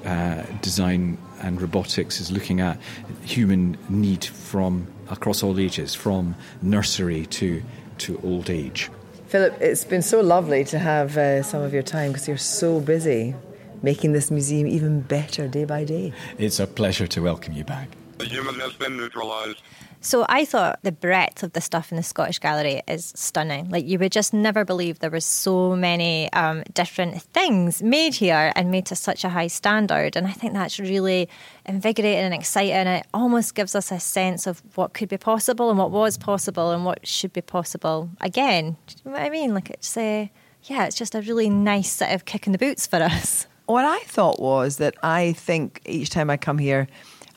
uh, 0.04 0.42
design 0.60 1.18
and 1.42 1.60
robotics 1.60 2.20
is 2.20 2.32
looking 2.32 2.60
at 2.60 2.78
human 3.22 3.78
need 3.88 4.24
from 4.24 4.86
across 5.08 5.42
all 5.42 5.58
ages, 5.58 5.94
from 5.94 6.34
nursery 6.62 7.26
to, 7.26 7.62
to 7.98 8.20
old 8.22 8.50
age. 8.50 8.90
Philip, 9.30 9.60
it's 9.60 9.84
been 9.84 10.02
so 10.02 10.20
lovely 10.20 10.64
to 10.64 10.78
have 10.80 11.16
uh, 11.16 11.44
some 11.44 11.62
of 11.62 11.72
your 11.72 11.84
time 11.84 12.10
because 12.10 12.26
you're 12.26 12.36
so 12.36 12.80
busy 12.80 13.36
making 13.80 14.10
this 14.10 14.28
museum 14.28 14.66
even 14.66 15.02
better 15.02 15.46
day 15.46 15.64
by 15.64 15.84
day. 15.84 16.12
It's 16.36 16.58
a 16.58 16.66
pleasure 16.66 17.06
to 17.06 17.22
welcome 17.22 17.52
you 17.52 17.62
back. 17.62 17.90
The 18.20 18.26
human 18.26 18.60
has 18.60 18.74
been 18.74 18.98
neutralized. 18.98 19.62
So 20.02 20.26
I 20.28 20.44
thought 20.44 20.80
the 20.82 20.92
breadth 20.92 21.42
of 21.42 21.54
the 21.54 21.62
stuff 21.62 21.90
in 21.90 21.96
the 21.96 22.02
Scottish 22.02 22.38
Gallery 22.38 22.82
is 22.86 23.14
stunning. 23.16 23.70
Like 23.70 23.86
you 23.86 23.98
would 23.98 24.12
just 24.12 24.34
never 24.34 24.62
believe 24.62 24.98
there 24.98 25.08
was 25.08 25.24
so 25.24 25.74
many 25.74 26.30
um, 26.34 26.62
different 26.74 27.22
things 27.22 27.82
made 27.82 28.12
here 28.12 28.52
and 28.54 28.70
made 28.70 28.84
to 28.86 28.94
such 28.94 29.24
a 29.24 29.30
high 29.30 29.46
standard. 29.46 30.16
And 30.16 30.26
I 30.26 30.32
think 30.32 30.52
that's 30.52 30.78
really 30.78 31.30
invigorating 31.64 32.24
and 32.24 32.34
exciting. 32.34 32.74
It 32.74 33.06
almost 33.14 33.54
gives 33.54 33.74
us 33.74 33.90
a 33.90 33.98
sense 33.98 34.46
of 34.46 34.62
what 34.74 34.92
could 34.92 35.08
be 35.08 35.16
possible 35.16 35.70
and 35.70 35.78
what 35.78 35.90
was 35.90 36.18
possible 36.18 36.72
and 36.72 36.84
what 36.84 37.06
should 37.06 37.32
be 37.32 37.40
possible 37.40 38.10
again. 38.20 38.76
Do 38.86 38.96
you 38.96 39.10
know 39.10 39.16
what 39.16 39.22
I 39.22 39.30
mean? 39.30 39.54
Like 39.54 39.70
it's 39.70 39.96
uh, 39.96 40.26
yeah, 40.64 40.84
it's 40.84 40.96
just 40.96 41.14
a 41.14 41.22
really 41.22 41.48
nice 41.48 41.90
sort 41.90 42.10
of 42.10 42.26
kick 42.26 42.46
in 42.46 42.52
the 42.52 42.58
boots 42.58 42.86
for 42.86 42.96
us. 42.96 43.46
What 43.64 43.86
I 43.86 44.00
thought 44.00 44.40
was 44.40 44.76
that 44.76 44.96
I 45.02 45.32
think 45.32 45.80
each 45.86 46.10
time 46.10 46.28
I 46.28 46.36
come 46.36 46.58
here, 46.58 46.86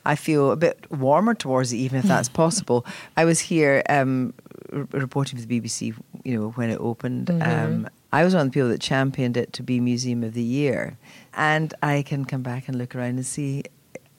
I 0.05 0.15
feel 0.15 0.51
a 0.51 0.55
bit 0.55 0.85
warmer 0.91 1.33
towards 1.33 1.71
it, 1.73 1.77
even 1.77 1.99
if 1.99 2.05
that's 2.05 2.29
possible. 2.29 2.85
I 3.15 3.25
was 3.25 3.39
here 3.39 3.83
um, 3.89 4.33
r- 4.71 4.87
reporting 4.91 5.39
for 5.39 5.45
the 5.45 5.59
BBC, 5.61 5.95
you 6.23 6.37
know, 6.39 6.49
when 6.51 6.69
it 6.69 6.79
opened. 6.79 7.29
Um, 7.41 7.87
I 8.11 8.23
was 8.23 8.33
one 8.35 8.45
of 8.47 8.51
the 8.51 8.55
people 8.55 8.69
that 8.69 8.81
championed 8.81 9.37
it 9.37 9.53
to 9.53 9.63
be 9.63 9.79
Museum 9.79 10.23
of 10.23 10.33
the 10.33 10.43
Year, 10.43 10.97
and 11.33 11.73
I 11.81 12.03
can 12.03 12.25
come 12.25 12.43
back 12.43 12.67
and 12.67 12.77
look 12.77 12.95
around 12.95 13.15
and 13.15 13.25
see 13.25 13.63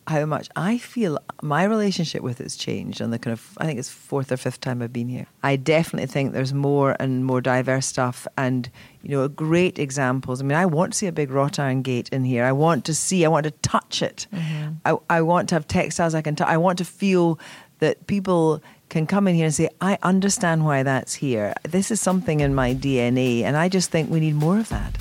how 0.07 0.25
much 0.27 0.49
I 0.55 0.79
feel 0.79 1.19
my 1.43 1.65
relationship 1.65 2.23
with 2.23 2.41
it's 2.41 2.57
changed 2.57 3.01
on 3.01 3.11
the 3.11 3.19
kind 3.19 3.33
of 3.33 3.57
I 3.59 3.65
think 3.65 3.79
it's 3.79 3.89
fourth 3.89 4.31
or 4.31 4.37
fifth 4.37 4.61
time 4.61 4.83
I've 4.83 4.93
been 4.93 5.09
here. 5.09 5.27
I 5.43 5.57
definitely 5.57 6.07
think 6.07 6.33
there's 6.33 6.53
more 6.53 6.97
and 7.01 7.25
more 7.25 7.41
diverse 7.41 7.87
stuff 7.87 8.27
and 8.37 8.71
you 9.03 9.11
know 9.11 9.29
great 9.29 9.79
examples. 9.79 10.41
I 10.41 10.45
mean 10.45 10.59
I 10.59 10.67
want 10.67 10.93
to 10.93 10.99
see 10.99 11.07
a 11.07 11.13
big 11.13 11.31
wrought 11.31 11.59
iron 11.59 11.83
gate 11.83 12.09
in 12.11 12.25
here. 12.25 12.45
I 12.45 12.53
want 12.53 12.85
to 12.87 12.95
see 12.95 13.25
I 13.25 13.29
want 13.29 13.45
to 13.45 13.51
touch 13.51 14.03
it. 14.03 14.27
Mm-hmm. 14.33 14.73
I, 14.85 14.97
I 15.09 15.23
want 15.23 15.49
to 15.51 15.55
have 15.55 15.67
textiles 15.67 16.15
I 16.15 16.23
can 16.23 16.37
touch. 16.37 16.49
I 16.49 16.59
want 16.59 16.79
to 16.79 16.85
feel 16.85 17.39
that 17.79 18.07
people 18.07 18.63
can 18.89 19.07
come 19.07 19.27
in 19.27 19.35
here 19.35 19.47
and 19.47 19.55
say, 19.55 19.69
I 19.81 19.99
understand 20.03 20.65
why 20.65 20.83
that's 20.83 21.15
here. 21.15 21.55
This 21.65 21.91
is 21.91 22.01
something 22.01 22.41
in 22.41 22.55
my 22.55 22.75
DNA 22.75 23.43
and 23.43 23.57
I 23.57 23.69
just 23.69 23.91
think 23.91 24.11
we 24.11 24.21
need 24.21 24.35
more 24.35 24.59
of 24.59 24.69
that. 24.69 24.97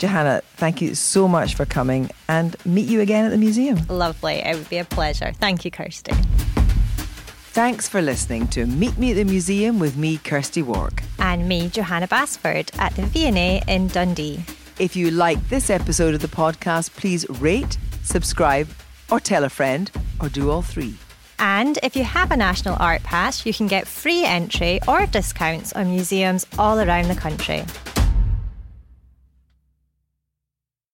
Johanna, 0.00 0.40
thank 0.56 0.80
you 0.80 0.94
so 0.94 1.28
much 1.28 1.54
for 1.54 1.66
coming 1.66 2.10
and 2.26 2.56
meet 2.64 2.88
you 2.88 3.02
again 3.02 3.26
at 3.26 3.32
the 3.32 3.36
museum. 3.36 3.78
Lovely. 3.90 4.36
It 4.36 4.56
would 4.56 4.70
be 4.70 4.78
a 4.78 4.84
pleasure. 4.86 5.32
Thank 5.32 5.66
you, 5.66 5.70
Kirsty. 5.70 6.12
Thanks 7.52 7.86
for 7.86 8.00
listening 8.00 8.48
to 8.48 8.64
Meet 8.64 8.96
Me 8.96 9.10
at 9.10 9.16
the 9.16 9.24
Museum 9.24 9.78
with 9.78 9.98
me, 9.98 10.16
Kirsty 10.16 10.62
Wark. 10.62 11.02
And 11.18 11.46
me, 11.46 11.68
Johanna 11.68 12.08
Basford, 12.08 12.70
at 12.78 12.96
the 12.96 13.02
V&A 13.02 13.62
in 13.68 13.88
Dundee. 13.88 14.42
If 14.78 14.96
you 14.96 15.10
like 15.10 15.50
this 15.50 15.68
episode 15.68 16.14
of 16.14 16.22
the 16.22 16.28
podcast, 16.28 16.96
please 16.96 17.28
rate, 17.28 17.76
subscribe, 18.02 18.68
or 19.10 19.20
tell 19.20 19.44
a 19.44 19.50
friend, 19.50 19.90
or 20.18 20.30
do 20.30 20.50
all 20.50 20.62
three. 20.62 20.94
And 21.38 21.78
if 21.82 21.94
you 21.94 22.04
have 22.04 22.30
a 22.30 22.36
National 22.38 22.76
Art 22.80 23.02
Pass, 23.02 23.44
you 23.44 23.52
can 23.52 23.66
get 23.66 23.86
free 23.86 24.24
entry 24.24 24.80
or 24.88 25.04
discounts 25.04 25.74
on 25.74 25.90
museums 25.90 26.46
all 26.58 26.78
around 26.78 27.08
the 27.08 27.14
country. 27.14 27.64